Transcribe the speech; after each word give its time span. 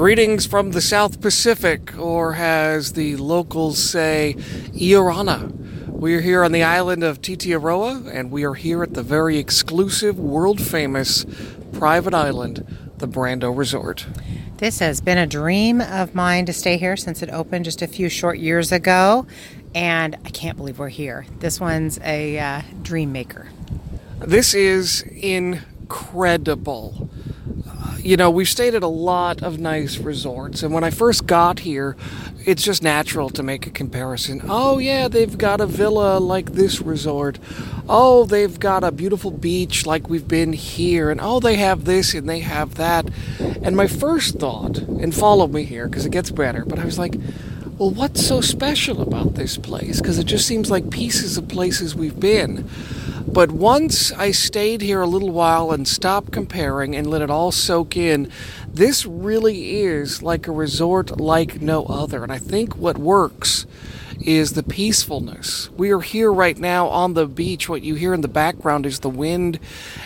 Greetings 0.00 0.46
from 0.46 0.70
the 0.70 0.80
South 0.80 1.20
Pacific, 1.20 1.94
or 1.98 2.34
as 2.34 2.94
the 2.94 3.16
locals 3.16 3.78
say, 3.78 4.34
Iorana. 4.72 5.52
We 5.90 6.14
are 6.14 6.22
here 6.22 6.42
on 6.42 6.52
the 6.52 6.62
island 6.62 7.04
of 7.04 7.20
Tetiaroa, 7.20 8.10
and 8.10 8.30
we 8.30 8.46
are 8.46 8.54
here 8.54 8.82
at 8.82 8.94
the 8.94 9.02
very 9.02 9.36
exclusive, 9.36 10.18
world 10.18 10.58
famous 10.58 11.26
private 11.74 12.14
island, 12.14 12.66
the 12.96 13.06
Brando 13.06 13.54
Resort. 13.54 14.06
This 14.56 14.78
has 14.78 15.02
been 15.02 15.18
a 15.18 15.26
dream 15.26 15.82
of 15.82 16.14
mine 16.14 16.46
to 16.46 16.54
stay 16.54 16.78
here 16.78 16.96
since 16.96 17.22
it 17.22 17.28
opened 17.28 17.66
just 17.66 17.82
a 17.82 17.86
few 17.86 18.08
short 18.08 18.38
years 18.38 18.72
ago, 18.72 19.26
and 19.74 20.16
I 20.24 20.30
can't 20.30 20.56
believe 20.56 20.78
we're 20.78 20.88
here. 20.88 21.26
This 21.40 21.60
one's 21.60 22.00
a 22.02 22.38
uh, 22.38 22.62
dream 22.80 23.12
maker. 23.12 23.50
This 24.20 24.54
is 24.54 25.02
incredible. 25.02 27.10
You 28.02 28.16
know, 28.16 28.30
we've 28.30 28.48
stayed 28.48 28.74
at 28.74 28.82
a 28.82 28.88
lot 28.88 29.42
of 29.42 29.58
nice 29.58 29.98
resorts, 29.98 30.62
and 30.62 30.72
when 30.72 30.84
I 30.84 30.90
first 30.90 31.26
got 31.26 31.60
here, 31.60 31.96
it's 32.46 32.62
just 32.62 32.82
natural 32.82 33.28
to 33.30 33.42
make 33.42 33.66
a 33.66 33.70
comparison. 33.70 34.40
Oh, 34.48 34.78
yeah, 34.78 35.06
they've 35.06 35.36
got 35.36 35.60
a 35.60 35.66
villa 35.66 36.18
like 36.18 36.52
this 36.52 36.80
resort. 36.80 37.38
Oh, 37.88 38.24
they've 38.24 38.58
got 38.58 38.84
a 38.84 38.90
beautiful 38.90 39.30
beach 39.30 39.84
like 39.84 40.08
we've 40.08 40.26
been 40.26 40.54
here. 40.54 41.10
And 41.10 41.20
oh, 41.20 41.40
they 41.40 41.56
have 41.56 41.84
this 41.84 42.14
and 42.14 42.26
they 42.26 42.40
have 42.40 42.76
that. 42.76 43.10
And 43.38 43.76
my 43.76 43.86
first 43.86 44.38
thought, 44.38 44.78
and 44.78 45.14
follow 45.14 45.46
me 45.46 45.64
here 45.64 45.86
because 45.86 46.06
it 46.06 46.12
gets 46.12 46.30
better, 46.30 46.64
but 46.64 46.78
I 46.78 46.86
was 46.86 46.98
like, 46.98 47.14
well, 47.80 47.88
what's 47.88 48.26
so 48.26 48.42
special 48.42 49.00
about 49.00 49.36
this 49.36 49.56
place? 49.56 50.02
Because 50.02 50.18
it 50.18 50.26
just 50.26 50.46
seems 50.46 50.70
like 50.70 50.90
pieces 50.90 51.38
of 51.38 51.48
places 51.48 51.94
we've 51.94 52.20
been. 52.20 52.68
But 53.26 53.52
once 53.52 54.12
I 54.12 54.32
stayed 54.32 54.82
here 54.82 55.00
a 55.00 55.06
little 55.06 55.30
while 55.30 55.70
and 55.70 55.88
stopped 55.88 56.30
comparing 56.30 56.94
and 56.94 57.06
let 57.06 57.22
it 57.22 57.30
all 57.30 57.52
soak 57.52 57.96
in, 57.96 58.30
this 58.72 59.04
really 59.04 59.80
is 59.80 60.22
like 60.22 60.46
a 60.46 60.52
resort 60.52 61.20
like 61.20 61.60
no 61.60 61.84
other. 61.86 62.22
And 62.22 62.32
I 62.32 62.38
think 62.38 62.76
what 62.76 62.98
works 62.98 63.66
is 64.20 64.52
the 64.52 64.62
peacefulness. 64.62 65.70
We 65.70 65.90
are 65.92 66.00
here 66.00 66.32
right 66.32 66.58
now 66.58 66.88
on 66.88 67.14
the 67.14 67.26
beach. 67.26 67.68
What 67.68 67.82
you 67.82 67.94
hear 67.94 68.12
in 68.12 68.20
the 68.20 68.28
background 68.28 68.86
is 68.86 69.00
the 69.00 69.10
wind 69.10 69.58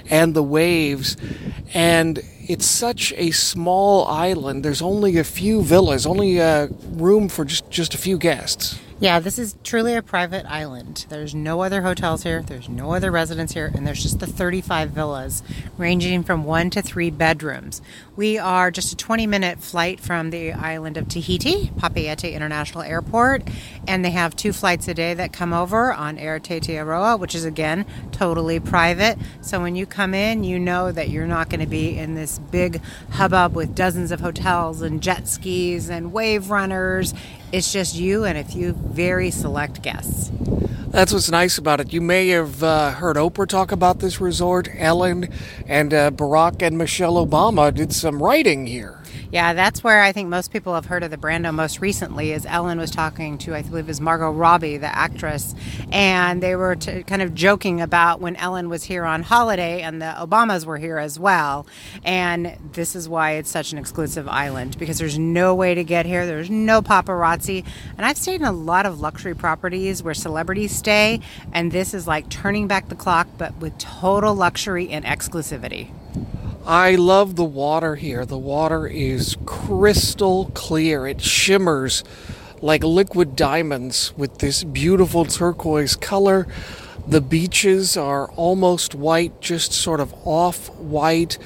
and 0.08 0.34
the 0.34 0.42
waves. 0.42 1.16
And 1.72 2.20
it's 2.46 2.66
such 2.66 3.12
a 3.16 3.30
small 3.32 4.06
island. 4.06 4.64
There's 4.64 4.82
only 4.82 5.18
a 5.18 5.24
few 5.24 5.62
villas, 5.62 6.06
only 6.06 6.40
uh, 6.40 6.68
room 6.92 7.28
for 7.28 7.44
just, 7.44 7.68
just 7.70 7.94
a 7.94 7.98
few 7.98 8.18
guests. 8.18 8.78
Yeah, 9.00 9.18
this 9.18 9.40
is 9.40 9.56
truly 9.64 9.94
a 9.94 10.02
private 10.02 10.46
island. 10.46 11.06
There's 11.08 11.34
no 11.34 11.62
other 11.62 11.82
hotels 11.82 12.22
here, 12.22 12.42
there's 12.42 12.68
no 12.68 12.92
other 12.92 13.10
residents 13.10 13.52
here, 13.52 13.72
and 13.74 13.84
there's 13.84 14.00
just 14.00 14.20
the 14.20 14.26
35 14.26 14.90
villas, 14.90 15.42
ranging 15.76 16.22
from 16.22 16.44
one 16.44 16.70
to 16.70 16.80
three 16.80 17.10
bedrooms. 17.10 17.82
We 18.14 18.38
are 18.38 18.70
just 18.70 18.92
a 18.92 18.96
20 18.96 19.26
minute 19.26 19.58
flight 19.58 19.98
from 19.98 20.30
the 20.30 20.52
island 20.52 20.96
of 20.96 21.08
Tahiti, 21.08 21.72
Papeete 21.76 22.32
International 22.32 22.84
Airport, 22.84 23.42
and 23.88 24.04
they 24.04 24.12
have 24.12 24.36
two 24.36 24.52
flights 24.52 24.86
a 24.86 24.94
day 24.94 25.12
that 25.12 25.32
come 25.32 25.52
over 25.52 25.92
on 25.92 26.16
Air 26.16 26.38
Tetiaroa, 26.38 27.18
which 27.18 27.34
is 27.34 27.44
again 27.44 27.84
totally 28.12 28.60
private. 28.60 29.18
So 29.40 29.60
when 29.60 29.74
you 29.74 29.86
come 29.86 30.14
in, 30.14 30.44
you 30.44 30.60
know 30.60 30.92
that 30.92 31.10
you're 31.10 31.26
not 31.26 31.50
going 31.50 31.60
to 31.60 31.66
be 31.66 31.98
in 31.98 32.14
this 32.14 32.38
big 32.38 32.80
hubbub 33.10 33.56
with 33.56 33.74
dozens 33.74 34.12
of 34.12 34.20
hotels 34.20 34.82
and 34.82 35.02
jet 35.02 35.26
skis 35.26 35.90
and 35.90 36.12
wave 36.12 36.50
runners 36.50 37.12
it's 37.54 37.72
just 37.72 37.94
you 37.94 38.24
and 38.24 38.36
a 38.36 38.42
few 38.42 38.72
very 38.72 39.30
select 39.30 39.80
guests. 39.80 40.32
That's 40.88 41.12
what's 41.12 41.30
nice 41.30 41.56
about 41.56 41.78
it. 41.78 41.92
You 41.92 42.00
may 42.00 42.28
have 42.28 42.64
uh, 42.64 42.90
heard 42.90 43.16
Oprah 43.16 43.46
talk 43.46 43.70
about 43.70 44.00
this 44.00 44.20
resort. 44.20 44.68
Ellen 44.74 45.28
and 45.68 45.94
uh, 45.94 46.10
Barack 46.10 46.62
and 46.62 46.76
Michelle 46.76 47.24
Obama 47.24 47.72
did 47.72 47.92
some 47.92 48.20
writing 48.20 48.66
here. 48.66 49.03
Yeah, 49.34 49.52
that's 49.52 49.82
where 49.82 50.00
I 50.00 50.12
think 50.12 50.28
most 50.28 50.52
people 50.52 50.76
have 50.76 50.86
heard 50.86 51.02
of 51.02 51.10
the 51.10 51.16
Brando 51.16 51.52
most 51.52 51.80
recently. 51.80 52.30
Is 52.30 52.46
Ellen 52.46 52.78
was 52.78 52.92
talking 52.92 53.36
to, 53.38 53.52
I 53.52 53.62
believe, 53.62 53.88
is 53.88 54.00
Margot 54.00 54.30
Robbie, 54.30 54.76
the 54.76 54.86
actress, 54.86 55.56
and 55.90 56.40
they 56.40 56.54
were 56.54 56.76
t- 56.76 57.02
kind 57.02 57.20
of 57.20 57.34
joking 57.34 57.80
about 57.80 58.20
when 58.20 58.36
Ellen 58.36 58.68
was 58.68 58.84
here 58.84 59.02
on 59.02 59.24
holiday 59.24 59.82
and 59.82 60.00
the 60.00 60.14
Obamas 60.16 60.64
were 60.66 60.78
here 60.78 60.98
as 60.98 61.18
well. 61.18 61.66
And 62.04 62.56
this 62.74 62.94
is 62.94 63.08
why 63.08 63.32
it's 63.32 63.50
such 63.50 63.72
an 63.72 63.78
exclusive 63.78 64.28
island 64.28 64.78
because 64.78 65.00
there's 65.00 65.18
no 65.18 65.52
way 65.52 65.74
to 65.74 65.82
get 65.82 66.06
here. 66.06 66.26
There's 66.26 66.48
no 66.48 66.80
paparazzi, 66.80 67.64
and 67.96 68.06
I've 68.06 68.16
stayed 68.16 68.36
in 68.36 68.46
a 68.46 68.52
lot 68.52 68.86
of 68.86 69.00
luxury 69.00 69.34
properties 69.34 70.00
where 70.00 70.14
celebrities 70.14 70.70
stay, 70.76 71.18
and 71.52 71.72
this 71.72 71.92
is 71.92 72.06
like 72.06 72.28
turning 72.28 72.68
back 72.68 72.88
the 72.88 72.94
clock, 72.94 73.26
but 73.36 73.56
with 73.56 73.76
total 73.78 74.32
luxury 74.32 74.90
and 74.90 75.04
exclusivity. 75.04 75.90
I 76.66 76.94
love 76.94 77.36
the 77.36 77.44
water 77.44 77.94
here. 77.94 78.24
The 78.24 78.38
water 78.38 78.86
is 78.86 79.36
crystal 79.44 80.50
clear. 80.54 81.06
It 81.06 81.20
shimmers 81.20 82.02
like 82.62 82.82
liquid 82.82 83.36
diamonds 83.36 84.14
with 84.16 84.38
this 84.38 84.64
beautiful 84.64 85.26
turquoise 85.26 85.94
color. 85.94 86.46
The 87.06 87.20
beaches 87.20 87.98
are 87.98 88.30
almost 88.30 88.94
white, 88.94 89.42
just 89.42 89.74
sort 89.74 90.00
of 90.00 90.14
off 90.24 90.70
white, 90.76 91.36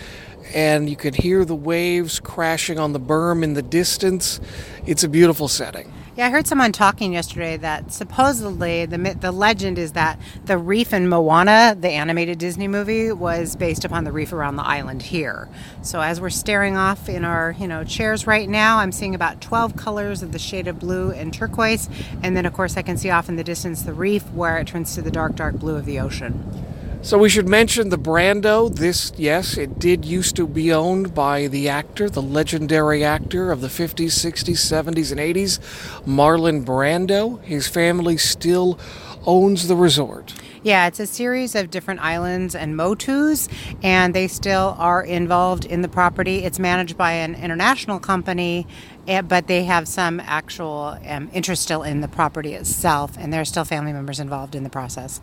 and 0.55 0.89
you 0.89 0.95
can 0.95 1.15
hear 1.15 1.45
the 1.45 1.57
waves 1.57 2.21
crashing 2.21 2.79
on 2.79 2.93
the 2.93 3.01
berm 3.01 3.43
in 3.43 3.55
the 3.55 3.63
distance. 3.63 4.39
It's 4.87 5.03
a 5.03 5.09
beautiful 5.09 5.49
setting. 5.49 5.93
Yeah, 6.19 6.27
I 6.27 6.31
heard 6.31 6.49
someone 6.49 6.73
talking 6.73 7.13
yesterday 7.13 7.59
that 7.59 7.93
supposedly 7.93 8.87
the 8.87 8.99
the 9.21 9.31
legend 9.31 9.79
is 9.79 9.93
that 9.93 10.19
the 10.47 10.59
reef 10.59 10.93
in 10.93 11.09
Moana, 11.09 11.77
the 11.79 11.91
animated 11.91 12.41
Disney 12.41 12.67
movie, 12.67 13.13
was 13.13 13.55
based 13.55 13.85
upon 13.85 14.03
the 14.03 14.11
reef 14.11 14.33
around 14.33 14.57
the 14.57 14.65
island 14.65 15.01
here. 15.01 15.49
So 15.81 16.01
as 16.01 16.21
we're 16.21 16.31
staring 16.31 16.77
off 16.77 17.09
in 17.09 17.25
our 17.25 17.55
you 17.61 17.69
know 17.69 17.85
chairs 17.85 18.27
right 18.27 18.49
now, 18.49 18.79
I'm 18.79 18.91
seeing 18.91 19.15
about 19.15 19.41
12 19.41 19.77
colors 19.77 20.25
of 20.25 20.33
the 20.33 20.41
shade 20.41 20.67
of 20.67 20.81
blue 20.81 21.13
and 21.13 21.33
turquoise, 21.33 21.89
and 22.21 22.37
then 22.37 22.47
of 22.47 22.53
course 22.53 22.77
I 22.77 22.83
can 22.83 22.97
see 22.97 23.11
off 23.11 23.29
in 23.29 23.37
the 23.37 23.45
distance 23.45 23.83
the 23.83 23.95
reef 23.95 24.29
where 24.33 24.59
it 24.59 24.67
turns 24.67 24.97
to 24.97 25.03
the 25.03 25.13
dark 25.13 25.37
dark 25.37 25.55
blue 25.55 25.77
of 25.77 25.85
the 25.85 26.01
ocean. 26.01 26.78
So 27.01 27.17
we 27.17 27.29
should 27.29 27.49
mention 27.49 27.91
the 27.91 27.99
Brando. 27.99 28.75
This, 28.75 29.13
yes, 29.17 29.57
it 29.57 29.79
did 29.79 30.05
used 30.05 30.35
to 30.37 30.49
be 30.49 30.73
owned 30.73 31.15
by 31.15 31.47
the 31.47 31.69
actor, 31.69 32.11
the 32.11 32.21
legendary 32.21 33.05
actor 33.05 33.53
of 33.53 33.61
the 33.61 33.69
50s, 33.69 34.07
60s, 34.07 34.57
70s, 34.57 35.13
and 35.13 35.21
80s, 35.21 35.61
Marlon 36.05 36.65
Brando. 36.65 37.41
His 37.45 37.69
family 37.69 38.17
still 38.17 38.79
owns 39.25 39.69
the 39.69 39.77
resort. 39.77 40.35
Yeah, 40.65 40.89
it's 40.89 40.99
a 40.99 41.07
series 41.07 41.55
of 41.55 41.71
different 41.71 42.01
islands 42.01 42.57
and 42.57 42.77
motus, 42.77 43.49
and 43.83 44.13
they 44.13 44.27
still 44.27 44.75
are 44.77 45.03
involved 45.03 45.65
in 45.65 45.83
the 45.83 45.89
property. 45.89 46.45
It's 46.45 46.59
managed 46.59 46.99
by 46.99 47.13
an 47.13 47.37
international 47.37 48.01
company, 48.01 48.67
eh, 49.07 49.23
but 49.23 49.47
they 49.47 49.65
have 49.65 49.87
some 49.87 50.19
actual 50.21 50.99
um, 51.07 51.31
interest 51.33 51.63
still 51.63 51.85
in 51.85 52.01
the 52.01 52.09
property 52.09 52.55
itself, 52.55 53.17
and 53.19 53.33
there 53.33 53.41
are 53.41 53.47
still 53.47 53.65
family 53.65 53.93
members 53.93 54.19
involved 54.19 54.57
in 54.57 54.65
the 54.65 54.71
process. 54.71 55.21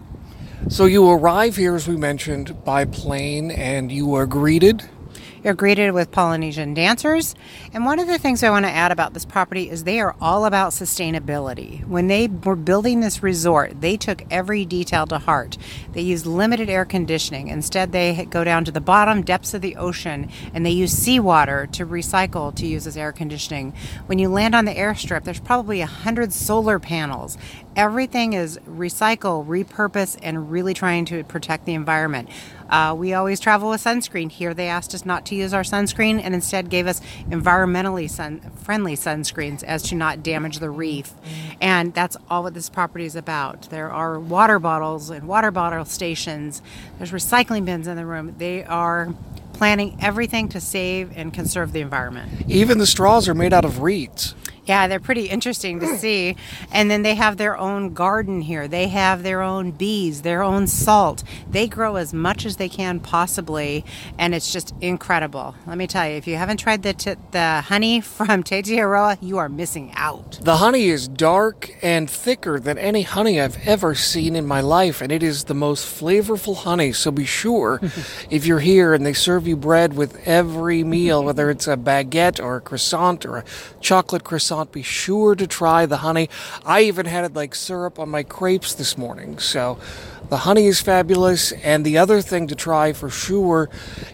So 0.68 0.86
you 0.86 1.10
arrive 1.10 1.56
here, 1.56 1.76
as 1.76 1.88
we 1.88 1.96
mentioned, 1.96 2.64
by 2.66 2.86
plane, 2.86 3.52
and 3.52 3.92
you 3.92 4.14
are 4.16 4.26
greeted 4.26 4.90
you're 5.46 5.54
greeted 5.54 5.92
with 5.92 6.10
Polynesian 6.10 6.74
dancers. 6.74 7.36
And 7.72 7.86
one 7.86 8.00
of 8.00 8.08
the 8.08 8.18
things 8.18 8.42
I 8.42 8.50
want 8.50 8.66
to 8.66 8.72
add 8.72 8.92
about 8.92 9.14
this 9.14 9.26
property 9.26 9.70
is 9.70 9.84
they 9.84 10.00
are 10.00 10.16
all 10.20 10.46
about 10.46 10.72
sustainability. 10.72 11.86
When 11.86 12.08
they 12.08 12.26
were 12.28 12.56
building 12.56 13.00
this 13.00 13.22
resort, 13.22 13.80
they 13.80 13.96
took 13.96 14.24
every 14.32 14.66
detail 14.66 15.06
to 15.06 15.20
heart. 15.20 15.60
They 15.94 16.02
used 16.02 16.26
limited 16.26 16.68
air 16.68 16.84
conditioning. 16.84 17.50
Instead, 17.50 17.92
they 17.92 18.26
go 18.26 18.44
down 18.44 18.66
to 18.66 18.72
the 18.72 18.82
bottom 18.82 19.22
depths 19.22 19.54
of 19.54 19.62
the 19.62 19.76
ocean 19.76 20.32
and 20.52 20.66
they 20.66 20.72
use 20.72 20.92
seawater 20.92 21.68
to 21.74 21.86
recycle 21.86 22.52
to 22.56 22.66
use 22.66 22.88
as 22.88 22.98
air 22.98 23.12
conditioning. 23.12 23.76
When 24.08 24.18
you 24.18 24.30
land 24.30 24.56
on 24.56 24.66
the 24.66 24.74
airstrip, 24.74 25.26
there's 25.26 25.40
probably 25.40 25.80
a 25.80 25.86
hundred 25.86 26.34
solar 26.34 26.80
panels. 26.80 27.38
Everything 27.76 28.34
is 28.34 28.58
recycle, 28.60 29.46
repurpose, 29.46 30.18
and 30.24 30.50
really 30.50 30.74
trying 30.74 31.04
to 31.06 31.24
protect 31.26 31.66
the 31.66 31.74
environment. 31.74 32.30
Uh, 32.70 32.96
we 32.98 33.14
always 33.14 33.40
travel 33.40 33.70
with 33.70 33.84
sunscreen. 33.84 34.32
Here 34.32 34.54
they 34.54 34.68
asked 34.68 34.96
us 34.96 35.06
not 35.06 35.26
to 35.28 35.36
use 35.36 35.54
our 35.54 35.62
sunscreen 35.62 36.22
and 36.24 36.34
instead 36.34 36.70
gave 36.70 36.88
us 36.88 37.02
environmentally 37.30 38.10
sun- 38.10 38.40
friendly 38.56 38.96
sunscreens 38.96 39.62
as 39.64 39.84
to 39.84 39.96
not 39.96 40.24
damage 40.24 40.60
the 40.60 40.70
reef. 40.70 41.14
And 41.60 41.94
that's 41.94 42.16
all 42.30 42.44
what 42.44 42.54
this 42.54 42.70
property 42.70 43.06
is 43.06 43.16
about. 43.16 43.64
There 43.70 43.92
are 43.92 44.20
water 44.20 44.58
bottles 44.58 45.10
and 45.10 45.28
water 45.28 45.52
bottle 45.52 45.86
stations. 45.86 46.62
There's 46.98 47.12
recycling 47.12 47.66
bins 47.66 47.88
in 47.88 47.98
the 47.98 48.06
room. 48.06 48.36
They 48.38 48.64
are 48.64 49.14
planning 49.54 49.98
everything 50.02 50.50
to 50.50 50.60
save 50.60 51.12
and 51.16 51.34
conserve 51.34 51.72
the 51.72 51.82
environment. 51.82 52.46
Even 52.48 52.78
the 52.78 52.88
straws 52.88 53.28
are 53.28 53.34
made 53.36 53.54
out 53.54 53.66
of 53.66 53.82
reeds. 53.82 54.34
Yeah, 54.66 54.88
they're 54.88 55.00
pretty 55.00 55.26
interesting 55.26 55.80
to 55.80 55.98
see. 55.98 56.36
And 56.72 56.90
then 56.90 57.04
they 57.04 57.16
have 57.16 57.38
their 57.38 57.58
own 57.58 57.94
garden 57.94 58.42
here. 58.42 58.68
They 58.68 58.88
have 58.88 59.22
their 59.22 59.42
own 59.42 59.72
bees, 59.72 60.24
their 60.24 60.42
own 60.42 60.66
salt. 60.66 61.24
They 61.50 61.68
grow 61.68 61.98
as 61.98 62.14
much 62.14 62.46
as 62.46 62.56
they 62.58 62.70
can 62.70 63.00
possibly, 63.00 63.86
and 64.18 64.34
it's 64.34 64.52
just 64.52 64.74
incredible. 64.82 65.56
Let 65.68 65.78
me 65.78 65.86
tell 65.86 66.08
you, 66.10 66.16
if 66.16 66.26
you 66.26 66.38
haven't 66.38 66.58
tried 66.58 66.82
the 66.82 66.94
t- 66.94 67.16
the 67.32 67.62
honey 67.62 68.02
from 68.02 68.44
Aroa, 68.72 69.18
you 69.22 69.38
are 69.38 69.50
missing 69.50 69.92
out. 69.96 70.40
The 70.42 70.58
honey 70.58 70.86
is 70.90 71.08
dark 71.08 71.76
and 71.84 72.10
thicker 72.10 72.60
than 72.60 72.78
any 72.78 73.04
honey 73.04 73.40
I've 73.40 73.58
ever 73.68 73.94
seen 73.94 74.36
in 74.36 74.48
my 74.48 74.62
life, 74.62 75.02
and 75.02 75.12
it 75.12 75.22
is 75.22 75.44
the 75.44 75.54
most 75.54 75.86
flavorful 75.86 76.58
honey. 76.58 76.92
So 76.92 77.12
be 77.12 77.26
sure, 77.26 77.80
if 78.32 78.46
you're 78.46 78.60
here 78.60 78.94
and 78.94 79.06
they 79.06 79.14
serve 79.14 79.48
you 79.48 79.56
bread 79.56 79.94
with 79.94 80.20
every 80.28 80.84
meal, 80.84 81.24
whether 81.24 81.50
it's 81.52 81.68
a 81.68 81.78
baguette 81.78 82.44
or 82.44 82.58
a 82.58 82.62
croissant 82.62 83.26
or 83.26 83.38
a 83.38 83.44
chocolate 83.80 84.24
croissant 84.24 84.55
be 84.72 84.82
sure 84.82 85.36
to 85.36 85.48
try 85.48 85.86
the 85.86 85.98
honey. 85.98 86.30
I 86.66 86.82
even 86.82 87.06
had 87.06 87.26
it 87.26 87.34
like 87.34 87.56
syrup 87.56 88.00
on 88.00 88.10
my 88.10 88.24
crepes 88.24 88.74
this 88.74 88.98
morning. 88.98 89.40
So 89.40 89.78
the 90.30 90.38
honey 90.38 90.68
is 90.68 90.82
fabulous. 90.82 91.52
And 91.52 91.86
the 91.86 91.98
other 91.98 92.22
thing 92.22 92.48
to 92.48 92.56
try 92.56 92.94
for 92.94 93.10
sure 93.10 93.70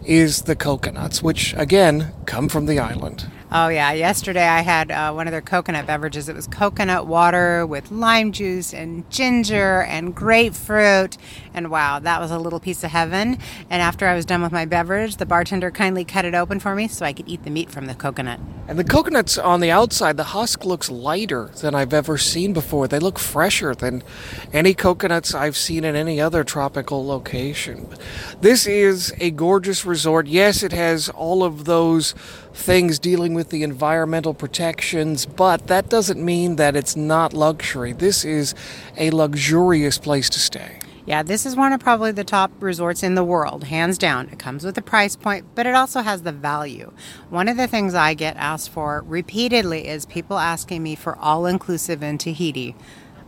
is 0.06 0.44
the 0.44 0.56
coconuts, 0.56 1.22
which 1.22 1.54
again 1.56 2.14
come 2.26 2.50
from 2.50 2.66
the 2.66 2.80
island. 2.80 3.30
Oh, 3.54 3.68
yeah. 3.68 3.92
Yesterday 3.92 4.48
I 4.48 4.62
had 4.62 4.92
uh, 4.92 5.12
one 5.12 5.28
of 5.28 5.32
their 5.32 5.42
coconut 5.42 5.86
beverages. 5.86 6.30
It 6.30 6.36
was 6.36 6.48
coconut 6.48 7.06
water 7.06 7.66
with 7.66 7.92
lime 7.92 8.32
juice 8.32 8.74
and 8.74 9.10
ginger 9.10 9.82
and 9.82 10.16
grapefruit. 10.16 11.18
And 11.54 11.70
wow, 11.70 12.00
that 12.00 12.22
was 12.22 12.32
a 12.32 12.40
little 12.40 12.62
piece 12.62 12.82
of 12.86 12.92
heaven. 12.92 13.38
And 13.70 13.82
after 13.82 14.08
I 14.08 14.16
was 14.16 14.26
done 14.26 14.42
with 14.42 14.54
my 14.54 14.64
beverage, 14.64 15.18
the 15.18 15.26
bartender 15.26 15.70
kindly 15.70 16.06
cut 16.06 16.24
it 16.24 16.34
open 16.34 16.62
for 16.62 16.76
me 16.76 16.88
so 16.88 17.06
I 17.06 17.12
could 17.12 17.28
eat 17.28 17.44
the 17.44 17.50
meat 17.50 17.70
from 17.70 17.88
the 17.88 17.94
coconut. 17.94 18.40
And 18.70 18.80
the 18.80 18.86
coconuts 18.86 19.38
on 19.38 19.60
the 19.60 19.70
outside, 19.70 20.16
the 20.16 20.24
husk 20.24 20.64
looks 20.64 20.90
lighter 20.90 21.52
than 21.60 21.76
I've 21.76 21.94
ever 21.94 22.18
seen 22.18 22.54
before. 22.54 22.88
They 22.88 23.00
look 23.00 23.20
fresher 23.20 23.76
than 23.76 24.02
any 24.54 24.74
coconuts 24.74 25.36
I've 25.36 25.58
seen 25.58 25.84
in 25.84 25.94
any 26.02 26.20
other 26.20 26.44
tropical 26.44 27.06
location. 27.06 27.88
This 28.42 28.68
is 28.68 29.14
a 29.22 29.32
gorgeous 29.32 29.86
resort. 29.86 30.28
Yes, 30.28 30.64
it 30.64 30.74
has 30.74 31.08
all 31.08 31.44
of 31.44 31.64
those 31.64 32.12
things 32.54 33.00
dealing 33.00 33.34
with 33.34 33.52
the 33.52 33.64
environmental 33.64 34.34
protections, 34.34 35.26
but 35.26 35.68
that 35.68 35.90
doesn't 35.90 36.24
mean 36.24 36.58
that 36.58 36.76
it's 36.76 36.98
not 36.98 37.34
luxury. 37.34 37.94
This 37.94 38.26
is 38.26 38.54
a 38.98 39.12
luxurious 39.12 39.98
place 39.98 40.30
to 40.32 40.40
stay. 40.40 40.80
Yeah, 41.04 41.24
this 41.24 41.46
is 41.48 41.56
one 41.56 41.74
of 41.74 41.80
probably 41.80 42.12
the 42.12 42.24
top 42.24 42.52
resorts 42.60 43.02
in 43.02 43.16
the 43.16 43.24
world, 43.24 43.64
hands 43.66 43.98
down. 43.98 44.30
It 44.30 44.38
comes 44.38 44.64
with 44.64 44.78
a 44.78 44.84
price 44.84 45.16
point, 45.16 45.46
but 45.56 45.66
it 45.66 45.74
also 45.74 46.02
has 46.02 46.22
the 46.22 46.32
value. 46.32 46.94
One 47.30 47.48
of 47.48 47.58
the 47.58 47.68
things 47.68 47.96
I 47.96 48.14
get 48.14 48.38
asked 48.38 48.70
for 48.70 49.04
repeatedly 49.08 49.88
is 49.88 50.06
people 50.06 50.38
asking 50.38 50.84
me 50.84 50.96
for 50.96 51.18
all 51.18 51.48
inclusive 51.48 52.04
in 52.04 52.18
Tahiti. 52.20 52.76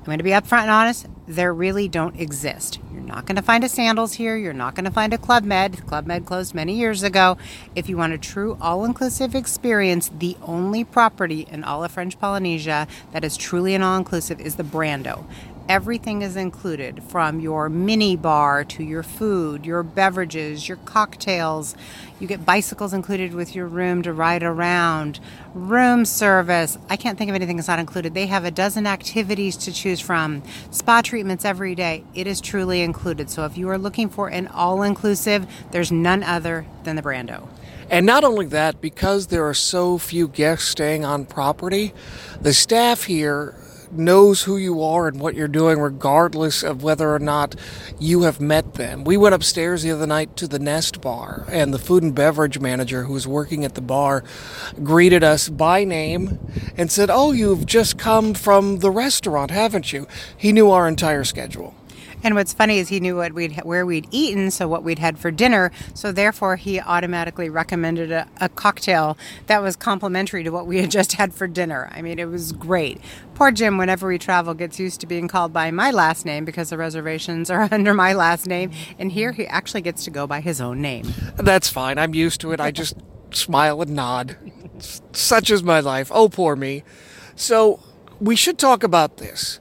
I'm 0.04 0.08
going 0.08 0.18
to 0.18 0.24
be 0.26 0.32
upfront 0.32 0.64
and 0.64 0.70
honest, 0.70 1.08
there 1.28 1.54
really 1.54 1.88
don't 1.88 2.20
exist. 2.20 2.78
You're 2.92 3.02
not 3.02 3.26
going 3.26 3.38
to 3.38 3.42
find 3.42 3.64
a 3.64 3.70
sandals 3.70 4.16
here. 4.16 4.36
You're 4.36 4.52
not 4.52 4.76
going 4.76 4.84
to 4.84 4.92
find 4.92 5.14
a 5.14 5.18
Club 5.18 5.46
Med. 5.46 5.88
Club 5.88 6.06
Med 6.06 6.26
closed 6.26 6.54
many 6.54 6.76
years 6.76 7.04
ago. 7.04 7.38
If 7.74 7.88
you 7.88 7.96
want 7.96 8.12
a 8.12 8.18
true 8.18 8.58
all 8.60 8.84
inclusive 8.84 9.34
experience, 9.34 10.12
the 10.20 10.36
only 10.42 10.84
property 10.84 11.48
in 11.50 11.64
all 11.64 11.86
of 11.86 11.94
French 11.94 12.20
Polynesia 12.20 12.86
that 13.14 13.24
is 13.24 13.38
truly 13.38 13.76
an 13.76 13.82
all 13.82 13.98
inclusive 13.98 14.42
is 14.42 14.56
the 14.56 14.64
Brando. 14.64 15.24
Everything 15.70 16.22
is 16.22 16.36
included 16.36 17.02
from 17.04 17.40
your 17.40 17.70
mini 17.70 18.18
bar 18.18 18.66
to 18.66 18.84
your 18.84 19.02
food, 19.02 19.66
your 19.66 19.82
beverages, 19.82 20.68
your 20.68 20.78
cocktails. 20.78 21.74
You 22.20 22.28
get 22.28 22.46
bicycles 22.46 22.94
included 22.94 23.34
with 23.34 23.56
your 23.56 23.68
room 23.68 24.02
to 24.02 24.12
ride 24.12 24.44
around, 24.44 25.22
room 25.54 26.04
service. 26.04 26.78
I 26.90 26.98
can't 26.98 27.18
think 27.18 27.30
of 27.30 27.36
anything 27.36 27.56
that's 27.56 27.70
not 27.70 27.80
included. 27.80 28.14
They 28.14 28.28
have 28.28 28.44
a 28.44 28.52
dozen 28.52 28.86
activities 28.86 29.56
to 29.58 29.72
choose 29.72 30.02
from, 30.02 30.44
spa 30.70 31.02
treatments 31.02 31.46
every 31.46 31.76
day. 31.76 32.04
It 32.14 32.28
is 32.28 32.42
truly 32.42 32.82
included. 32.82 33.30
So 33.30 33.46
if 33.46 33.58
you 33.58 33.70
are 33.70 33.78
looking 33.78 34.10
for 34.10 34.28
an 34.28 34.48
all 34.48 34.84
inclusive, 34.84 35.48
there's 35.72 35.94
none 35.94 36.24
other 36.24 36.66
than 36.84 36.98
the 36.98 37.02
Brando. 37.02 37.48
And 37.90 38.06
not 38.06 38.24
only 38.24 38.48
that, 38.48 38.82
because 38.82 39.28
there 39.28 39.48
are 39.48 39.54
so 39.54 39.98
few 39.98 40.28
guests 40.28 40.68
staying 40.68 41.06
on 41.06 41.26
property, 41.26 41.94
the 42.42 42.54
staff 42.54 43.04
here 43.04 43.56
knows 43.98 44.44
who 44.44 44.58
you 44.58 44.82
are 44.84 45.08
and 45.08 45.20
what 45.20 45.36
you're 45.36 45.48
doing, 45.48 45.80
regardless 45.80 46.64
of 46.64 46.84
whether 46.84 47.14
or 47.14 47.20
not 47.20 47.56
you 48.00 48.24
have 48.24 48.42
met 48.42 48.76
them. 48.76 49.04
We 49.04 49.18
went 49.18 49.36
upstairs 49.36 49.84
the 49.84 49.92
other 49.92 50.08
night 50.08 50.36
to 50.38 50.48
the 50.48 50.60
Nest 50.60 51.02
Bar, 51.02 51.46
and 51.50 51.74
the 51.74 51.80
food 51.80 52.04
and 52.04 52.14
beverage 52.16 52.60
manager 52.60 53.04
who 53.04 53.14
was 53.14 53.28
working 53.28 53.64
at 53.66 53.76
the 53.76 53.82
bar 53.82 54.24
greeted 54.84 55.24
us 55.24 55.50
by 55.50 55.84
name 55.84 56.40
and 56.78 56.92
said, 56.92 57.10
Oh, 57.10 57.32
you've 57.32 57.66
just 57.66 57.98
come 57.98 58.34
from 58.34 58.80
the 58.80 58.92
restaurant, 58.92 59.52
haven't 59.52 59.94
you? 59.94 60.08
He 60.36 60.52
knew 60.52 60.72
our 60.72 60.88
entire 60.88 61.24
schedule. 61.24 61.76
And 62.24 62.36
what's 62.36 62.54
funny 62.54 62.80
is 62.80 62.90
he 62.90 63.00
knew 63.00 63.18
what 63.18 63.34
we'd 63.34 63.60
where 63.64 63.86
we'd 63.86 64.08
eaten, 64.12 64.50
so 64.50 64.68
what 64.68 64.84
we'd 64.84 65.00
had 65.00 65.20
for 65.20 65.30
dinner. 65.30 65.72
So 65.94 66.12
therefore, 66.12 66.56
he 66.56 66.80
automatically 66.80 67.50
recommended 67.50 68.12
a, 68.12 68.28
a 68.40 68.50
cocktail 68.50 69.18
that 69.48 69.62
was 69.62 69.76
complimentary 69.76 70.44
to 70.44 70.50
what 70.50 70.66
we 70.66 70.80
had 70.80 70.90
just 70.90 71.14
had 71.14 71.34
for 71.34 71.48
dinner. 71.48 71.90
I 71.94 72.02
mean, 72.02 72.20
it 72.20 72.30
was 72.30 72.52
great. 72.54 73.00
Poor 73.36 73.52
Jim, 73.52 73.78
whenever 73.78 74.08
we 74.08 74.18
travel, 74.18 74.54
gets 74.54 74.80
used 74.80 75.02
to 75.02 75.08
being 75.08 75.28
called 75.28 75.52
by 75.52 75.70
my 75.72 75.92
last 75.92 76.26
name 76.26 76.46
because 76.46 76.70
the 76.70 76.78
reservations 76.78 77.50
are 77.50 77.68
under 77.72 77.94
my 77.94 78.14
last 78.14 78.48
name, 78.48 78.72
and 78.98 79.12
here 79.12 79.34
he 79.34 79.46
actually 79.48 79.82
gets 79.82 80.06
to 80.06 80.12
go 80.12 80.26
by 80.26 80.40
his 80.42 80.62
own 80.62 80.82
name. 80.82 81.14
That's 81.36 81.70
fine. 81.70 81.98
I'm 81.98 82.14
used 82.14 82.42
to 82.42 82.52
it. 82.54 82.60
I 82.60 82.72
just 82.72 82.96
smile 83.32 83.82
and 83.82 83.92
nod. 83.92 84.38
Such 85.12 85.50
is 85.50 85.64
my 85.64 85.80
life. 85.80 86.12
Oh, 86.14 86.30
poor 86.30 86.56
me. 86.56 86.84
So 87.36 87.80
we 88.20 88.36
should 88.36 88.58
talk 88.58 88.84
about 88.84 89.18
this. 89.18 89.60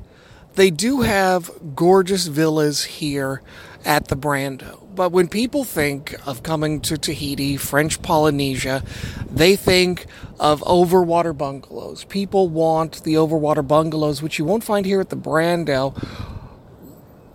They 0.55 0.71
do 0.71 1.01
have 1.01 1.51
gorgeous 1.75 2.27
villas 2.27 2.85
here 2.85 3.41
at 3.85 4.09
the 4.09 4.17
Brando. 4.17 4.81
But 4.95 5.11
when 5.11 5.29
people 5.29 5.65
think 5.65 6.15
of 6.27 6.43
coming 6.43 6.81
to 6.83 6.99
Tahiti, 6.99 7.57
French 7.57 8.03
Polynesia, 8.03 8.83
they 9.31 9.57
think 9.57 10.07
of 10.39 10.61
overwater 10.63 11.37
bungalows. 11.37 12.05
People 12.05 12.49
want 12.49 13.03
the 13.05 13.15
overwater 13.15 13.67
bungalows, 13.67 14.21
which 14.21 14.39
you 14.39 14.45
won't 14.45 14.65
find 14.65 14.85
here 14.85 15.01
at 15.01 15.09
the 15.09 15.17
Brando 15.17 15.95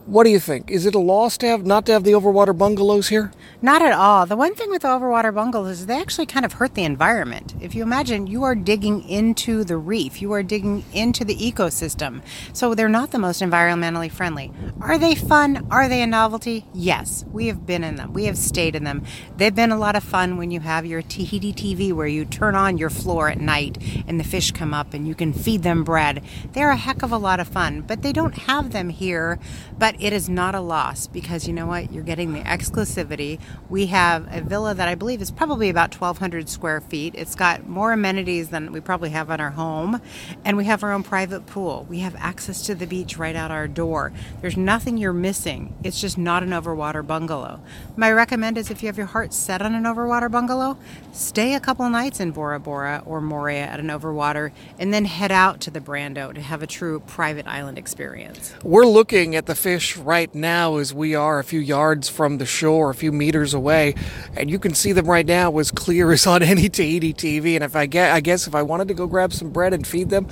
what 0.07 0.24
do 0.24 0.30
you 0.30 0.39
think? 0.39 0.71
Is 0.71 0.86
it 0.86 0.95
a 0.95 1.00
loss 1.00 1.38
to 1.39 1.48
have 1.48 1.65
not 1.65 1.86
to 1.86 1.92
have 1.92 2.06
the 2.06 2.13
overwater 2.13 2.57
bungalows 2.57 3.09
here? 3.09 3.33
Not 3.62 3.81
at 3.81 3.92
all. 3.92 4.25
The 4.25 4.38
one 4.38 4.56
thing 4.56 4.69
with 4.69 4.83
the 4.83 4.88
overwater 4.88 5.36
bungalows 5.36 5.81
is 5.81 5.86
they 5.86 6.00
actually 6.00 6.27
kind 6.27 6.45
of 6.45 6.54
hurt 6.54 6.75
the 6.75 6.86
environment. 6.86 7.56
If 7.59 7.75
you 7.75 7.83
imagine 7.83 8.25
you 8.25 8.44
are 8.44 8.56
digging 8.56 9.07
into 9.09 9.65
the 9.65 9.75
reef, 9.75 10.21
you 10.21 10.31
are 10.31 10.44
digging 10.44 10.86
into 10.94 11.25
the 11.25 11.36
ecosystem. 11.36 12.21
So 12.54 12.74
they're 12.74 12.88
not 12.88 13.12
the 13.12 13.19
most 13.19 13.42
environmentally 13.42 14.09
friendly. 14.09 14.54
Are 14.80 14.98
they 14.98 15.13
fun? 15.13 15.68
Are 15.69 15.89
they 15.89 16.01
a 16.01 16.07
novelty? 16.07 16.65
Yes. 16.74 17.25
We 17.30 17.48
have 17.48 17.65
been 17.65 17.83
in 17.83 17.98
them. 17.98 18.13
We 18.13 18.25
have 18.25 18.38
stayed 18.38 18.75
in 18.75 18.86
them. 18.86 19.04
They've 19.36 19.54
been 19.54 19.71
a 19.71 19.77
lot 19.77 19.98
of 19.98 20.04
fun 20.04 20.38
when 20.38 20.51
you 20.51 20.62
have 20.62 20.86
your 20.86 21.01
Tahiti 21.01 21.51
TV 21.51 21.92
where 21.92 22.07
you 22.07 22.24
turn 22.24 22.56
on 22.56 22.77
your 22.77 22.89
floor 22.89 23.27
at 23.27 23.42
night 23.42 23.77
and 24.07 24.19
the 24.19 24.24
fish 24.24 24.51
come 24.51 24.74
up 24.74 24.94
and 24.94 25.06
you 25.06 25.15
can 25.15 25.33
feed 25.33 25.63
them 25.63 25.83
bread. 25.83 26.24
They're 26.54 26.71
a 26.71 26.77
heck 26.77 27.04
of 27.04 27.12
a 27.12 27.18
lot 27.18 27.42
of 27.42 27.50
fun, 27.50 27.81
but 27.81 28.04
they 28.04 28.13
don't 28.13 28.38
have 28.38 28.71
them 28.71 28.88
here. 28.89 29.39
But 29.77 29.96
it 29.99 30.13
is 30.13 30.29
not 30.29 30.55
a 30.55 30.61
loss 30.61 31.07
because 31.07 31.47
you 31.47 31.53
know 31.53 31.65
what? 31.65 31.91
You're 31.91 32.03
getting 32.03 32.33
the 32.33 32.41
exclusivity. 32.41 33.39
We 33.69 33.88
have 33.88 34.27
a 34.31 34.41
villa 34.41 34.73
that 34.73 34.88
I 34.88 34.95
believe 34.95 35.21
is 35.21 35.31
probably 35.31 35.69
about 35.69 35.94
1,200 35.99 36.49
square 36.49 36.81
feet. 36.81 37.15
It's 37.15 37.35
got 37.35 37.67
more 37.67 37.91
amenities 37.91 38.49
than 38.49 38.71
we 38.71 38.79
probably 38.79 39.09
have 39.09 39.31
on 39.31 39.41
our 39.41 39.51
home, 39.51 40.01
and 40.45 40.57
we 40.57 40.66
have 40.66 40.83
our 40.83 40.94
own 40.94 41.04
private 41.04 41.45
pool. 41.47 41.85
We 41.89 41.99
have 41.99 42.16
access 42.18 42.61
to 42.68 42.75
the 42.75 42.85
beach 42.85 43.18
right 43.18 43.35
out 43.35 43.51
our 43.51 43.68
door. 43.68 44.13
There's 44.42 44.57
nothing 44.57 44.97
you're 44.97 45.13
missing. 45.13 45.75
It's 45.83 45.99
just 45.99 46.18
not 46.18 46.44
an 46.44 46.49
overwater 46.49 47.06
bungalow. 47.06 47.59
My 47.95 48.11
recommend 48.11 48.57
is 48.57 48.69
if 48.69 48.83
you 48.83 48.87
have 48.87 48.97
your 48.97 49.07
heart 49.07 49.33
set 49.33 49.61
on 49.61 49.73
an 49.73 49.83
overwater 49.83 50.30
bungalow, 50.30 50.77
stay 51.11 51.56
a 51.56 51.59
couple 51.59 51.89
nights 51.89 52.19
in 52.19 52.31
Bora 52.31 52.59
Bora 52.59 53.01
or 53.06 53.21
Moorea 53.21 53.68
at 53.68 53.80
an 53.80 53.87
overwater, 53.87 54.51
and 54.77 54.94
then 54.94 55.06
head 55.06 55.31
out 55.31 55.59
to 55.61 55.71
the 55.71 55.80
Brando 55.80 56.33
to 56.33 56.42
have 56.42 56.61
a 56.61 56.68
true 56.68 56.99
private 57.01 57.47
island 57.47 57.77
experience. 57.77 58.54
We're 58.63 58.85
looking 58.85 59.35
at 59.35 59.45
the 59.45 59.56
fish 59.56 59.86
right 59.95 60.33
now 60.35 60.77
as 60.77 60.94
we 60.94 61.15
are 61.15 61.39
a 61.39 61.44
few 61.44 61.59
yards 61.59 62.09
from 62.09 62.39
the 62.39 62.45
shore, 62.45 62.89
a 62.89 62.95
few 62.95 63.11
meters 63.11 63.53
away, 63.53 63.95
and 64.35 64.49
you 64.49 64.59
can 64.59 64.73
see 64.73 64.91
them 64.91 65.06
right 65.06 65.25
now 65.25 65.57
as 65.59 65.71
clear 65.71 66.11
as 66.11 66.27
on 66.27 66.44
any 66.44 66.67
Tahiti 66.67 67.13
TV. 67.13 67.56
And 67.56 67.63
if 67.63 67.75
I 67.75 67.85
get, 67.85 68.11
I 68.11 68.19
guess 68.19 68.47
if 68.47 68.56
I 68.56 68.63
wanted 68.63 68.89
to 68.89 68.94
go 68.94 69.07
grab 69.07 69.31
some 69.31 69.51
bread 69.51 69.73
and 69.73 69.87
feed 69.87 70.09
them, 70.09 70.27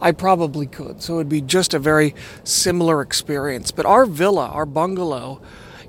I 0.00 0.12
probably 0.12 0.66
could. 0.66 1.02
So 1.02 1.14
it'd 1.14 1.28
be 1.28 1.40
just 1.40 1.74
a 1.74 1.78
very 1.78 2.14
similar 2.44 3.00
experience. 3.00 3.70
But 3.70 3.86
our 3.86 4.06
villa, 4.06 4.48
our 4.48 4.66
bungalow, 4.66 5.40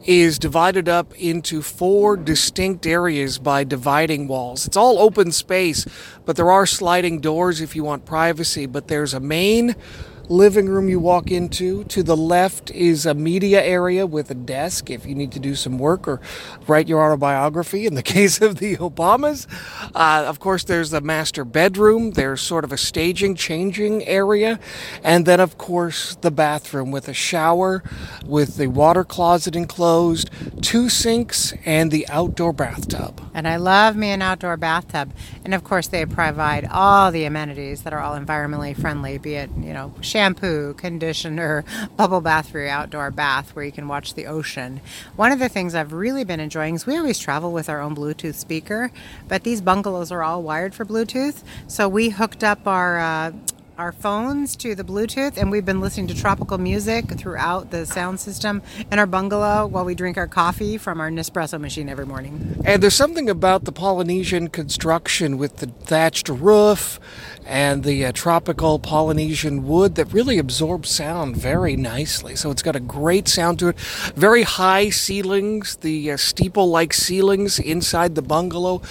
is 0.05 0.39
divided 0.39 0.89
up 0.89 1.13
into 1.15 1.61
four 1.61 2.17
distinct 2.17 2.87
areas 2.87 3.37
by 3.37 3.63
dividing 3.63 4.27
walls. 4.27 4.65
It's 4.65 4.77
all 4.77 4.99
open 4.99 5.31
space, 5.31 5.85
but 6.25 6.35
there 6.35 6.51
are 6.51 6.65
sliding 6.65 7.19
doors 7.19 7.61
if 7.61 7.75
you 7.75 7.83
want 7.83 8.05
privacy. 8.05 8.65
But 8.65 8.87
there's 8.87 9.13
a 9.13 9.19
main 9.19 9.75
living 10.31 10.69
room 10.69 10.87
you 10.89 10.99
walk 10.99 11.29
into. 11.29 11.83
To 11.85 12.03
the 12.03 12.17
left 12.17 12.71
is 12.71 13.05
a 13.05 13.13
media 13.13 13.63
area 13.63 14.07
with 14.07 14.31
a 14.31 14.35
desk 14.35 14.89
if 14.89 15.05
you 15.05 15.13
need 15.13 15.31
to 15.33 15.39
do 15.39 15.55
some 15.55 15.77
work 15.77 16.07
or 16.07 16.21
write 16.67 16.87
your 16.87 17.03
autobiography 17.03 17.85
in 17.85 17.95
the 17.95 18.03
case 18.15 18.41
of 18.41 18.57
the 18.57 18.77
Obamas. 18.77 19.47
Uh, 19.93 20.23
of 20.25 20.39
course, 20.39 20.63
there's 20.63 20.89
the 20.91 21.01
master 21.01 21.43
bedroom. 21.43 22.11
There's 22.11 22.41
sort 22.41 22.63
of 22.63 22.71
a 22.71 22.77
staging, 22.77 23.35
changing 23.35 24.05
area. 24.05 24.59
And 25.03 25.25
then, 25.25 25.39
of 25.39 25.57
course, 25.57 26.15
the 26.15 26.31
bathroom 26.31 26.91
with 26.91 27.07
a 27.07 27.13
shower, 27.13 27.83
with 28.25 28.57
the 28.57 28.67
water 28.67 29.03
closet 29.03 29.55
enclosed, 29.55 30.29
two 30.61 30.87
sinks, 30.89 31.53
and 31.65 31.91
the 31.91 32.07
outdoor 32.07 32.53
bathtub. 32.53 33.21
And 33.33 33.47
I 33.47 33.57
love 33.57 33.95
me 33.95 34.09
an 34.09 34.21
outdoor 34.21 34.57
bathtub. 34.57 35.13
And 35.43 35.53
of 35.53 35.63
course, 35.63 35.87
they 35.87 36.05
provide 36.05 36.65
all 36.71 37.11
the 37.11 37.25
amenities 37.25 37.83
that 37.83 37.93
are 37.93 37.99
all 37.99 38.17
environmentally 38.17 38.79
friendly, 38.79 39.17
be 39.17 39.35
it, 39.35 39.49
you 39.57 39.73
know, 39.73 39.93
shampoo, 40.01 40.20
conditioner, 40.77 41.65
bubble 41.97 42.21
bath 42.21 42.49
for 42.49 42.59
your 42.59 42.69
outdoor 42.69 43.11
bath 43.11 43.55
where 43.55 43.65
you 43.65 43.71
can 43.71 43.87
watch 43.87 44.13
the 44.13 44.27
ocean. 44.27 44.79
One 45.15 45.31
of 45.31 45.39
the 45.39 45.49
things 45.49 45.73
I've 45.73 45.93
really 45.93 46.23
been 46.23 46.39
enjoying 46.39 46.75
is 46.75 46.85
we 46.85 46.97
always 46.97 47.17
travel 47.17 47.51
with 47.51 47.69
our 47.69 47.81
own 47.81 47.95
Bluetooth 47.95 48.35
speaker, 48.35 48.91
but 49.27 49.43
these 49.43 49.61
bungalows 49.61 50.11
are 50.11 50.23
all 50.23 50.43
wired 50.43 50.75
for 50.75 50.85
Bluetooth. 50.85 51.43
So 51.67 51.89
we 51.89 52.09
hooked 52.09 52.43
up 52.43 52.67
our 52.67 52.99
uh, 52.99 53.31
our 53.81 53.91
phones 53.91 54.55
to 54.55 54.75
the 54.75 54.83
Bluetooth, 54.83 55.37
and 55.37 55.49
we've 55.49 55.65
been 55.65 55.81
listening 55.81 56.05
to 56.05 56.13
tropical 56.13 56.59
music 56.59 57.07
throughout 57.17 57.71
the 57.71 57.83
sound 57.83 58.19
system 58.19 58.61
in 58.91 58.99
our 58.99 59.07
bungalow 59.07 59.65
while 59.65 59.83
we 59.83 59.95
drink 59.95 60.17
our 60.17 60.27
coffee 60.27 60.77
from 60.77 61.01
our 61.01 61.09
Nespresso 61.09 61.59
machine 61.59 61.89
every 61.89 62.05
morning. 62.05 62.61
And 62.63 62.83
there's 62.83 62.93
something 62.93 63.27
about 63.27 63.63
the 63.63 63.71
Polynesian 63.71 64.49
construction 64.49 65.39
with 65.39 65.57
the 65.57 65.65
thatched 65.65 66.29
roof 66.29 66.99
and 67.43 67.83
the 67.83 68.05
uh, 68.05 68.11
tropical 68.11 68.77
Polynesian 68.77 69.67
wood 69.67 69.95
that 69.95 70.13
really 70.13 70.37
absorbs 70.37 70.91
sound 70.91 71.35
very 71.35 71.75
nicely. 71.75 72.35
So 72.35 72.51
it's 72.51 72.61
got 72.61 72.75
a 72.75 72.79
great 72.79 73.27
sound 73.27 73.57
to 73.59 73.69
it. 73.69 73.79
Very 74.15 74.43
high 74.43 74.91
ceilings, 74.91 75.77
the 75.77 76.11
uh, 76.11 76.17
steeple-like 76.17 76.93
ceilings 76.93 77.57
inside 77.57 78.13
the 78.13 78.21
bungalow. 78.21 78.83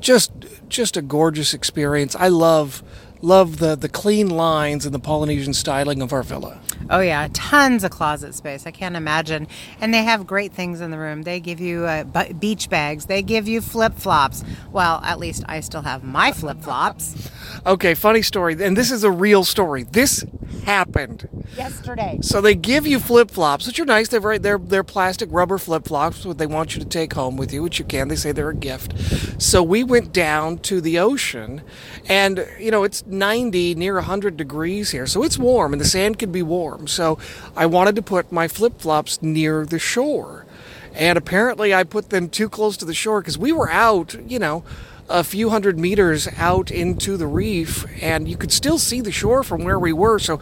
Just 0.00 0.32
just 0.70 0.96
a 0.96 1.02
gorgeous 1.02 1.52
experience. 1.52 2.14
I 2.14 2.28
love 2.28 2.82
love 3.20 3.58
the, 3.58 3.74
the 3.76 3.88
clean 3.88 4.28
lines 4.28 4.84
and 4.86 4.94
the 4.94 4.98
Polynesian 4.98 5.54
styling 5.54 6.02
of 6.02 6.12
our 6.12 6.22
villa. 6.22 6.60
Oh, 6.90 7.00
yeah, 7.00 7.28
tons 7.32 7.84
of 7.84 7.90
closet 7.90 8.34
space. 8.34 8.66
I 8.66 8.70
can't 8.70 8.96
imagine. 8.96 9.46
And 9.80 9.92
they 9.92 10.04
have 10.04 10.26
great 10.26 10.52
things 10.52 10.80
in 10.80 10.90
the 10.90 10.98
room. 10.98 11.22
They 11.22 11.40
give 11.40 11.60
you 11.60 11.84
uh, 11.84 12.32
beach 12.34 12.70
bags, 12.70 13.06
they 13.06 13.22
give 13.22 13.46
you 13.46 13.60
flip 13.60 13.94
flops. 13.94 14.44
Well, 14.72 15.00
at 15.04 15.18
least 15.18 15.44
I 15.46 15.60
still 15.60 15.82
have 15.82 16.02
my 16.02 16.32
flip 16.32 16.60
flops. 16.62 17.30
okay, 17.66 17.94
funny 17.94 18.22
story. 18.22 18.56
And 18.62 18.76
this 18.76 18.90
is 18.90 19.04
a 19.04 19.10
real 19.10 19.44
story. 19.44 19.82
This 19.82 20.24
happened 20.64 21.28
yesterday. 21.56 22.18
So 22.22 22.40
they 22.40 22.54
give 22.54 22.86
you 22.86 22.98
flip 22.98 23.30
flops, 23.30 23.66
which 23.66 23.80
are 23.80 23.84
nice. 23.84 24.08
They're 24.08 24.20
very, 24.20 24.38
they're 24.38 24.58
they're 24.58 24.84
plastic 24.84 25.28
rubber 25.32 25.58
flip 25.58 25.86
flops, 25.86 26.22
that 26.24 26.38
they 26.38 26.46
want 26.46 26.74
you 26.74 26.82
to 26.82 26.88
take 26.88 27.14
home 27.14 27.36
with 27.36 27.52
you, 27.52 27.62
which 27.62 27.78
you 27.78 27.84
can. 27.84 28.08
They 28.08 28.16
say 28.16 28.32
they're 28.32 28.50
a 28.50 28.54
gift. 28.54 29.40
So 29.40 29.62
we 29.62 29.82
went 29.84 30.12
down 30.12 30.58
to 30.58 30.80
the 30.80 30.98
ocean, 30.98 31.62
and 32.06 32.46
you 32.58 32.70
know 32.70 32.84
it's 32.84 33.04
90, 33.06 33.74
near 33.76 33.94
100 33.94 34.36
degrees 34.36 34.90
here, 34.90 35.06
so 35.06 35.22
it's 35.22 35.38
warm, 35.38 35.72
and 35.72 35.80
the 35.80 35.86
sand 35.86 36.18
can 36.18 36.32
be 36.32 36.42
warm. 36.42 36.77
So 36.86 37.18
I 37.56 37.66
wanted 37.66 37.96
to 37.96 38.02
put 38.02 38.30
my 38.30 38.48
flip 38.48 38.80
flops 38.80 39.20
near 39.22 39.66
the 39.66 39.78
shore. 39.78 40.46
And 40.94 41.16
apparently, 41.16 41.74
I 41.74 41.84
put 41.84 42.10
them 42.10 42.28
too 42.28 42.48
close 42.48 42.76
to 42.78 42.84
the 42.84 42.94
shore 42.94 43.20
because 43.20 43.38
we 43.38 43.52
were 43.52 43.70
out, 43.70 44.16
you 44.28 44.38
know, 44.38 44.64
a 45.08 45.24
few 45.24 45.50
hundred 45.50 45.78
meters 45.78 46.28
out 46.36 46.70
into 46.70 47.16
the 47.16 47.26
reef, 47.26 47.86
and 48.02 48.28
you 48.28 48.36
could 48.36 48.52
still 48.52 48.78
see 48.78 49.00
the 49.00 49.12
shore 49.12 49.42
from 49.42 49.64
where 49.64 49.78
we 49.78 49.92
were. 49.92 50.18
So, 50.18 50.38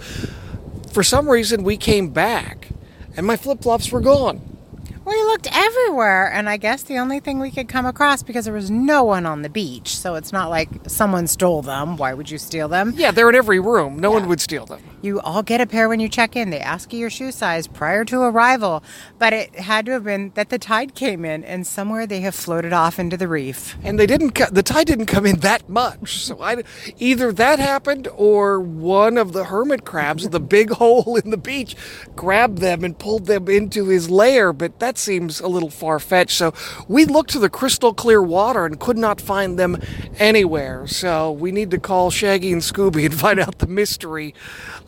for 0.92 1.02
some 1.02 1.28
reason, 1.28 1.62
we 1.62 1.76
came 1.76 2.10
back, 2.10 2.68
and 3.16 3.26
my 3.26 3.36
flip 3.36 3.62
flops 3.62 3.92
were 3.92 4.00
gone. 4.00 4.56
We 5.04 5.14
looked 5.22 5.46
everywhere, 5.52 6.32
and 6.32 6.48
I 6.48 6.56
guess 6.56 6.82
the 6.82 6.98
only 6.98 7.20
thing 7.20 7.38
we 7.38 7.52
could 7.52 7.68
come 7.68 7.86
across 7.86 8.24
because 8.24 8.46
there 8.46 8.54
was 8.54 8.72
no 8.72 9.04
one 9.04 9.24
on 9.24 9.42
the 9.42 9.48
beach. 9.48 9.96
So 9.96 10.16
it's 10.16 10.32
not 10.32 10.50
like 10.50 10.68
someone 10.88 11.28
stole 11.28 11.62
them. 11.62 11.96
Why 11.96 12.12
would 12.12 12.28
you 12.28 12.38
steal 12.38 12.66
them? 12.66 12.92
Yeah, 12.96 13.12
they're 13.12 13.28
in 13.28 13.36
every 13.36 13.60
room. 13.60 14.00
No 14.00 14.10
yeah. 14.10 14.18
one 14.18 14.28
would 14.28 14.40
steal 14.40 14.66
them. 14.66 14.82
You 15.02 15.20
all 15.20 15.42
get 15.42 15.60
a 15.60 15.66
pair 15.66 15.88
when 15.88 16.00
you 16.00 16.08
check 16.08 16.36
in. 16.36 16.50
They 16.50 16.58
ask 16.58 16.92
you 16.92 16.98
your 16.98 17.10
shoe 17.10 17.30
size 17.30 17.66
prior 17.66 18.04
to 18.06 18.20
arrival, 18.20 18.82
but 19.18 19.32
it 19.32 19.54
had 19.56 19.86
to 19.86 19.92
have 19.92 20.04
been 20.04 20.32
that 20.34 20.48
the 20.48 20.58
tide 20.58 20.94
came 20.94 21.24
in, 21.24 21.44
and 21.44 21.66
somewhere 21.66 22.06
they 22.06 22.20
have 22.20 22.34
floated 22.34 22.72
off 22.72 22.98
into 22.98 23.16
the 23.16 23.28
reef. 23.28 23.76
And 23.84 23.98
they 23.98 24.06
didn't. 24.06 24.34
The 24.52 24.62
tide 24.62 24.86
didn't 24.86 25.06
come 25.06 25.26
in 25.26 25.40
that 25.40 25.68
much. 25.68 26.18
So 26.18 26.40
I, 26.40 26.64
either 26.98 27.30
that 27.32 27.58
happened, 27.58 28.08
or 28.16 28.58
one 28.58 29.18
of 29.18 29.32
the 29.32 29.44
hermit 29.44 29.84
crabs, 29.84 30.28
the 30.30 30.40
big 30.40 30.70
hole 30.76 31.16
in 31.16 31.30
the 31.30 31.36
beach, 31.36 31.76
grabbed 32.16 32.58
them 32.58 32.82
and 32.82 32.98
pulled 32.98 33.26
them 33.26 33.48
into 33.48 33.86
his 33.86 34.08
lair. 34.08 34.52
But 34.52 34.80
that 34.80 34.96
seems 34.96 35.40
a 35.40 35.48
little 35.48 35.70
far 35.70 35.98
fetched. 35.98 36.36
So 36.36 36.54
we 36.88 37.04
looked 37.04 37.30
to 37.30 37.38
the 37.38 37.50
crystal 37.50 37.92
clear 37.92 38.22
water 38.22 38.64
and 38.64 38.80
could 38.80 38.98
not 38.98 39.20
find 39.20 39.58
them 39.58 39.78
anywhere. 40.18 40.86
So 40.86 41.30
we 41.32 41.52
need 41.52 41.70
to 41.72 41.78
call 41.78 42.10
Shaggy 42.10 42.52
and 42.52 42.62
Scooby 42.62 43.04
and 43.04 43.14
find 43.26 43.38
out 43.38 43.58
the 43.58 43.66
mystery 43.66 44.34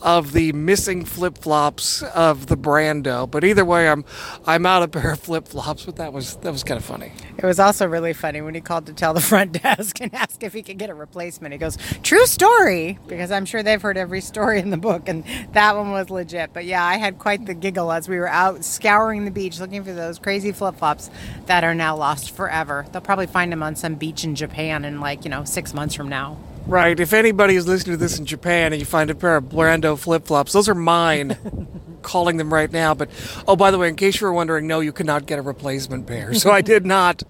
of 0.03 0.33
the 0.33 0.53
missing 0.53 1.05
flip 1.05 1.39
flops 1.39 2.03
of 2.03 2.47
the 2.47 2.57
Brando. 2.57 3.31
But 3.31 3.45
either 3.45 3.65
way, 3.65 3.89
I'm 3.89 4.05
I'm 4.47 4.67
out 4.67 4.83
a 4.83 4.89
pair 4.89 5.13
of 5.13 5.21
flip 5.21 5.49
flops. 5.49 5.85
But 5.85 5.97
that 5.97 6.13
was 6.13 6.37
that 6.37 6.53
was 6.53 6.65
kind 6.65 6.79
of 6.79 6.85
funny. 6.85 7.13
It 7.37 7.45
was 7.45 7.59
also 7.59 7.87
really 7.87 8.13
funny 8.13 8.41
when 8.41 8.55
he 8.55 8.61
called 8.61 8.87
to 8.87 8.93
tell 8.93 9.15
the 9.15 9.21
front 9.21 9.53
desk 9.63 10.01
and 10.01 10.15
ask 10.15 10.43
if 10.43 10.53
he 10.53 10.63
could 10.63 10.79
get 10.79 10.91
a 10.91 10.95
replacement. 10.95 11.53
He 11.53 11.59
goes, 11.59 11.79
"True 12.03 12.27
story," 12.27 12.99
because 13.07 13.31
I'm 13.31 13.45
sure 13.45 13.63
they've 13.63 13.81
heard 13.81 13.97
every 13.97 14.21
story 14.21 14.59
in 14.61 14.71
the 14.71 14.77
book, 14.77 15.09
and 15.09 15.25
that 15.53 15.77
one 15.77 15.93
was 15.93 16.11
legit. 16.11 16.53
But 16.53 16.65
yeah, 16.65 16.85
I 16.85 16.97
had 16.97 17.19
quite 17.19 17.47
the 17.47 17.55
giggle 17.55 17.93
as 17.93 18.09
we 18.09 18.19
were 18.19 18.29
out 18.29 18.65
scouring 18.65 19.25
the 19.25 19.31
beach 19.31 19.61
looking 19.61 19.85
for 19.85 19.93
those 19.93 20.19
crazy 20.19 20.53
flip 20.53 20.77
flops 20.77 21.11
that 21.47 21.65
are 21.65 21.75
now 21.75 21.97
lost 21.97 22.31
forever. 22.31 22.87
They'll 22.93 23.03
probably 23.03 23.27
find 23.27 23.53
them 23.53 23.63
on 23.63 23.77
some 23.77 23.95
beach 23.97 24.25
in 24.25 24.35
Japan 24.35 24.85
in 24.85 25.01
like 25.01 25.25
you 25.25 25.31
know 25.31 25.45
six 25.45 25.75
months 25.75 25.95
from 25.95 26.09
now. 26.09 26.39
Right. 26.69 27.01
If 27.01 27.15
anybody 27.15 27.57
is 27.57 27.67
listening 27.67 27.95
to 27.95 27.97
this 27.97 28.19
in 28.19 28.27
Japan 28.27 28.75
and 28.75 28.81
you 28.81 28.85
find 28.85 29.09
a 29.09 29.15
pair 29.15 29.37
of 29.37 29.45
Brando 29.45 29.99
flip 29.99 30.27
flops, 30.27 30.53
those 30.53 30.69
are 30.69 30.75
mine. 30.75 31.37
calling 32.09 32.39
them 32.39 32.53
right 32.53 32.73
now. 32.73 32.95
But 32.95 33.11
oh, 33.47 33.55
by 33.55 33.71
the 33.71 33.79
way, 33.79 33.89
in 33.89 33.97
case 33.97 34.21
you 34.21 34.27
were 34.27 34.33
wondering, 34.33 34.67
no, 34.67 34.81
you 34.81 34.93
cannot 34.93 35.27
get 35.27 35.39
a 35.39 35.43
replacement 35.43 36.07
pair. 36.07 36.35
So 36.35 36.51
I 36.51 36.63
did 36.63 36.87
not 36.87 37.23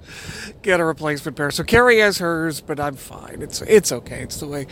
get 0.62 0.80
a 0.80 0.84
replacement 0.84 1.36
pair. 1.36 1.50
So 1.50 1.64
Carrie 1.64 1.98
has 1.98 2.18
hers, 2.18 2.60
but 2.60 2.78
I'm 2.78 2.94
fine. 2.94 3.42
It's 3.42 3.62
it's 3.62 3.90
okay. 3.90 4.22
It's 4.22 4.38
the 4.38 4.46
way 4.46 4.66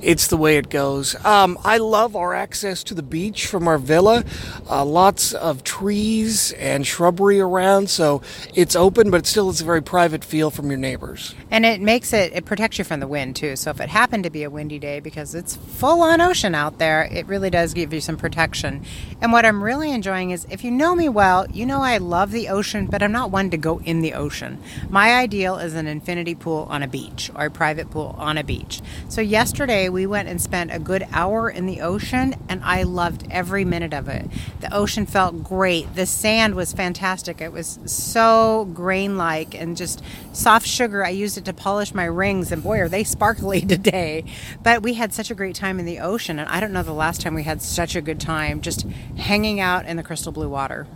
it's 0.00 0.26
the 0.28 0.36
way 0.36 0.56
it 0.56 0.70
goes. 0.70 1.14
Um, 1.24 1.58
I 1.64 1.78
love 1.78 2.16
our 2.16 2.34
access 2.34 2.82
to 2.84 2.94
the 2.94 3.02
beach 3.02 3.46
from 3.46 3.68
our 3.68 3.78
villa. 3.78 4.24
Uh, 4.68 4.84
lots 4.84 5.32
of 5.34 5.62
trees 5.62 6.52
and 6.52 6.86
shrubbery 6.86 7.40
around, 7.40 7.90
so 7.90 8.22
it's 8.54 8.74
open, 8.74 9.10
but 9.10 9.18
it 9.18 9.26
still 9.26 9.50
it's 9.50 9.60
a 9.60 9.64
very 9.64 9.82
private 9.82 10.24
feel 10.24 10.50
from 10.50 10.70
your 10.70 10.78
neighbors. 10.78 11.34
And 11.50 11.64
it 11.64 11.80
makes 11.80 12.12
it 12.12 12.32
it 12.32 12.44
protects 12.44 12.78
you 12.78 12.84
from 12.84 13.00
the 13.00 13.08
wind 13.08 13.36
too. 13.36 13.56
So 13.56 13.70
if 13.70 13.80
it 13.80 13.88
happened 14.04 14.24
to 14.24 14.28
be 14.28 14.42
a 14.42 14.50
windy 14.50 14.78
day, 14.78 15.00
because 15.00 15.34
it's 15.34 15.56
full 15.56 16.02
on 16.02 16.20
ocean 16.20 16.54
out 16.54 16.76
there, 16.76 17.08
it 17.10 17.26
really 17.26 17.48
does 17.48 17.72
give 17.72 17.90
you 17.90 18.02
some 18.02 18.18
protection. 18.18 18.84
And 19.22 19.32
what 19.32 19.46
I'm 19.46 19.64
really 19.64 19.90
enjoying 19.90 20.30
is 20.30 20.46
if 20.50 20.62
you 20.62 20.70
know 20.70 20.94
me 20.94 21.08
well, 21.08 21.46
you 21.50 21.64
know 21.64 21.80
I 21.80 21.96
love 21.96 22.30
the 22.30 22.50
ocean, 22.50 22.84
but 22.84 23.02
I'm 23.02 23.12
not 23.12 23.30
one 23.30 23.48
to 23.48 23.56
go 23.56 23.80
in 23.80 24.02
the 24.02 24.12
ocean. 24.12 24.62
My 24.90 25.14
ideal 25.14 25.56
is 25.56 25.72
an 25.72 25.86
infinity 25.86 26.34
pool 26.34 26.66
on 26.68 26.82
a 26.82 26.86
beach 26.86 27.30
or 27.34 27.46
a 27.46 27.50
private 27.50 27.90
pool 27.90 28.14
on 28.18 28.36
a 28.36 28.44
beach. 28.44 28.82
So 29.08 29.22
yesterday 29.22 29.88
we 29.88 30.04
went 30.04 30.28
and 30.28 30.38
spent 30.38 30.70
a 30.70 30.78
good 30.78 31.06
hour 31.10 31.48
in 31.48 31.64
the 31.64 31.80
ocean 31.80 32.34
and 32.46 32.62
I 32.62 32.82
loved 32.82 33.26
every 33.30 33.64
minute 33.64 33.94
of 33.94 34.06
it. 34.08 34.26
The 34.60 34.74
ocean 34.74 35.06
felt 35.06 35.42
great. 35.42 35.94
The 35.94 36.04
sand 36.04 36.56
was 36.56 36.74
fantastic. 36.74 37.40
It 37.40 37.52
was 37.52 37.78
so 37.86 38.68
grain 38.74 39.16
like 39.16 39.54
and 39.54 39.78
just 39.78 40.02
soft 40.34 40.66
sugar. 40.66 41.06
I 41.06 41.08
used 41.08 41.38
it 41.38 41.46
to 41.46 41.54
polish 41.54 41.94
my 41.94 42.04
rings 42.04 42.52
and 42.52 42.62
boy 42.62 42.80
are 42.80 42.88
they 42.90 43.04
sparkly 43.04 43.60
today. 43.84 44.24
But 44.62 44.82
we 44.82 44.94
had 44.94 45.12
such 45.12 45.30
a 45.30 45.34
great 45.34 45.54
time 45.54 45.78
in 45.78 45.84
the 45.84 46.00
ocean 46.00 46.38
and 46.38 46.48
I 46.48 46.58
don't 46.58 46.72
know 46.72 46.82
the 46.82 46.92
last 46.92 47.20
time 47.20 47.34
we 47.34 47.42
had 47.42 47.62
such 47.62 47.94
a 47.94 48.00
good 48.00 48.18
time 48.18 48.60
just 48.60 48.86
hanging 49.16 49.60
out 49.60 49.86
in 49.86 49.96
the 49.96 50.02
crystal 50.02 50.32
blue 50.32 50.48
water. 50.48 50.86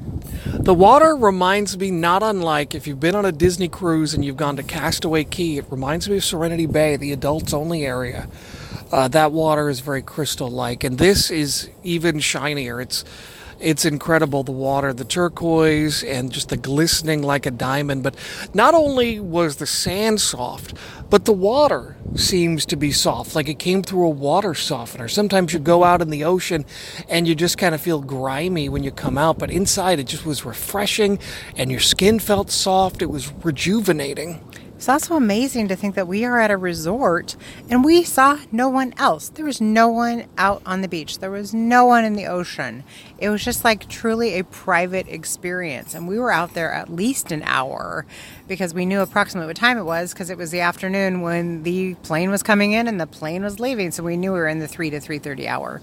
The 0.47 0.75
water 0.75 1.15
reminds 1.15 1.79
me 1.79 1.91
not 1.91 2.23
unlike 2.23 2.75
if 2.75 2.87
you've 2.87 3.01
been 3.01 3.15
on 3.15 3.25
a 3.25 3.33
Disney 3.33 3.69
cruise 3.69 4.15
and 4.15 4.25
you've 4.25 4.37
gone 4.37 4.57
to 4.57 4.63
Castaway 4.63 5.25
Cay, 5.25 5.59
it 5.59 5.67
reminds 5.71 6.09
me 6.09 6.17
of 6.17 6.25
Serenity 6.25 6.67
Bay, 6.67 6.97
the 6.97 7.13
adults 7.13 7.53
only 7.53 7.85
area. 7.85 8.29
Uh, 8.91 9.07
that 9.09 9.33
water 9.33 9.69
is 9.69 9.81
very 9.81 10.01
crystal 10.01 10.49
like, 10.49 10.83
and 10.83 10.97
this 10.97 11.31
is 11.31 11.69
even 11.83 12.21
shinier. 12.21 12.81
It's 12.81 13.05
it's 13.61 13.85
incredible 13.85 14.43
the 14.43 14.53
water, 14.53 14.93
the 14.93 15.05
turquoise, 15.05 16.03
and 16.05 16.33
just 16.33 16.49
the 16.49 16.57
glistening 16.57 17.23
like 17.23 17.47
a 17.47 17.51
diamond. 17.51 18.03
But 18.03 18.17
not 18.55 18.75
only 18.75 19.19
was 19.21 19.57
the 19.57 19.67
sand 19.67 20.21
soft, 20.21 20.75
but 21.11 21.25
the 21.25 21.33
water 21.33 21.97
seems 22.15 22.67
to 22.67 22.77
be 22.77 22.93
soft, 22.93 23.35
like 23.35 23.49
it 23.49 23.59
came 23.59 23.83
through 23.83 24.07
a 24.07 24.11
water 24.11 24.55
softener. 24.55 25.09
Sometimes 25.09 25.53
you 25.53 25.59
go 25.59 25.85
out 25.85 26.03
in 26.03 26.11
the 26.11 26.25
ocean 26.25 26.65
and 27.09 27.27
you 27.27 27.35
just 27.35 27.59
kind 27.59 27.75
of 27.75 27.81
feel 27.81 28.01
grimy 28.01 28.69
when 28.69 28.85
you 28.85 28.91
come 28.91 29.19
out, 29.19 29.39
but 29.39 29.51
inside 29.51 29.99
it 29.99 30.05
just 30.05 30.27
was 30.27 30.45
refreshing 30.45 31.19
and 31.57 31.71
your 31.71 31.81
skin 31.81 32.19
felt 32.19 32.51
soft. 32.51 33.03
It 33.03 33.11
was 33.11 33.33
rejuvenating. 33.43 34.41
It's 34.79 34.89
also 34.89 35.17
amazing 35.17 35.67
to 35.69 35.77
think 35.77 35.97
that 35.97 36.07
we 36.07 36.25
are 36.25 36.39
at 36.39 36.53
a 36.53 36.57
resort 36.57 37.35
and 37.69 37.85
we 37.85 38.05
saw 38.05 38.39
no 38.53 38.69
one 38.69 38.95
else. 38.97 39.29
There 39.29 39.45
was 39.45 39.61
no 39.61 39.89
one 39.89 40.27
out 40.39 40.63
on 40.65 40.83
the 40.83 40.89
beach. 40.89 41.19
There 41.19 41.33
was 41.33 41.53
no 41.53 41.85
one 41.85 42.05
in 42.05 42.13
the 42.13 42.27
ocean. 42.27 42.85
It 43.19 43.29
was 43.29 43.45
just 43.45 43.65
like 43.65 43.89
truly 43.89 44.39
a 44.39 44.45
private 44.45 45.09
experience. 45.09 45.97
And 45.97 46.07
we 46.07 46.17
were 46.17 46.31
out 46.31 46.55
there 46.55 46.73
at 46.73 46.93
least 46.93 47.33
an 47.33 47.43
hour 47.43 48.07
because 48.47 48.73
we 48.73 48.87
knew 48.87 49.01
approximately 49.01 49.49
what 49.49 49.57
time 49.57 49.79
it 49.79 49.83
was 49.83 50.13
because 50.13 50.31
it 50.31 50.39
was 50.39 50.53
the 50.53 50.61
afternoon 50.61 51.23
when 51.23 51.65
the 51.65 51.95
plane 52.05 52.31
was 52.31 52.45
coming 52.45 52.71
in 52.71 52.87
and 52.87 53.01
the 53.01 53.07
plane 53.09 53.43
was 53.43 53.59
leaving. 53.59 53.91
So 53.91 54.05
we 54.05 54.17
knew 54.17 54.33
we 54.33 54.39
were 54.39 54.47
in 54.47 54.61
the 54.61 54.69
3 54.69 54.91
to 54.91 55.01
3:30 55.01 55.49
hour. 55.49 55.83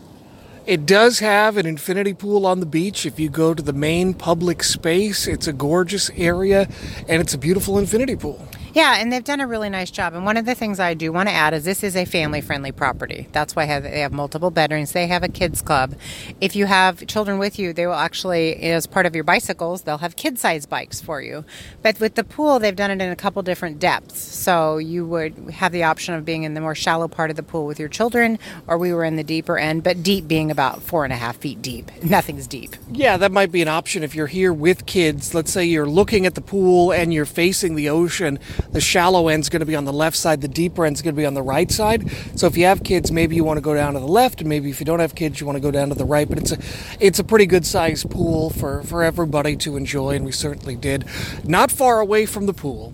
It 0.66 0.86
does 0.86 1.20
have 1.20 1.58
an 1.58 1.66
infinity 1.66 2.14
pool 2.14 2.46
on 2.46 2.62
the 2.62 2.66
beach. 2.66 3.06
If 3.06 3.20
you 3.20 3.28
go 3.28 3.54
to 3.54 3.62
the 3.62 3.74
main 3.74 4.14
public 4.14 4.64
space, 4.64 5.28
it's 5.28 5.48
a 5.48 5.54
gorgeous 5.54 6.10
area 6.16 6.70
and 7.10 7.22
it's 7.22 7.34
a 7.34 7.38
beautiful 7.38 7.78
infinity 7.78 8.16
pool. 8.16 8.48
Yeah, 8.76 8.98
and 8.98 9.10
they've 9.10 9.24
done 9.24 9.40
a 9.40 9.48
really 9.48 9.70
nice 9.70 9.90
job. 9.90 10.14
And 10.16 10.26
one 10.26 10.36
of 10.36 10.44
the 10.44 10.54
things 10.54 10.82
I 10.82 10.96
do 10.96 11.14
want 11.14 11.30
to 11.30 11.34
add 11.34 11.54
is 11.54 11.64
this 11.64 11.82
is 11.82 11.96
a 11.96 12.04
family 12.04 12.42
friendly 12.42 12.74
property. 12.74 13.30
That's 13.32 13.56
why 13.56 13.80
they 13.80 14.02
have 14.02 14.12
multiple 14.12 14.52
bedrooms. 14.52 14.92
They 14.92 15.08
have 15.08 15.24
a 15.24 15.30
kids 15.30 15.62
club. 15.62 15.96
If 16.42 16.58
you 16.58 16.66
have 16.66 17.08
children 17.08 17.40
with 17.40 17.58
you, 17.58 17.72
they 17.72 17.88
will 17.88 17.94
actually, 17.94 18.58
as 18.64 18.86
part 18.86 19.06
of 19.06 19.16
your 19.16 19.24
bicycles, 19.24 19.84
they'll 19.84 20.00
have 20.00 20.18
kid 20.18 20.38
size 20.38 20.66
bikes 20.66 21.00
for 21.00 21.22
you. 21.22 21.46
But 21.84 22.02
with 22.02 22.16
the 22.16 22.26
pool, 22.26 22.60
they've 22.60 22.76
done 22.76 22.92
it 22.92 23.02
in 23.02 23.10
a 23.10 23.16
couple 23.16 23.42
different 23.44 23.80
depths. 23.80 24.20
So 24.20 24.78
you 24.78 25.06
would 25.06 25.52
have 25.52 25.72
the 25.72 25.84
option 25.84 26.14
of 26.14 26.26
being 26.26 26.44
in 26.44 26.54
the 26.54 26.60
more 26.60 26.76
shallow 26.76 27.08
part 27.08 27.30
of 27.30 27.38
the 27.38 27.44
pool 27.44 27.66
with 27.66 27.80
your 27.80 27.88
children, 27.88 28.38
or 28.68 28.78
we 28.78 28.92
were 28.92 29.06
in 29.06 29.16
the 29.16 29.24
deeper 29.24 29.58
end, 29.58 29.84
but 29.84 30.04
deep 30.04 30.28
being 30.28 30.52
about 30.52 30.82
four 30.82 31.06
and 31.06 31.14
a 31.14 31.18
half 31.18 31.38
feet 31.38 31.62
deep. 31.62 31.92
Nothing's 32.04 32.46
deep. 32.46 32.76
Yeah, 32.92 33.16
that 33.16 33.32
might 33.32 33.54
be 33.54 33.62
an 33.62 33.70
option 33.70 34.04
if 34.04 34.14
you're 34.14 34.28
here 34.28 34.52
with 34.52 34.86
kids. 34.86 35.34
Let's 35.34 35.54
say 35.54 35.64
you're 35.64 35.86
looking 35.86 36.26
at 36.26 36.36
the 36.36 36.42
pool 36.42 36.92
and 36.92 37.14
you're 37.14 37.24
facing 37.24 37.76
the 37.76 37.88
ocean 37.88 38.38
the 38.72 38.82
shallow 38.82 39.28
end's 39.28 39.50
going 39.50 39.62
to 39.62 39.66
be 39.66 39.76
on 39.76 39.86
the 39.86 39.94
left 39.94 40.18
side, 40.18 40.42
the 40.42 40.48
deeper 40.48 40.86
end's 40.86 41.02
going 41.02 41.16
to 41.16 41.20
be 41.20 41.26
on 41.26 41.34
the 41.34 41.42
right 41.42 41.72
side. 41.72 42.10
So 42.36 42.48
if 42.48 42.58
you 42.58 42.66
have 42.66 42.84
kids, 42.84 43.12
maybe 43.12 43.36
you 43.36 43.44
want 43.44 43.58
to 43.58 43.62
go 43.62 43.74
down 43.74 43.94
to 43.94 44.00
the 44.00 44.08
left, 44.08 44.42
and 44.42 44.50
maybe 44.50 44.70
if 44.70 44.80
you 44.80 44.86
don't 44.86 45.00
have 45.00 45.16
kids, 45.16 45.40
you 45.40 45.46
want 45.46 45.58
to 45.58 45.62
go 45.62 45.72
down 45.72 45.90
to 45.90 45.96
the 45.96 46.06
right. 46.06 46.28
But 46.28 46.40
it's 46.40 46.52
a 46.52 46.58
it's 47.00 47.20
a 47.20 47.24
pretty 47.24 47.46
good 47.46 47.66
sized 47.66 48.10
pool 48.10 48.50
for 48.50 48.84
for 48.84 49.04
everybody 49.04 49.56
to 49.58 49.78
enjoy, 49.78 50.16
and 50.16 50.26
we 50.26 50.32
certainly 50.32 50.76
did. 50.76 51.06
Not 51.44 51.72
far 51.72 52.00
away 52.00 52.26
from 52.26 52.46
the 52.46 52.54
pool 52.54 52.94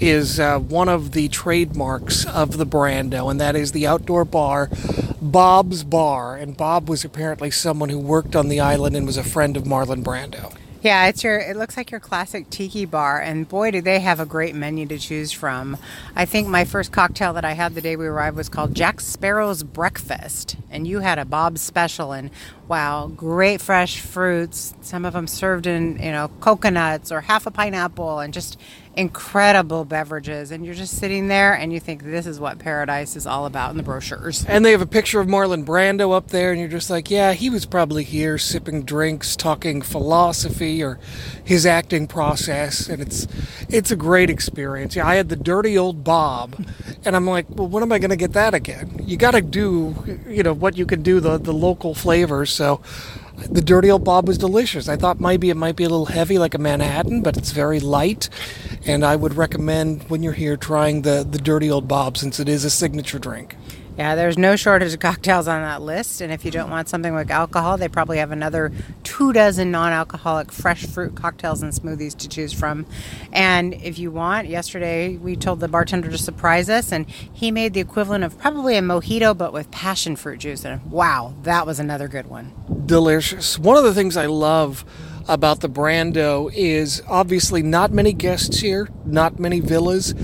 is 0.00 0.40
uh, 0.40 0.58
one 0.58 0.88
of 0.88 1.12
the 1.12 1.28
trademarks 1.28 2.24
of 2.26 2.56
the 2.56 2.66
Brando, 2.66 3.30
and 3.30 3.40
that 3.40 3.54
is 3.54 3.72
the 3.72 3.86
outdoor 3.86 4.24
bar, 4.24 4.70
Bob's 5.20 5.84
Bar. 5.84 6.36
And 6.36 6.56
Bob 6.56 6.88
was 6.88 7.04
apparently 7.04 7.50
someone 7.50 7.90
who 7.90 7.98
worked 7.98 8.34
on 8.34 8.48
the 8.48 8.60
island 8.60 8.96
and 8.96 9.06
was 9.06 9.18
a 9.18 9.22
friend 9.22 9.56
of 9.56 9.64
Marlon 9.64 10.02
Brando. 10.02 10.56
Yeah, 10.82 11.08
it's 11.08 11.22
your. 11.22 11.38
It 11.38 11.56
looks 11.56 11.76
like 11.76 11.90
your 11.90 12.00
classic 12.00 12.48
tiki 12.48 12.86
bar, 12.86 13.20
and 13.20 13.46
boy, 13.46 13.70
do 13.70 13.82
they 13.82 14.00
have 14.00 14.18
a 14.18 14.24
great 14.24 14.54
menu 14.54 14.86
to 14.86 14.98
choose 14.98 15.30
from. 15.30 15.76
I 16.16 16.24
think 16.24 16.48
my 16.48 16.64
first 16.64 16.90
cocktail 16.90 17.34
that 17.34 17.44
I 17.44 17.52
had 17.52 17.74
the 17.74 17.82
day 17.82 17.96
we 17.96 18.06
arrived 18.06 18.36
was 18.38 18.48
called 18.48 18.74
Jack 18.74 19.02
Sparrow's 19.02 19.62
Breakfast, 19.62 20.56
and 20.70 20.86
you 20.86 21.00
had 21.00 21.18
a 21.18 21.26
Bob 21.26 21.58
special, 21.58 22.12
and 22.12 22.30
wow, 22.70 23.08
great 23.08 23.60
fresh 23.60 23.98
fruits. 23.98 24.74
Some 24.80 25.04
of 25.04 25.12
them 25.12 25.26
served 25.26 25.66
in 25.66 26.00
you 26.00 26.12
know 26.12 26.28
coconuts 26.40 27.10
or 27.10 27.20
half 27.20 27.44
a 27.46 27.50
pineapple, 27.50 28.20
and 28.20 28.32
just 28.32 28.56
incredible 28.96 29.84
beverages. 29.84 30.50
And 30.50 30.64
you're 30.64 30.74
just 30.74 30.96
sitting 30.96 31.28
there 31.28 31.54
and 31.54 31.72
you 31.72 31.78
think 31.80 32.02
this 32.02 32.26
is 32.26 32.40
what 32.40 32.58
paradise 32.58 33.14
is 33.16 33.26
all 33.26 33.46
about 33.46 33.70
in 33.70 33.76
the 33.76 33.82
brochures. 33.82 34.44
And 34.46 34.64
they 34.64 34.72
have 34.72 34.80
a 34.80 34.86
picture 34.86 35.20
of 35.20 35.28
marlon 35.28 35.64
brando 35.64 36.14
up 36.14 36.28
there 36.28 36.50
and 36.50 36.60
you're 36.60 36.68
just 36.68 36.90
like 36.90 37.10
yeah 37.10 37.32
he 37.32 37.48
was 37.48 37.66
probably 37.66 38.04
here 38.04 38.36
sipping 38.36 38.82
drinks 38.82 39.36
talking 39.36 39.80
philosophy 39.80 40.82
or 40.82 40.98
his 41.42 41.64
acting 41.64 42.06
process. 42.08 42.88
And 42.88 43.00
it's 43.00 43.26
it's 43.68 43.90
a 43.90 43.96
great 43.96 44.28
experience. 44.28 44.96
Yeah 44.96 45.06
i 45.06 45.14
had 45.14 45.28
the 45.28 45.36
dirty 45.36 45.78
old 45.78 46.04
bob 46.04 46.56
and 47.04 47.16
i'm 47.16 47.26
like 47.26 47.46
well 47.48 47.68
when 47.68 47.82
am 47.82 47.92
i 47.92 47.98
going 47.98 48.10
to 48.10 48.16
get 48.16 48.32
that 48.32 48.54
again 48.54 48.99
you 49.10 49.16
got 49.16 49.32
to 49.32 49.40
do 49.40 49.94
you 50.28 50.42
know 50.42 50.52
what 50.52 50.78
you 50.78 50.86
can 50.86 51.02
do 51.02 51.18
the 51.18 51.36
the 51.36 51.52
local 51.52 51.94
flavors 51.94 52.50
so 52.50 52.80
the 53.48 53.62
dirty 53.62 53.90
old 53.90 54.04
Bob 54.04 54.28
was 54.28 54.36
delicious. 54.36 54.86
I 54.86 54.96
thought 54.96 55.18
maybe 55.18 55.48
it 55.48 55.56
might 55.56 55.74
be 55.74 55.84
a 55.84 55.88
little 55.88 56.06
heavy 56.06 56.38
like 56.38 56.52
a 56.52 56.58
Manhattan, 56.58 57.22
but 57.22 57.38
it's 57.38 57.52
very 57.52 57.80
light. 57.80 58.28
And 58.84 59.02
I 59.02 59.16
would 59.16 59.34
recommend 59.34 60.02
when 60.10 60.22
you're 60.22 60.34
here 60.34 60.58
trying 60.58 61.02
the, 61.02 61.26
the 61.28 61.38
dirty 61.38 61.70
old 61.70 61.88
Bob 61.88 62.18
since 62.18 62.38
it 62.38 62.50
is 62.50 62.66
a 62.66 62.70
signature 62.70 63.18
drink. 63.18 63.56
Yeah, 63.98 64.14
there's 64.14 64.38
no 64.38 64.56
shortage 64.56 64.94
of 64.94 65.00
cocktails 65.00 65.46
on 65.48 65.62
that 65.62 65.82
list. 65.82 66.20
And 66.20 66.32
if 66.32 66.44
you 66.44 66.50
don't 66.50 66.70
want 66.70 66.88
something 66.88 67.14
with 67.14 67.30
alcohol, 67.30 67.76
they 67.76 67.88
probably 67.88 68.18
have 68.18 68.30
another 68.30 68.72
two 69.02 69.32
dozen 69.32 69.70
non 69.70 69.92
alcoholic 69.92 70.52
fresh 70.52 70.86
fruit 70.86 71.14
cocktails 71.14 71.62
and 71.62 71.72
smoothies 71.72 72.16
to 72.18 72.28
choose 72.28 72.52
from. 72.52 72.86
And 73.32 73.74
if 73.74 73.98
you 73.98 74.10
want, 74.10 74.48
yesterday 74.48 75.16
we 75.16 75.36
told 75.36 75.60
the 75.60 75.68
bartender 75.68 76.10
to 76.10 76.18
surprise 76.18 76.70
us, 76.70 76.92
and 76.92 77.08
he 77.10 77.50
made 77.50 77.74
the 77.74 77.80
equivalent 77.80 78.24
of 78.24 78.38
probably 78.38 78.76
a 78.76 78.80
mojito, 78.82 79.36
but 79.36 79.52
with 79.52 79.70
passion 79.70 80.16
fruit 80.16 80.38
juice. 80.38 80.64
And 80.64 80.90
wow, 80.90 81.34
that 81.42 81.66
was 81.66 81.78
another 81.78 82.08
good 82.08 82.26
one. 82.26 82.52
Delicious. 82.86 83.58
One 83.58 83.76
of 83.76 83.84
the 83.84 83.94
things 83.94 84.16
I 84.16 84.26
love 84.26 84.84
about 85.28 85.60
the 85.60 85.68
Brando 85.68 86.50
is 86.54 87.02
obviously 87.06 87.62
not 87.62 87.92
many 87.92 88.12
guests 88.12 88.60
here, 88.60 88.88
not 89.04 89.38
many 89.38 89.60
villas, 89.60 90.14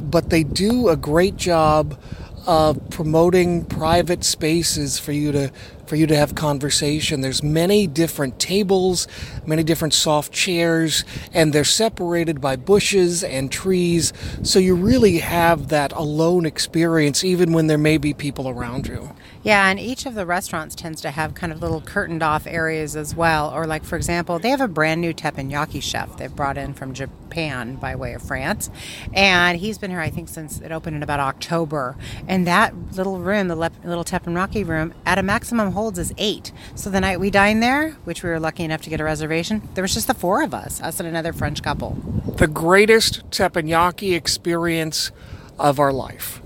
but 0.00 0.30
they 0.30 0.42
do 0.42 0.88
a 0.88 0.96
great 0.96 1.36
job 1.36 1.98
of 2.46 2.90
promoting 2.90 3.64
private 3.64 4.24
spaces 4.24 4.98
for 4.98 5.12
you 5.12 5.32
to 5.32 5.52
for 5.86 5.96
you 5.96 6.06
to 6.06 6.16
have 6.16 6.36
conversation. 6.36 7.20
There's 7.20 7.42
many 7.42 7.88
different 7.88 8.38
tables, 8.38 9.08
many 9.44 9.64
different 9.64 9.92
soft 9.92 10.32
chairs, 10.32 11.04
and 11.32 11.52
they're 11.52 11.64
separated 11.64 12.40
by 12.40 12.54
bushes 12.54 13.24
and 13.24 13.50
trees, 13.50 14.12
so 14.44 14.60
you 14.60 14.76
really 14.76 15.18
have 15.18 15.68
that 15.70 15.90
alone 15.90 16.46
experience 16.46 17.24
even 17.24 17.52
when 17.52 17.66
there 17.66 17.76
may 17.76 17.98
be 17.98 18.14
people 18.14 18.48
around 18.48 18.86
you. 18.86 19.10
Yeah, 19.42 19.70
and 19.70 19.80
each 19.80 20.04
of 20.04 20.14
the 20.14 20.26
restaurants 20.26 20.74
tends 20.74 21.00
to 21.00 21.10
have 21.10 21.34
kind 21.34 21.50
of 21.50 21.62
little 21.62 21.80
curtained 21.80 22.22
off 22.22 22.46
areas 22.46 22.94
as 22.94 23.14
well. 23.14 23.50
Or, 23.50 23.66
like, 23.66 23.84
for 23.84 23.96
example, 23.96 24.38
they 24.38 24.50
have 24.50 24.60
a 24.60 24.68
brand 24.68 25.00
new 25.00 25.14
teppanyaki 25.14 25.82
chef 25.82 26.18
they've 26.18 26.34
brought 26.34 26.58
in 26.58 26.74
from 26.74 26.92
Japan 26.92 27.76
by 27.76 27.96
way 27.96 28.12
of 28.12 28.20
France. 28.20 28.68
And 29.14 29.58
he's 29.58 29.78
been 29.78 29.90
here, 29.90 30.00
I 30.00 30.10
think, 30.10 30.28
since 30.28 30.60
it 30.60 30.72
opened 30.72 30.96
in 30.96 31.02
about 31.02 31.20
October. 31.20 31.96
And 32.28 32.46
that 32.46 32.74
little 32.92 33.18
room, 33.18 33.48
the 33.48 33.56
little 33.56 34.04
teppanyaki 34.04 34.66
room, 34.66 34.92
at 35.06 35.16
a 35.16 35.22
maximum 35.22 35.72
holds 35.72 35.98
is 35.98 36.12
eight. 36.18 36.52
So 36.74 36.90
the 36.90 37.00
night 37.00 37.18
we 37.18 37.30
dined 37.30 37.62
there, 37.62 37.92
which 38.04 38.22
we 38.22 38.28
were 38.28 38.40
lucky 38.40 38.64
enough 38.64 38.82
to 38.82 38.90
get 38.90 39.00
a 39.00 39.04
reservation, 39.04 39.66
there 39.72 39.82
was 39.82 39.94
just 39.94 40.06
the 40.06 40.12
four 40.12 40.42
of 40.42 40.52
us, 40.52 40.82
us 40.82 41.00
and 41.00 41.08
another 41.08 41.32
French 41.32 41.62
couple. 41.62 41.92
The 42.36 42.46
greatest 42.46 43.30
teppanyaki 43.30 44.14
experience 44.14 45.12
of 45.58 45.78
our 45.78 45.94
life. 45.94 46.42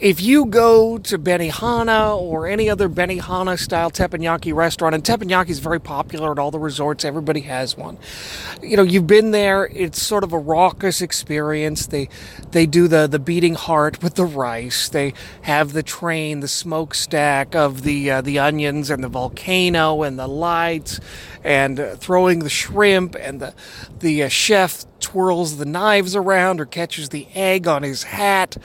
If 0.00 0.22
you 0.22 0.46
go 0.46 0.96
to 0.96 1.18
Benihana 1.18 2.18
or 2.18 2.46
any 2.46 2.70
other 2.70 2.88
Benihana 2.88 3.58
style 3.58 3.90
teppanyaki 3.90 4.54
restaurant, 4.54 4.94
and 4.94 5.04
teppanyaki 5.04 5.50
is 5.50 5.58
very 5.58 5.78
popular 5.78 6.32
at 6.32 6.38
all 6.38 6.50
the 6.50 6.58
resorts, 6.58 7.04
everybody 7.04 7.40
has 7.40 7.76
one. 7.76 7.98
You 8.62 8.78
know, 8.78 8.82
you've 8.82 9.06
been 9.06 9.30
there, 9.32 9.66
it's 9.66 10.00
sort 10.02 10.24
of 10.24 10.32
a 10.32 10.38
raucous 10.38 11.02
experience. 11.02 11.86
They 11.86 12.08
they 12.52 12.64
do 12.64 12.88
the, 12.88 13.08
the 13.08 13.18
beating 13.18 13.56
heart 13.56 14.02
with 14.02 14.14
the 14.14 14.24
rice. 14.24 14.88
They 14.88 15.12
have 15.42 15.74
the 15.74 15.82
train, 15.82 16.40
the 16.40 16.48
smokestack 16.48 17.54
of 17.54 17.82
the 17.82 18.10
uh, 18.10 18.20
the 18.22 18.38
onions 18.38 18.88
and 18.88 19.04
the 19.04 19.08
volcano 19.08 20.02
and 20.02 20.18
the 20.18 20.28
lights 20.28 20.98
and 21.44 21.78
uh, 21.78 21.96
throwing 21.96 22.38
the 22.38 22.48
shrimp 22.48 23.16
and 23.20 23.38
the 23.38 23.54
the 23.98 24.22
uh, 24.22 24.28
chef 24.28 24.86
twirls 25.00 25.58
the 25.58 25.66
knives 25.66 26.16
around 26.16 26.58
or 26.58 26.64
catches 26.64 27.10
the 27.10 27.28
egg 27.34 27.68
on 27.68 27.82
his 27.82 28.04
hat. 28.04 28.56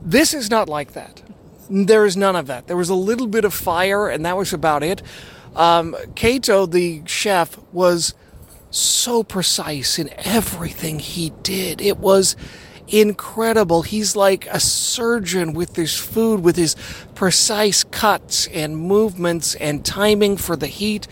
This 0.00 0.34
is 0.34 0.50
not 0.50 0.68
like 0.68 0.92
that. 0.92 1.22
There 1.70 2.06
is 2.06 2.16
none 2.16 2.36
of 2.36 2.46
that. 2.46 2.66
There 2.66 2.76
was 2.76 2.88
a 2.88 2.94
little 2.94 3.26
bit 3.26 3.44
of 3.44 3.52
fire, 3.52 4.08
and 4.08 4.24
that 4.24 4.36
was 4.36 4.52
about 4.52 4.82
it. 4.82 5.02
Um, 5.54 5.96
Kato, 6.14 6.66
the 6.66 7.02
chef, 7.06 7.58
was 7.72 8.14
so 8.70 9.22
precise 9.22 9.98
in 9.98 10.10
everything 10.18 10.98
he 10.98 11.30
did. 11.42 11.80
It 11.80 11.98
was 11.98 12.36
incredible. 12.86 13.82
He's 13.82 14.16
like 14.16 14.46
a 14.46 14.60
surgeon 14.60 15.52
with 15.52 15.76
his 15.76 15.94
food, 15.96 16.40
with 16.40 16.56
his 16.56 16.74
precise 17.14 17.84
cuts 17.84 18.46
and 18.48 18.76
movements 18.76 19.54
and 19.56 19.84
timing 19.84 20.36
for 20.36 20.56
the 20.56 20.66
heat. 20.66 21.06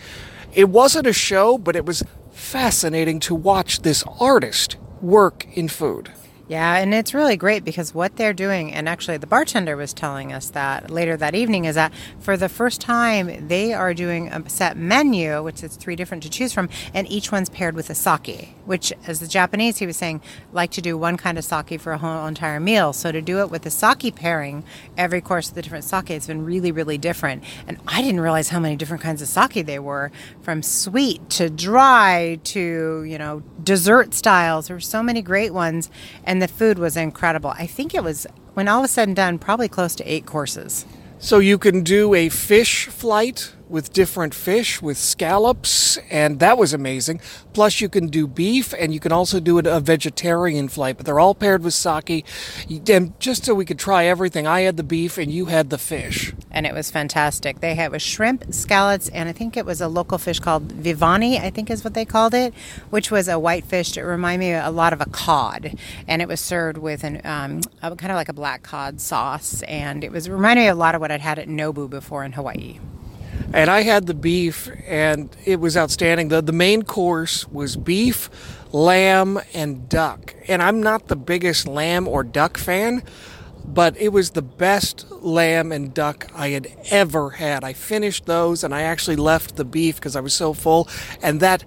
It 0.53 0.69
wasn't 0.69 1.07
a 1.07 1.13
show, 1.13 1.57
but 1.57 1.75
it 1.75 1.85
was 1.85 2.03
fascinating 2.31 3.19
to 3.21 3.35
watch 3.35 3.81
this 3.81 4.03
artist 4.19 4.77
work 5.01 5.45
in 5.55 5.67
food. 5.67 6.11
Yeah, 6.49 6.77
and 6.77 6.93
it's 6.93 7.13
really 7.13 7.35
great 7.35 7.65
because 7.65 7.93
what 7.93 8.15
they're 8.15 8.31
doing, 8.31 8.73
and 8.73 8.87
actually 8.87 9.17
the 9.17 9.27
bartender 9.27 9.75
was 9.75 9.93
telling 9.93 10.31
us 10.31 10.49
that 10.51 10.89
later 10.89 11.17
that 11.17 11.35
evening, 11.35 11.65
is 11.65 11.75
that 11.75 11.91
for 12.19 12.37
the 12.37 12.47
first 12.47 12.79
time 12.79 13.49
they 13.49 13.73
are 13.73 13.93
doing 13.93 14.29
a 14.29 14.47
set 14.49 14.77
menu, 14.77 15.43
which 15.43 15.61
is 15.61 15.75
three 15.75 15.97
different 15.97 16.23
to 16.23 16.29
choose 16.29 16.53
from, 16.53 16.69
and 16.93 17.05
each 17.11 17.33
one's 17.33 17.49
paired 17.49 17.75
with 17.75 17.89
a 17.89 17.95
sake, 17.95 18.55
which, 18.63 18.93
as 19.05 19.19
the 19.19 19.27
Japanese, 19.27 19.79
he 19.79 19.85
was 19.85 19.97
saying, 19.97 20.21
like 20.53 20.71
to 20.71 20.81
do 20.81 20.97
one 20.97 21.17
kind 21.17 21.37
of 21.37 21.43
sake 21.43 21.81
for 21.81 21.91
a 21.91 21.97
whole 21.97 22.25
entire 22.25 22.61
meal. 22.61 22.93
So 22.93 23.11
to 23.11 23.21
do 23.21 23.41
it 23.41 23.51
with 23.51 23.65
a 23.65 23.69
sake 23.69 24.15
pairing, 24.15 24.63
every 24.97 25.19
course 25.19 25.49
of 25.49 25.55
the 25.55 25.61
different 25.61 25.83
sake 25.83 26.07
has 26.07 26.27
been 26.27 26.45
really, 26.45 26.71
really 26.71 26.97
different. 26.97 27.43
And 27.67 27.77
I 27.85 28.01
didn't 28.01 28.21
realize 28.21 28.47
how 28.49 28.61
many 28.61 28.77
different 28.77 29.03
kinds 29.03 29.21
of 29.21 29.27
sake 29.27 29.65
they 29.65 29.79
were, 29.79 30.13
from 30.43 30.63
sweet 30.63 31.29
to 31.31 31.49
dry 31.49 32.39
to, 32.45 33.03
you 33.03 33.17
know, 33.17 33.43
dessert 33.61 34.13
styles. 34.13 34.67
There 34.67 34.77
were 34.77 34.81
so 34.81 35.03
many 35.03 35.21
great 35.21 35.53
ones. 35.53 35.89
And 36.23 36.36
and 36.37 36.41
the 36.43 36.47
food 36.47 36.77
was 36.77 36.95
incredible. 36.95 37.49
I 37.49 37.65
think 37.65 37.95
it 37.95 38.03
was 38.03 38.27
when 38.53 38.67
all 38.67 38.83
was 38.83 38.91
said 38.91 39.07
and 39.07 39.15
done, 39.15 39.39
probably 39.39 39.67
close 39.67 39.95
to 39.95 40.03
eight 40.03 40.27
courses. 40.27 40.85
So 41.17 41.39
you 41.39 41.57
can 41.57 41.83
do 41.83 42.13
a 42.13 42.29
fish 42.29 42.85
flight 42.85 43.53
with 43.69 43.91
different 43.93 44.33
fish 44.33 44.81
with 44.81 44.97
scallops, 44.97 45.97
and 46.09 46.39
that 46.39 46.57
was 46.57 46.73
amazing. 46.73 47.19
Plus, 47.53 47.81
you 47.81 47.89
can 47.89 48.07
do 48.07 48.27
beef, 48.27 48.73
and 48.77 48.93
you 48.93 48.99
can 48.99 49.11
also 49.11 49.39
do 49.39 49.59
a 49.59 49.79
vegetarian 49.79 50.67
flight, 50.67 50.97
but 50.97 51.05
they're 51.05 51.19
all 51.19 51.35
paired 51.35 51.63
with 51.63 51.73
sake. 51.73 52.25
And 52.89 53.19
just 53.19 53.45
so 53.45 53.53
we 53.53 53.65
could 53.65 53.79
try 53.79 54.05
everything, 54.05 54.47
I 54.47 54.61
had 54.61 54.77
the 54.77 54.83
beef, 54.83 55.17
and 55.17 55.31
you 55.31 55.45
had 55.45 55.69
the 55.69 55.77
fish. 55.77 56.33
And 56.51 56.65
it 56.65 56.73
was 56.73 56.89
fantastic. 56.89 57.59
They 57.59 57.75
had 57.75 57.91
with 57.91 58.01
shrimp, 58.01 58.53
scallops, 58.53 59.09
and 59.09 59.27
I 59.27 59.31
think 59.31 59.57
it 59.57 59.65
was 59.65 59.81
a 59.81 59.87
local 59.87 60.17
fish 60.17 60.39
called 60.39 60.69
vivani, 60.69 61.39
I 61.39 61.49
think 61.49 61.69
is 61.69 61.83
what 61.83 61.93
they 61.93 62.05
called 62.05 62.33
it, 62.33 62.53
which 62.89 63.11
was 63.11 63.27
a 63.27 63.39
white 63.39 63.65
fish 63.65 63.93
that 63.93 64.03
reminded 64.03 64.45
me 64.45 64.53
a 64.53 64.69
lot 64.69 64.93
of 64.93 65.01
a 65.01 65.05
cod. 65.05 65.77
And 66.07 66.21
it 66.21 66.27
was 66.27 66.39
served 66.39 66.77
with 66.77 67.03
an 67.03 67.21
um, 67.25 67.61
kind 67.81 68.11
of 68.11 68.15
like 68.15 68.29
a 68.29 68.33
black 68.33 68.63
cod 68.63 69.01
sauce, 69.01 69.61
and 69.63 70.03
it 70.03 70.11
was 70.11 70.29
reminding 70.29 70.65
me 70.65 70.69
a 70.69 70.75
lot 70.75 70.95
of 70.95 71.01
what 71.01 71.11
I'd 71.11 71.21
had 71.21 71.39
at 71.39 71.47
Nobu 71.47 71.89
before 71.89 72.23
in 72.23 72.33
Hawaii 72.33 72.79
and 73.53 73.69
I 73.69 73.81
had 73.81 74.07
the 74.07 74.13
beef, 74.13 74.69
and 74.85 75.35
it 75.45 75.59
was 75.59 75.77
outstanding. 75.77 76.29
the 76.29 76.41
The 76.41 76.51
main 76.51 76.83
course 76.83 77.47
was 77.47 77.75
beef, 77.75 78.29
lamb, 78.71 79.39
and 79.53 79.87
duck. 79.87 80.35
And 80.47 80.61
I'm 80.61 80.81
not 80.81 81.07
the 81.07 81.15
biggest 81.15 81.67
lamb 81.67 82.07
or 82.07 82.23
duck 82.23 82.57
fan, 82.57 83.03
but 83.65 83.97
it 83.97 84.09
was 84.09 84.31
the 84.31 84.41
best 84.41 85.09
lamb 85.11 85.71
and 85.71 85.93
duck 85.93 86.27
I 86.33 86.49
had 86.49 86.67
ever 86.89 87.31
had. 87.31 87.63
I 87.63 87.73
finished 87.73 88.25
those, 88.25 88.63
and 88.63 88.73
I 88.73 88.81
actually 88.81 89.17
left 89.17 89.55
the 89.55 89.65
beef 89.65 89.95
because 89.95 90.15
I 90.15 90.21
was 90.21 90.33
so 90.33 90.53
full, 90.53 90.87
and 91.21 91.39
that 91.39 91.63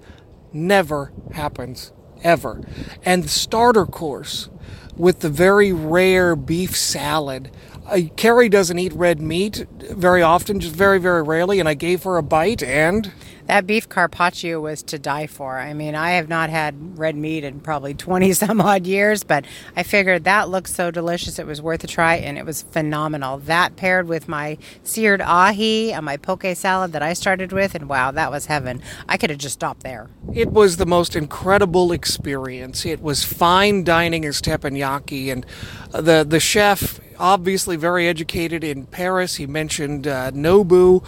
never 0.53 1.11
happens 1.33 1.91
ever. 2.23 2.61
And 3.03 3.23
the 3.23 3.29
starter 3.29 3.85
course 3.85 4.49
with 4.95 5.19
the 5.21 5.29
very 5.29 5.71
rare 5.71 6.35
beef 6.35 6.75
salad 6.75 7.49
uh, 7.87 7.99
Carrie 8.15 8.49
doesn't 8.49 8.77
eat 8.77 8.93
red 8.93 9.21
meat 9.21 9.65
very 9.79 10.21
often, 10.21 10.59
just 10.59 10.75
very, 10.75 10.99
very 10.99 11.23
rarely, 11.23 11.59
and 11.59 11.67
I 11.67 11.73
gave 11.73 12.03
her 12.03 12.17
a 12.17 12.23
bite 12.23 12.63
and. 12.63 13.11
That 13.47 13.67
beef 13.67 13.89
carpaccio 13.89 14.61
was 14.61 14.81
to 14.83 14.99
die 14.99 15.27
for. 15.27 15.59
I 15.59 15.73
mean, 15.73 15.93
I 15.93 16.11
have 16.11 16.29
not 16.29 16.49
had 16.49 16.97
red 16.97 17.15
meat 17.15 17.43
in 17.43 17.59
probably 17.59 17.93
20 18.01 18.33
some 18.33 18.61
odd 18.61 18.85
years, 18.85 19.23
but 19.23 19.45
I 19.75 19.83
figured 19.83 20.23
that 20.23 20.49
looked 20.49 20.69
so 20.69 20.91
delicious 20.91 21.39
it 21.39 21.47
was 21.47 21.61
worth 21.61 21.83
a 21.83 21.87
try, 21.87 22.15
and 22.15 22.37
it 22.37 22.45
was 22.45 22.61
phenomenal. 22.61 23.39
That 23.39 23.75
paired 23.75 24.07
with 24.07 24.27
my 24.27 24.57
seared 24.83 25.21
ahi 25.21 25.91
and 25.91 26.05
my 26.05 26.17
poke 26.17 26.45
salad 26.53 26.93
that 26.93 27.01
I 27.01 27.13
started 27.13 27.51
with, 27.51 27.75
and 27.75 27.89
wow, 27.89 28.11
that 28.11 28.31
was 28.31 28.45
heaven. 28.45 28.81
I 29.09 29.17
could 29.17 29.29
have 29.29 29.39
just 29.39 29.55
stopped 29.55 29.83
there. 29.83 30.09
It 30.33 30.51
was 30.51 30.77
the 30.77 30.85
most 30.85 31.15
incredible 31.15 31.91
experience. 31.91 32.85
It 32.85 33.01
was 33.01 33.23
fine 33.23 33.83
dining 33.83 34.23
as 34.23 34.41
teppanyaki, 34.41 35.31
and 35.31 35.45
the, 35.91 36.23
the 36.23 36.39
chef 36.39 36.99
obviously 37.17 37.75
very 37.75 38.07
educated 38.07 38.63
in 38.63 38.85
Paris. 38.85 39.35
He 39.35 39.47
mentioned 39.47 40.07
uh, 40.07 40.31
Nobu. 40.31 41.03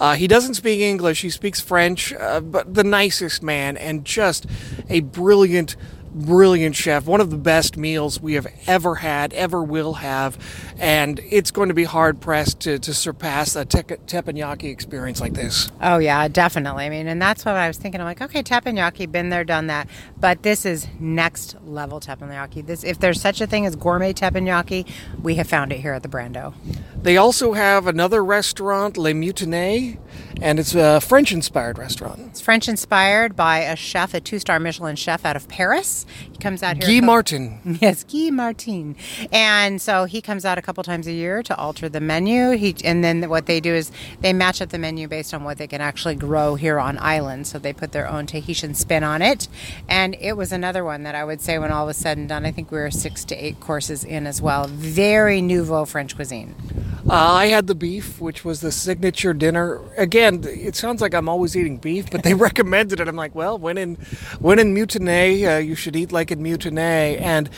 Uh, 0.00 0.14
he 0.14 0.26
doesn't 0.26 0.54
speak 0.54 0.80
English, 0.80 1.22
he 1.22 1.30
speaks 1.30 1.60
French, 1.60 2.12
uh, 2.12 2.40
but 2.40 2.74
the 2.74 2.84
nicest 2.84 3.42
man 3.42 3.76
and 3.76 4.04
just 4.04 4.46
a 4.88 5.00
brilliant 5.00 5.76
brilliant 6.12 6.76
chef, 6.76 7.06
one 7.06 7.20
of 7.20 7.30
the 7.30 7.36
best 7.36 7.76
meals 7.76 8.20
we 8.20 8.34
have 8.34 8.46
ever 8.66 8.96
had, 8.96 9.32
ever 9.32 9.62
will 9.62 9.94
have, 9.94 10.38
and 10.78 11.20
it's 11.30 11.50
going 11.50 11.68
to 11.68 11.74
be 11.74 11.84
hard 11.84 12.20
pressed 12.20 12.60
to, 12.60 12.78
to 12.78 12.94
surpass 12.94 13.56
a 13.56 13.64
te- 13.64 13.82
teppanyaki 13.82 14.70
experience 14.70 15.20
like 15.20 15.34
this. 15.34 15.70
Oh 15.80 15.98
yeah, 15.98 16.28
definitely. 16.28 16.84
I 16.84 16.90
mean, 16.90 17.06
and 17.08 17.20
that's 17.20 17.44
what 17.44 17.56
I 17.56 17.68
was 17.68 17.76
thinking. 17.78 18.00
I'm 18.00 18.06
like, 18.06 18.22
okay, 18.22 18.42
teppanyaki, 18.42 19.10
been 19.10 19.28
there, 19.28 19.44
done 19.44 19.66
that, 19.68 19.88
but 20.18 20.42
this 20.42 20.64
is 20.64 20.86
next 20.98 21.56
level 21.64 22.00
teppanyaki. 22.00 22.66
This, 22.66 22.84
if 22.84 22.98
there's 22.98 23.20
such 23.20 23.40
a 23.40 23.46
thing 23.46 23.66
as 23.66 23.76
gourmet 23.76 24.12
teppanyaki, 24.12 24.88
we 25.22 25.36
have 25.36 25.48
found 25.48 25.72
it 25.72 25.80
here 25.80 25.92
at 25.92 26.02
the 26.02 26.08
Brando. 26.08 26.54
They 27.00 27.16
also 27.16 27.52
have 27.52 27.86
another 27.86 28.24
restaurant, 28.24 28.96
Le 28.96 29.14
Mutiny, 29.14 29.98
and 30.40 30.58
it's 30.58 30.74
a 30.74 31.00
French 31.00 31.32
inspired 31.32 31.78
restaurant. 31.78 32.20
It's 32.26 32.40
French 32.40 32.68
inspired 32.68 33.34
by 33.36 33.58
a 33.58 33.76
chef, 33.76 34.14
a 34.14 34.20
two 34.20 34.38
star 34.38 34.60
Michelin 34.60 34.96
chef 34.96 35.24
out 35.24 35.36
of 35.36 35.48
Paris. 35.48 36.06
He 36.30 36.38
comes 36.38 36.62
out 36.62 36.82
here. 36.82 37.00
Guy 37.00 37.06
Martin. 37.06 37.60
Yes, 37.80 38.02
Guy 38.02 38.30
Martin. 38.30 38.96
And 39.32 39.80
so 39.80 40.04
he 40.04 40.20
comes 40.20 40.44
out 40.44 40.58
a 40.58 40.62
couple 40.62 40.82
times 40.82 41.06
a 41.06 41.12
year 41.12 41.42
to 41.44 41.56
alter 41.56 41.88
the 41.88 42.00
menu. 42.00 42.52
He 42.52 42.74
and 42.84 43.04
then 43.04 43.28
what 43.28 43.46
they 43.46 43.60
do 43.60 43.72
is 43.72 43.92
they 44.20 44.32
match 44.32 44.60
up 44.60 44.70
the 44.70 44.78
menu 44.78 45.06
based 45.06 45.32
on 45.32 45.44
what 45.44 45.58
they 45.58 45.66
can 45.66 45.80
actually 45.80 46.16
grow 46.16 46.54
here 46.54 46.78
on 46.78 46.98
island. 46.98 47.46
So 47.46 47.58
they 47.58 47.72
put 47.72 47.92
their 47.92 48.08
own 48.08 48.26
Tahitian 48.26 48.74
spin 48.74 49.04
on 49.04 49.22
it. 49.22 49.48
And 49.88 50.16
it 50.20 50.36
was 50.36 50.52
another 50.52 50.84
one 50.84 51.04
that 51.04 51.14
I 51.14 51.24
would 51.24 51.40
say 51.40 51.58
when 51.58 51.70
all 51.70 51.86
was 51.86 51.96
said 51.96 52.18
and 52.18 52.28
done, 52.28 52.44
I 52.44 52.52
think 52.52 52.70
we 52.70 52.78
were 52.78 52.90
six 52.90 53.24
to 53.26 53.36
eight 53.36 53.60
courses 53.60 54.04
in 54.04 54.26
as 54.26 54.42
well. 54.42 54.66
Very 54.66 55.40
nouveau 55.40 55.84
French 55.84 56.16
cuisine. 56.16 56.54
Uh, 57.08 57.14
I 57.14 57.46
had 57.46 57.68
the 57.68 57.74
beef, 57.74 58.20
which 58.20 58.44
was 58.44 58.60
the 58.60 58.70
signature 58.70 59.32
dinner. 59.32 59.80
Again, 59.96 60.17
it 60.18 60.76
sounds 60.76 61.00
like 61.00 61.14
I'm 61.14 61.28
always 61.28 61.56
eating 61.56 61.78
beef, 61.78 62.10
but 62.10 62.22
they 62.22 62.34
recommended 62.48 63.00
it. 63.00 63.08
I'm 63.08 63.16
like, 63.16 63.34
well, 63.34 63.58
when 63.58 63.78
in 63.78 63.96
when 64.38 64.58
in 64.58 64.74
Mutiny, 64.74 65.46
uh, 65.46 65.58
you 65.58 65.74
should 65.74 65.96
eat 65.96 66.12
like 66.12 66.30
in 66.30 66.42
Mutiny. 66.42 67.16
And 67.16 67.50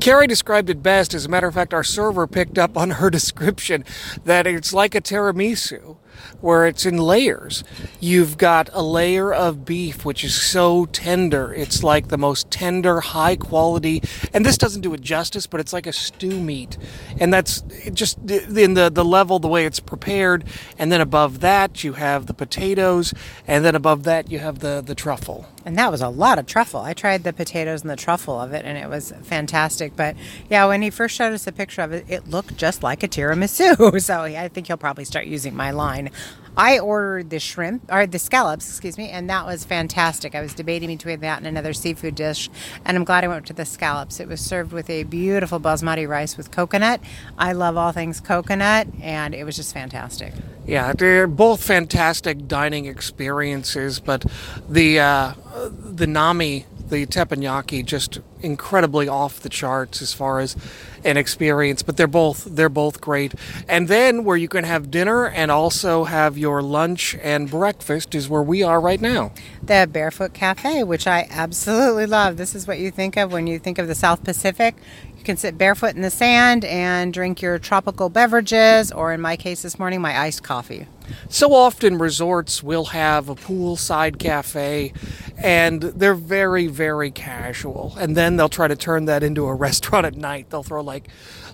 Carrie 0.00 0.26
described 0.26 0.70
it 0.70 0.82
best. 0.82 1.14
As 1.14 1.26
a 1.26 1.28
matter 1.28 1.46
of 1.46 1.54
fact, 1.54 1.74
our 1.74 1.84
server 1.84 2.26
picked 2.26 2.58
up 2.58 2.76
on 2.76 2.90
her 2.90 3.10
description 3.18 3.84
that 4.24 4.46
it's 4.46 4.72
like 4.72 4.94
a 4.94 5.00
tiramisu 5.00 5.96
where 6.40 6.66
it's 6.66 6.86
in 6.86 6.96
layers. 6.96 7.64
You've 8.00 8.38
got 8.38 8.70
a 8.72 8.82
layer 8.82 9.32
of 9.32 9.64
beef, 9.64 10.04
which 10.04 10.24
is 10.24 10.40
so 10.40 10.86
tender. 10.86 11.52
It's 11.52 11.82
like 11.82 12.08
the 12.08 12.18
most 12.18 12.50
tender, 12.50 13.00
high 13.00 13.36
quality, 13.36 14.02
and 14.32 14.44
this 14.44 14.58
doesn't 14.58 14.82
do 14.82 14.94
it 14.94 15.00
justice, 15.00 15.46
but 15.46 15.60
it's 15.60 15.72
like 15.72 15.86
a 15.86 15.92
stew 15.92 16.40
meat. 16.40 16.78
And 17.18 17.32
that's 17.32 17.62
just 17.92 18.18
in 18.30 18.74
the, 18.74 18.90
the 18.90 19.04
level, 19.04 19.38
the 19.38 19.48
way 19.48 19.66
it's 19.66 19.80
prepared. 19.80 20.44
And 20.78 20.90
then 20.90 21.00
above 21.00 21.40
that, 21.40 21.84
you 21.84 21.94
have 21.94 22.26
the 22.26 22.34
potatoes, 22.34 23.12
and 23.46 23.64
then 23.64 23.74
above 23.74 24.04
that, 24.04 24.30
you 24.30 24.38
have 24.38 24.60
the, 24.60 24.82
the 24.84 24.94
truffle. 24.94 25.46
And 25.64 25.76
that 25.76 25.90
was 25.90 26.00
a 26.00 26.08
lot 26.08 26.38
of 26.38 26.46
truffle. 26.46 26.80
I 26.80 26.94
tried 26.94 27.22
the 27.24 27.32
potatoes 27.32 27.82
and 27.82 27.90
the 27.90 27.96
truffle 27.96 28.40
of 28.40 28.52
it, 28.52 28.64
and 28.64 28.78
it 28.78 28.88
was 28.88 29.12
fantastic. 29.22 29.94
But 29.94 30.16
yeah, 30.48 30.66
when 30.66 30.82
he 30.82 30.90
first 30.90 31.14
showed 31.14 31.32
us 31.32 31.46
a 31.46 31.52
picture 31.52 31.82
of 31.82 31.92
it, 31.92 32.06
it 32.08 32.28
looked 32.28 32.56
just 32.56 32.82
like 32.82 33.02
a 33.02 33.08
tiramisu. 33.08 34.00
so 34.02 34.22
I 34.22 34.48
think 34.48 34.68
he'll 34.68 34.76
probably 34.76 35.04
start 35.04 35.26
using 35.26 35.54
my 35.54 35.70
line. 35.70 36.10
I 36.56 36.78
ordered 36.78 37.30
the 37.30 37.38
shrimp 37.38 37.92
or 37.92 38.06
the 38.06 38.18
scallops, 38.18 38.68
excuse 38.68 38.98
me, 38.98 39.08
and 39.08 39.30
that 39.30 39.46
was 39.46 39.64
fantastic. 39.64 40.34
I 40.34 40.40
was 40.40 40.54
debating 40.54 40.88
between 40.88 41.20
that 41.20 41.38
and 41.38 41.46
another 41.46 41.72
seafood 41.72 42.14
dish, 42.14 42.50
and 42.84 42.96
I'm 42.96 43.04
glad 43.04 43.24
I 43.24 43.28
went 43.28 43.46
to 43.46 43.52
the 43.52 43.64
scallops. 43.64 44.20
It 44.20 44.28
was 44.28 44.40
served 44.40 44.72
with 44.72 44.90
a 44.90 45.04
beautiful 45.04 45.60
basmati 45.60 46.08
rice 46.08 46.36
with 46.36 46.50
coconut. 46.50 47.00
I 47.38 47.52
love 47.52 47.76
all 47.76 47.92
things 47.92 48.20
coconut, 48.20 48.88
and 49.00 49.34
it 49.34 49.44
was 49.44 49.56
just 49.56 49.72
fantastic. 49.72 50.32
Yeah, 50.66 50.92
they're 50.92 51.26
both 51.26 51.62
fantastic 51.62 52.46
dining 52.46 52.86
experiences, 52.86 54.00
but 54.00 54.24
the 54.68 55.00
uh, 55.00 55.34
the 55.68 56.06
nami 56.06 56.66
the 56.90 57.06
teppanyaki 57.06 57.84
just 57.84 58.20
incredibly 58.42 59.06
off 59.08 59.40
the 59.40 59.48
charts 59.48 60.00
as 60.00 60.14
far 60.14 60.40
as 60.40 60.56
an 61.04 61.16
experience 61.16 61.82
but 61.82 61.96
they're 61.96 62.06
both 62.06 62.44
they're 62.44 62.68
both 62.68 63.00
great. 63.00 63.34
And 63.68 63.88
then 63.88 64.24
where 64.24 64.36
you 64.36 64.48
can 64.48 64.64
have 64.64 64.90
dinner 64.90 65.26
and 65.26 65.50
also 65.50 66.04
have 66.04 66.36
your 66.36 66.62
lunch 66.62 67.16
and 67.22 67.50
breakfast 67.50 68.14
is 68.14 68.28
where 68.28 68.42
we 68.42 68.62
are 68.62 68.80
right 68.80 69.00
now. 69.00 69.32
The 69.62 69.88
barefoot 69.90 70.32
cafe 70.32 70.84
which 70.84 71.06
i 71.06 71.26
absolutely 71.30 72.06
love. 72.06 72.36
This 72.36 72.54
is 72.54 72.66
what 72.66 72.78
you 72.78 72.90
think 72.90 73.16
of 73.16 73.32
when 73.32 73.46
you 73.46 73.58
think 73.58 73.78
of 73.78 73.88
the 73.88 73.94
south 73.94 74.24
pacific 74.24 74.74
you 75.20 75.24
can 75.24 75.36
sit 75.36 75.58
barefoot 75.58 75.94
in 75.94 76.00
the 76.00 76.10
sand 76.10 76.64
and 76.64 77.12
drink 77.12 77.42
your 77.42 77.58
tropical 77.58 78.08
beverages, 78.08 78.90
or 78.90 79.12
in 79.12 79.20
my 79.20 79.36
case 79.36 79.60
this 79.60 79.78
morning, 79.78 80.00
my 80.00 80.18
iced 80.18 80.42
coffee. 80.42 80.86
So 81.28 81.52
often, 81.52 81.98
resorts 81.98 82.62
will 82.62 82.86
have 82.86 83.28
a 83.28 83.34
poolside 83.34 84.18
cafe, 84.18 84.94
and 85.36 85.82
they're 85.82 86.14
very, 86.14 86.68
very 86.68 87.10
casual. 87.10 87.94
And 87.98 88.16
then 88.16 88.36
they'll 88.36 88.48
try 88.48 88.66
to 88.66 88.76
turn 88.76 89.04
that 89.04 89.22
into 89.22 89.44
a 89.44 89.54
restaurant 89.66 90.06
at 90.06 90.16
night. 90.16 90.48
They'll 90.48 90.62
throw 90.62 90.80
like 90.80 91.08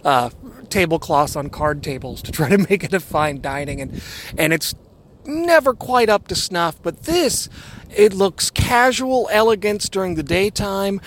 uh, 0.04 0.30
tablecloths 0.70 1.34
on 1.34 1.50
card 1.50 1.82
tables 1.82 2.22
to 2.22 2.30
try 2.30 2.48
to 2.48 2.58
make 2.58 2.84
it 2.84 2.94
a 2.94 3.00
fine 3.00 3.40
dining, 3.40 3.80
and 3.80 4.00
and 4.38 4.52
it's 4.52 4.76
never 5.26 5.74
quite 5.74 6.08
up 6.08 6.28
to 6.28 6.36
snuff. 6.36 6.80
But 6.82 7.02
this, 7.02 7.48
it 7.94 8.14
looks 8.14 8.50
casual 8.50 9.28
elegance 9.32 9.88
during 9.88 10.14
the 10.14 10.22
daytime, 10.22 11.00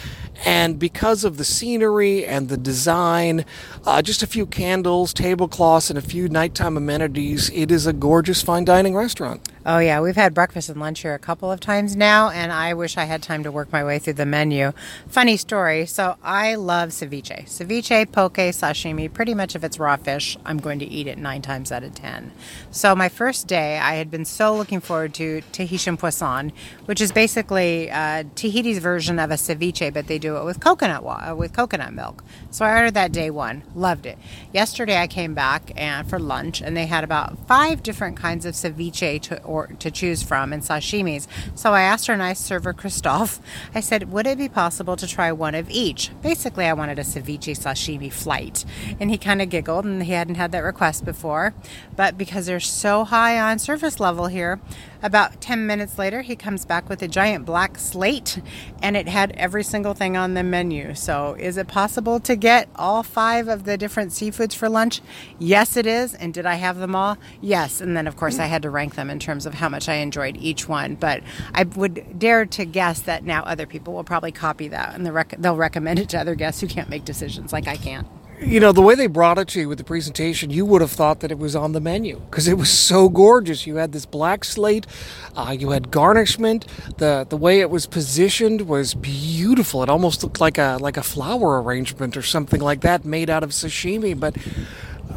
and 0.45 0.79
because 0.79 1.23
of 1.23 1.37
the 1.37 1.45
scenery 1.45 2.25
and 2.25 2.49
the 2.49 2.57
design, 2.57 3.45
uh, 3.85 4.01
just 4.01 4.23
a 4.23 4.27
few 4.27 4.45
candles, 4.45 5.13
tablecloths, 5.13 5.89
and 5.89 5.97
a 5.97 6.01
few 6.01 6.29
nighttime 6.29 6.77
amenities, 6.77 7.49
it 7.51 7.71
is 7.71 7.85
a 7.85 7.93
gorgeous 7.93 8.41
fine 8.41 8.65
dining 8.65 8.95
restaurant. 8.95 9.41
Oh, 9.71 9.77
yeah. 9.77 10.01
We've 10.01 10.15
had 10.15 10.33
breakfast 10.33 10.69
and 10.69 10.79
lunch 10.79 11.01
here 11.01 11.13
a 11.13 11.19
couple 11.19 11.51
of 11.51 11.59
times 11.59 11.95
now, 11.95 12.31
and 12.31 12.51
I 12.51 12.73
wish 12.73 12.97
I 12.97 13.03
had 13.03 13.21
time 13.21 13.43
to 13.43 13.51
work 13.51 13.71
my 13.71 13.83
way 13.83 13.99
through 13.99 14.13
the 14.13 14.25
menu. 14.25 14.71
Funny 15.07 15.37
story. 15.37 15.85
So, 15.85 16.15
I 16.23 16.55
love 16.55 16.89
ceviche. 16.89 17.45
Ceviche, 17.45 18.11
poke, 18.11 18.33
sashimi, 18.37 19.13
pretty 19.13 19.35
much 19.35 19.55
if 19.55 19.63
it's 19.63 19.77
raw 19.77 19.95
fish, 19.95 20.35
I'm 20.43 20.57
going 20.57 20.79
to 20.79 20.87
eat 20.87 21.05
it 21.05 21.19
nine 21.19 21.43
times 21.43 21.71
out 21.71 21.83
of 21.83 21.93
ten. 21.93 22.31
So, 22.71 22.95
my 22.95 23.09
first 23.09 23.45
day, 23.45 23.77
I 23.77 23.93
had 23.93 24.09
been 24.09 24.25
so 24.25 24.55
looking 24.57 24.79
forward 24.79 25.13
to 25.15 25.41
Tahitian 25.51 25.97
poisson, 25.97 26.51
which 26.85 26.99
is 26.99 27.11
basically 27.11 27.91
uh, 27.91 28.23
Tahiti's 28.33 28.79
version 28.79 29.19
of 29.19 29.29
a 29.29 29.35
ceviche, 29.35 29.93
but 29.93 30.07
they 30.07 30.17
do 30.17 30.37
it 30.37 30.45
with 30.45 30.59
coconut 30.59 31.03
wa- 31.03 31.35
with 31.35 31.53
coconut 31.53 31.93
milk. 31.93 32.23
So, 32.49 32.65
I 32.65 32.73
ordered 32.75 32.95
that 32.95 33.11
day 33.11 33.29
one. 33.29 33.61
Loved 33.75 34.07
it. 34.07 34.17
Yesterday, 34.51 34.97
I 34.97 35.05
came 35.05 35.35
back 35.35 35.71
and 35.75 36.09
for 36.09 36.17
lunch, 36.17 36.59
and 36.59 36.75
they 36.75 36.87
had 36.87 37.03
about 37.03 37.47
five 37.47 37.83
different 37.83 38.17
kinds 38.17 38.47
of 38.47 38.55
ceviche 38.55 39.21
to 39.21 39.39
to 39.67 39.91
choose 39.91 40.23
from 40.23 40.53
and 40.53 40.63
sashimis. 40.63 41.27
So 41.55 41.73
I 41.73 41.81
asked 41.81 42.09
our 42.09 42.17
nice 42.17 42.39
server 42.39 42.73
Christophe, 42.73 43.39
I 43.73 43.79
said, 43.79 44.11
would 44.11 44.27
it 44.27 44.37
be 44.37 44.49
possible 44.49 44.95
to 44.95 45.07
try 45.07 45.31
one 45.31 45.55
of 45.55 45.69
each? 45.69 46.11
Basically, 46.21 46.65
I 46.65 46.73
wanted 46.73 46.99
a 46.99 47.03
ceviche 47.03 47.57
sashimi 47.57 48.11
flight. 48.11 48.65
And 48.99 49.09
he 49.09 49.17
kind 49.17 49.41
of 49.41 49.49
giggled 49.49 49.85
and 49.85 50.03
he 50.03 50.13
hadn't 50.13 50.35
had 50.35 50.51
that 50.51 50.59
request 50.59 51.05
before. 51.05 51.53
But 51.95 52.17
because 52.17 52.45
they're 52.45 52.59
so 52.59 53.03
high 53.05 53.39
on 53.39 53.59
surface 53.59 53.99
level 53.99 54.27
here, 54.27 54.59
about 55.01 55.39
10 55.41 55.65
minutes 55.65 55.97
later, 55.97 56.21
he 56.21 56.35
comes 56.35 56.65
back 56.65 56.89
with 56.89 57.01
a 57.01 57.07
giant 57.07 57.45
black 57.45 57.77
slate 57.77 58.41
and 58.81 58.97
it 58.97 59.07
had 59.07 59.31
every 59.33 59.63
single 59.63 59.93
thing 59.93 60.17
on 60.17 60.33
the 60.33 60.43
menu. 60.43 60.93
So, 60.95 61.35
is 61.39 61.57
it 61.57 61.67
possible 61.67 62.19
to 62.21 62.35
get 62.35 62.69
all 62.75 63.03
five 63.03 63.47
of 63.47 63.63
the 63.63 63.77
different 63.77 64.11
seafoods 64.11 64.53
for 64.53 64.69
lunch? 64.69 65.01
Yes, 65.37 65.77
it 65.77 65.85
is. 65.85 66.13
And 66.13 66.33
did 66.33 66.45
I 66.45 66.55
have 66.55 66.77
them 66.77 66.95
all? 66.95 67.17
Yes. 67.41 67.81
And 67.81 67.95
then, 67.95 68.07
of 68.07 68.15
course, 68.15 68.39
I 68.39 68.45
had 68.45 68.61
to 68.63 68.69
rank 68.69 68.95
them 68.95 69.09
in 69.09 69.19
terms 69.19 69.45
of 69.45 69.55
how 69.55 69.69
much 69.69 69.87
I 69.87 69.95
enjoyed 69.95 70.37
each 70.37 70.67
one. 70.67 70.95
But 70.95 71.23
I 71.53 71.63
would 71.63 72.19
dare 72.19 72.45
to 72.45 72.65
guess 72.65 73.01
that 73.01 73.23
now 73.23 73.43
other 73.43 73.65
people 73.65 73.93
will 73.93 74.03
probably 74.03 74.31
copy 74.31 74.67
that 74.69 74.95
and 74.95 75.05
they'll 75.05 75.55
recommend 75.55 75.99
it 75.99 76.09
to 76.09 76.19
other 76.19 76.35
guests 76.35 76.61
who 76.61 76.67
can't 76.67 76.89
make 76.89 77.05
decisions 77.05 77.53
like 77.53 77.67
I 77.67 77.77
can't 77.77 78.07
you 78.41 78.59
know, 78.59 78.71
the 78.71 78.81
way 78.81 78.95
they 78.95 79.07
brought 79.07 79.37
it 79.37 79.47
to 79.49 79.59
you 79.61 79.69
with 79.69 79.77
the 79.77 79.83
presentation, 79.83 80.49
you 80.49 80.65
would 80.65 80.81
have 80.81 80.91
thought 80.91 81.19
that 81.19 81.31
it 81.31 81.37
was 81.37 81.55
on 81.55 81.73
the 81.73 81.81
menu 81.81 82.19
because 82.29 82.47
it 82.47 82.57
was 82.57 82.69
so 82.69 83.09
gorgeous. 83.09 83.67
You 83.67 83.75
had 83.75 83.91
this 83.91 84.05
black 84.05 84.43
slate, 84.43 84.87
uh, 85.35 85.55
you 85.57 85.71
had 85.71 85.91
garnishment. 85.91 86.65
the 86.97 87.25
The 87.27 87.37
way 87.37 87.59
it 87.59 87.69
was 87.69 87.85
positioned 87.85 88.61
was 88.61 88.93
beautiful. 88.93 89.83
It 89.83 89.89
almost 89.89 90.23
looked 90.23 90.39
like 90.39 90.57
a 90.57 90.77
like 90.79 90.97
a 90.97 91.03
flower 91.03 91.61
arrangement 91.61 92.15
or 92.15 92.21
something 92.21 92.61
like 92.61 92.81
that, 92.81 93.03
made 93.03 93.29
out 93.29 93.43
of 93.43 93.51
sashimi. 93.51 94.17
But 94.17 94.37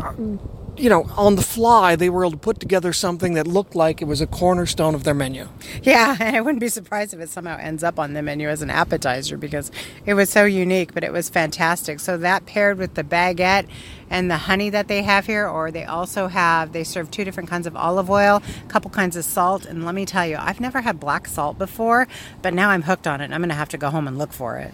uh, 0.00 0.12
you 0.76 0.88
know, 0.88 1.04
on 1.16 1.36
the 1.36 1.42
fly, 1.42 1.96
they 1.96 2.08
were 2.08 2.24
able 2.24 2.32
to 2.32 2.36
put 2.38 2.58
together 2.58 2.92
something 2.92 3.34
that 3.34 3.46
looked 3.46 3.74
like 3.74 4.00
it 4.00 4.06
was 4.06 4.20
a 4.20 4.26
cornerstone 4.26 4.94
of 4.94 5.04
their 5.04 5.14
menu. 5.14 5.48
Yeah, 5.82 6.16
and 6.18 6.36
I 6.36 6.40
wouldn't 6.40 6.60
be 6.60 6.68
surprised 6.68 7.12
if 7.12 7.20
it 7.20 7.28
somehow 7.28 7.58
ends 7.58 7.84
up 7.84 7.98
on 7.98 8.14
the 8.14 8.22
menu 8.22 8.48
as 8.48 8.62
an 8.62 8.70
appetizer 8.70 9.36
because 9.36 9.70
it 10.06 10.14
was 10.14 10.30
so 10.30 10.44
unique, 10.44 10.94
but 10.94 11.04
it 11.04 11.12
was 11.12 11.28
fantastic. 11.28 12.00
So 12.00 12.16
that 12.18 12.46
paired 12.46 12.78
with 12.78 12.94
the 12.94 13.04
baguette 13.04 13.66
and 14.08 14.30
the 14.30 14.38
honey 14.38 14.70
that 14.70 14.88
they 14.88 15.02
have 15.02 15.26
here, 15.26 15.46
or 15.46 15.70
they 15.70 15.84
also 15.84 16.28
have, 16.28 16.72
they 16.72 16.84
serve 16.84 17.10
two 17.10 17.24
different 17.24 17.50
kinds 17.50 17.66
of 17.66 17.76
olive 17.76 18.10
oil, 18.10 18.42
a 18.64 18.68
couple 18.68 18.90
kinds 18.90 19.16
of 19.16 19.24
salt. 19.24 19.66
And 19.66 19.84
let 19.84 19.94
me 19.94 20.06
tell 20.06 20.26
you, 20.26 20.36
I've 20.38 20.60
never 20.60 20.80
had 20.80 20.98
black 20.98 21.28
salt 21.28 21.58
before, 21.58 22.08
but 22.40 22.54
now 22.54 22.70
I'm 22.70 22.82
hooked 22.82 23.06
on 23.06 23.20
it. 23.20 23.30
I'm 23.30 23.40
going 23.40 23.50
to 23.50 23.54
have 23.54 23.68
to 23.70 23.78
go 23.78 23.90
home 23.90 24.08
and 24.08 24.18
look 24.18 24.32
for 24.32 24.56
it. 24.56 24.72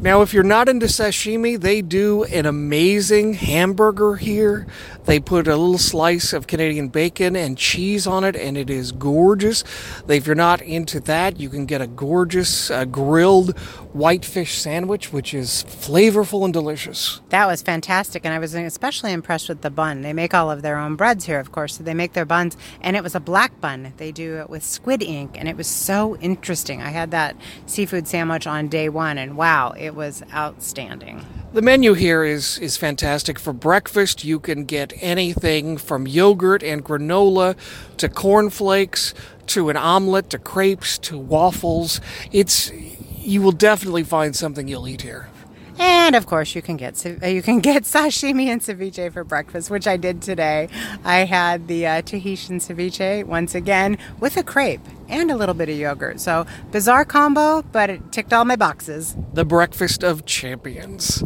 Now, 0.00 0.22
if 0.22 0.32
you're 0.32 0.44
not 0.44 0.68
into 0.68 0.86
sashimi, 0.86 1.60
they 1.60 1.82
do 1.82 2.22
an 2.24 2.46
amazing 2.46 3.34
hamburger 3.34 4.14
here. 4.14 4.64
They 5.06 5.18
put 5.18 5.48
a 5.48 5.56
little 5.56 5.78
slice 5.78 6.32
of 6.32 6.46
Canadian 6.46 6.88
bacon 6.88 7.34
and 7.34 7.58
cheese 7.58 8.06
on 8.06 8.22
it, 8.22 8.36
and 8.36 8.56
it 8.56 8.70
is 8.70 8.92
gorgeous. 8.92 9.64
If 10.06 10.26
you're 10.26 10.36
not 10.36 10.60
into 10.62 11.00
that, 11.00 11.40
you 11.40 11.48
can 11.48 11.66
get 11.66 11.80
a 11.80 11.88
gorgeous 11.88 12.70
uh, 12.70 12.84
grilled 12.84 13.58
whitefish 13.92 14.58
sandwich, 14.58 15.12
which 15.12 15.34
is 15.34 15.64
flavorful 15.64 16.44
and 16.44 16.52
delicious. 16.52 17.20
That 17.30 17.46
was 17.46 17.62
fantastic, 17.62 18.24
and 18.24 18.32
I 18.32 18.38
was 18.38 18.54
especially 18.54 19.12
impressed 19.12 19.48
with 19.48 19.62
the 19.62 19.70
bun. 19.70 20.02
They 20.02 20.12
make 20.12 20.34
all 20.34 20.50
of 20.50 20.62
their 20.62 20.78
own 20.78 20.94
breads 20.94 21.24
here, 21.24 21.40
of 21.40 21.50
course, 21.50 21.78
so 21.78 21.82
they 21.82 21.94
make 21.94 22.12
their 22.12 22.26
buns, 22.26 22.56
and 22.80 22.96
it 22.96 23.02
was 23.02 23.14
a 23.14 23.20
black 23.20 23.60
bun. 23.60 23.94
They 23.96 24.12
do 24.12 24.36
it 24.36 24.50
with 24.50 24.62
squid 24.62 25.02
ink, 25.02 25.36
and 25.36 25.48
it 25.48 25.56
was 25.56 25.66
so 25.66 26.16
interesting. 26.18 26.82
I 26.82 26.90
had 26.90 27.10
that 27.10 27.34
seafood 27.66 28.06
sandwich 28.06 28.46
on 28.46 28.68
day 28.68 28.88
one, 28.88 29.18
and 29.18 29.36
wow, 29.36 29.74
it 29.76 29.87
was 29.94 30.22
outstanding. 30.32 31.24
The 31.52 31.62
menu 31.62 31.94
here 31.94 32.24
is 32.24 32.58
is 32.58 32.76
fantastic. 32.76 33.38
For 33.38 33.52
breakfast, 33.52 34.24
you 34.24 34.38
can 34.38 34.64
get 34.64 34.92
anything 35.00 35.78
from 35.78 36.06
yogurt 36.06 36.62
and 36.62 36.84
granola 36.84 37.56
to 37.96 38.08
cornflakes 38.08 39.14
to 39.48 39.70
an 39.70 39.76
omelet 39.76 40.30
to 40.30 40.38
crepes 40.38 40.98
to 40.98 41.18
waffles. 41.18 42.00
It's 42.32 42.70
you 43.16 43.42
will 43.42 43.52
definitely 43.52 44.04
find 44.04 44.34
something 44.36 44.68
you'll 44.68 44.88
eat 44.88 45.02
here. 45.02 45.28
And 45.78 46.16
of 46.16 46.26
course, 46.26 46.54
you 46.54 46.62
can 46.62 46.76
get 46.76 47.04
uh, 47.06 47.26
you 47.26 47.42
can 47.42 47.60
get 47.60 47.82
sashimi 47.94 48.46
and 48.46 48.60
ceviche 48.60 49.12
for 49.12 49.24
breakfast, 49.24 49.70
which 49.70 49.86
I 49.86 49.96
did 49.96 50.20
today. 50.22 50.68
I 51.04 51.18
had 51.18 51.68
the 51.68 51.86
uh, 51.86 52.02
Tahitian 52.02 52.58
ceviche 52.58 53.24
once 53.24 53.54
again 53.54 53.98
with 54.20 54.36
a 54.36 54.42
crepe 54.42 54.80
and 55.08 55.30
a 55.30 55.36
little 55.36 55.54
bit 55.54 55.68
of 55.68 55.76
yogurt. 55.76 56.20
So 56.20 56.46
bizarre 56.72 57.04
combo, 57.04 57.62
but 57.62 57.90
it 57.90 58.12
ticked 58.12 58.32
all 58.32 58.44
my 58.44 58.56
boxes. 58.56 59.16
The 59.32 59.44
breakfast 59.44 60.02
of 60.02 60.26
champions. 60.26 61.22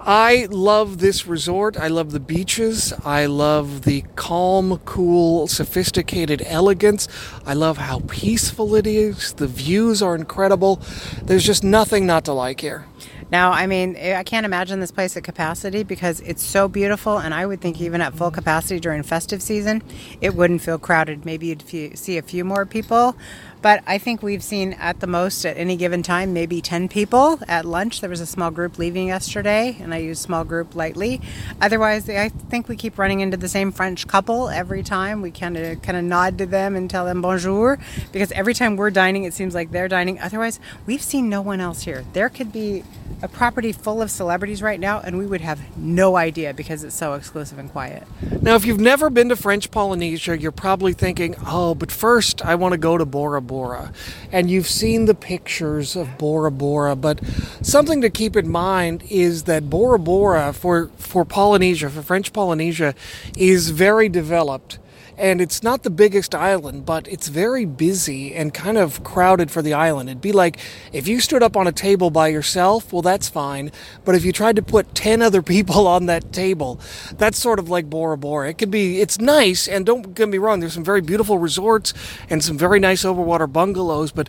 I 0.00 0.46
love 0.50 0.98
this 0.98 1.26
resort. 1.26 1.76
I 1.76 1.88
love 1.88 2.12
the 2.12 2.20
beaches. 2.20 2.94
I 3.04 3.26
love 3.26 3.82
the 3.82 4.02
calm, 4.16 4.78
cool, 4.84 5.48
sophisticated 5.48 6.42
elegance. 6.46 7.08
I 7.44 7.54
love 7.54 7.76
how 7.76 8.00
peaceful 8.08 8.74
it 8.74 8.86
is. 8.86 9.34
The 9.34 9.48
views 9.48 10.00
are 10.00 10.14
incredible. 10.14 10.80
There's 11.22 11.44
just 11.44 11.62
nothing 11.64 12.06
not 12.06 12.24
to 12.26 12.32
like 12.32 12.60
here. 12.60 12.86
Now, 13.30 13.52
I 13.52 13.66
mean, 13.66 13.94
eh, 13.96 14.18
I 14.18 14.22
can't 14.22 14.46
imagine 14.46 14.80
this 14.80 14.90
place 14.90 15.16
at 15.16 15.24
capacity 15.24 15.82
because 15.82 16.20
it's 16.20 16.42
so 16.42 16.66
beautiful, 16.66 17.18
and 17.18 17.34
I 17.34 17.44
would 17.44 17.60
think 17.60 17.80
even 17.80 18.00
at 18.00 18.14
full 18.14 18.30
capacity 18.30 18.80
during 18.80 19.02
festive 19.02 19.42
season, 19.42 19.82
it 20.20 20.34
wouldn't 20.34 20.62
feel 20.62 20.78
crowded. 20.78 21.24
Maybe 21.24 21.48
you'd 21.48 21.68
see 21.98 22.16
a 22.18 22.22
few 22.22 22.44
more 22.44 22.64
people, 22.64 23.16
but 23.62 23.82
I 23.86 23.98
think 23.98 24.22
we've 24.22 24.42
seen 24.42 24.72
at 24.74 25.00
the 25.00 25.06
most 25.06 25.44
at 25.44 25.56
any 25.56 25.76
given 25.76 26.02
time 26.02 26.32
maybe 26.32 26.60
10 26.60 26.88
people 26.88 27.40
at 27.48 27.64
lunch. 27.64 28.00
There 28.00 28.10
was 28.10 28.20
a 28.20 28.26
small 28.26 28.50
group 28.50 28.78
leaving 28.78 29.08
yesterday, 29.08 29.76
and 29.80 29.92
I 29.92 29.98
use 29.98 30.18
small 30.18 30.44
group 30.44 30.74
lightly. 30.74 31.20
Otherwise, 31.60 32.08
I 32.08 32.28
think 32.28 32.68
we 32.68 32.76
keep 32.76 32.98
running 32.98 33.20
into 33.20 33.36
the 33.36 33.48
same 33.48 33.72
French 33.72 34.06
couple 34.06 34.48
every 34.48 34.82
time. 34.82 35.22
We 35.22 35.30
kind 35.30 35.56
of 35.56 35.82
kind 35.82 35.96
of 35.96 36.04
nod 36.04 36.38
to 36.38 36.46
them 36.46 36.76
and 36.76 36.88
tell 36.88 37.04
them 37.04 37.22
bonjour 37.22 37.78
because 38.12 38.32
every 38.32 38.54
time 38.54 38.76
we're 38.76 38.90
dining, 38.90 39.24
it 39.24 39.34
seems 39.34 39.54
like 39.54 39.70
they're 39.70 39.88
dining. 39.88 40.18
Otherwise, 40.18 40.60
we've 40.86 41.02
seen 41.02 41.28
no 41.28 41.42
one 41.42 41.60
else 41.60 41.82
here. 41.82 42.04
There 42.12 42.28
could 42.28 42.52
be 42.52 42.84
a 43.22 43.28
property 43.28 43.72
full 43.72 44.00
of 44.00 44.10
celebrities 44.10 44.62
right 44.62 44.78
now, 44.78 45.00
and 45.00 45.18
we 45.18 45.26
would 45.26 45.40
have 45.40 45.60
no 45.76 46.16
idea 46.16 46.54
because 46.54 46.84
it's 46.84 46.94
so 46.94 47.14
exclusive 47.14 47.58
and 47.58 47.70
quiet. 47.70 48.06
Now, 48.42 48.54
if 48.54 48.64
you've 48.64 48.80
never 48.80 49.10
been 49.10 49.28
to 49.30 49.36
French 49.36 49.70
Polynesia, 49.70 50.38
you're 50.38 50.52
probably 50.52 50.92
thinking, 50.92 51.34
oh, 51.44 51.74
but 51.74 51.90
first 51.90 52.44
I 52.44 52.54
want 52.54 52.72
to 52.72 52.78
go 52.78 52.96
to 52.96 53.04
Bora 53.04 53.40
Bora. 53.48 53.92
And 54.30 54.48
you've 54.48 54.68
seen 54.68 55.06
the 55.06 55.14
pictures 55.14 55.96
of 55.96 56.16
Bora 56.18 56.52
Bora, 56.52 56.94
but 56.94 57.20
something 57.60 58.00
to 58.02 58.10
keep 58.10 58.36
in 58.36 58.48
mind 58.48 59.02
is 59.10 59.42
that 59.44 59.68
Bora 59.68 59.98
Bora 59.98 60.52
for, 60.52 60.90
for 60.96 61.24
Polynesia, 61.24 61.90
for 61.90 62.02
French 62.02 62.32
Polynesia, 62.32 62.94
is 63.36 63.70
very 63.70 64.08
developed 64.08 64.78
and 65.18 65.40
it's 65.40 65.62
not 65.62 65.82
the 65.82 65.90
biggest 65.90 66.34
island, 66.34 66.86
but 66.86 67.08
it's 67.08 67.28
very 67.28 67.64
busy 67.64 68.34
and 68.34 68.54
kind 68.54 68.78
of 68.78 69.02
crowded 69.02 69.50
for 69.50 69.62
the 69.62 69.74
island. 69.74 70.08
It'd 70.08 70.20
be 70.20 70.32
like 70.32 70.58
if 70.92 71.08
you 71.08 71.20
stood 71.20 71.42
up 71.42 71.56
on 71.56 71.66
a 71.66 71.72
table 71.72 72.10
by 72.10 72.28
yourself, 72.28 72.92
well, 72.92 73.02
that's 73.02 73.28
fine. 73.28 73.72
But 74.04 74.14
if 74.14 74.24
you 74.24 74.32
tried 74.32 74.56
to 74.56 74.62
put 74.62 74.94
10 74.94 75.20
other 75.28 75.42
people 75.42 75.86
on 75.86 76.06
that 76.06 76.32
table, 76.32 76.80
that's 77.16 77.38
sort 77.38 77.58
of 77.58 77.68
like 77.68 77.90
Bora 77.90 78.16
Bora. 78.16 78.50
It 78.50 78.58
could 78.58 78.70
be, 78.70 79.00
it's 79.00 79.18
nice, 79.18 79.66
and 79.66 79.84
don't 79.84 80.14
get 80.14 80.28
me 80.28 80.38
wrong, 80.38 80.60
there's 80.60 80.74
some 80.74 80.84
very 80.84 81.00
beautiful 81.00 81.38
resorts 81.38 81.92
and 82.30 82.42
some 82.42 82.56
very 82.56 82.78
nice 82.78 83.02
overwater 83.04 83.52
bungalows, 83.52 84.12
but 84.12 84.28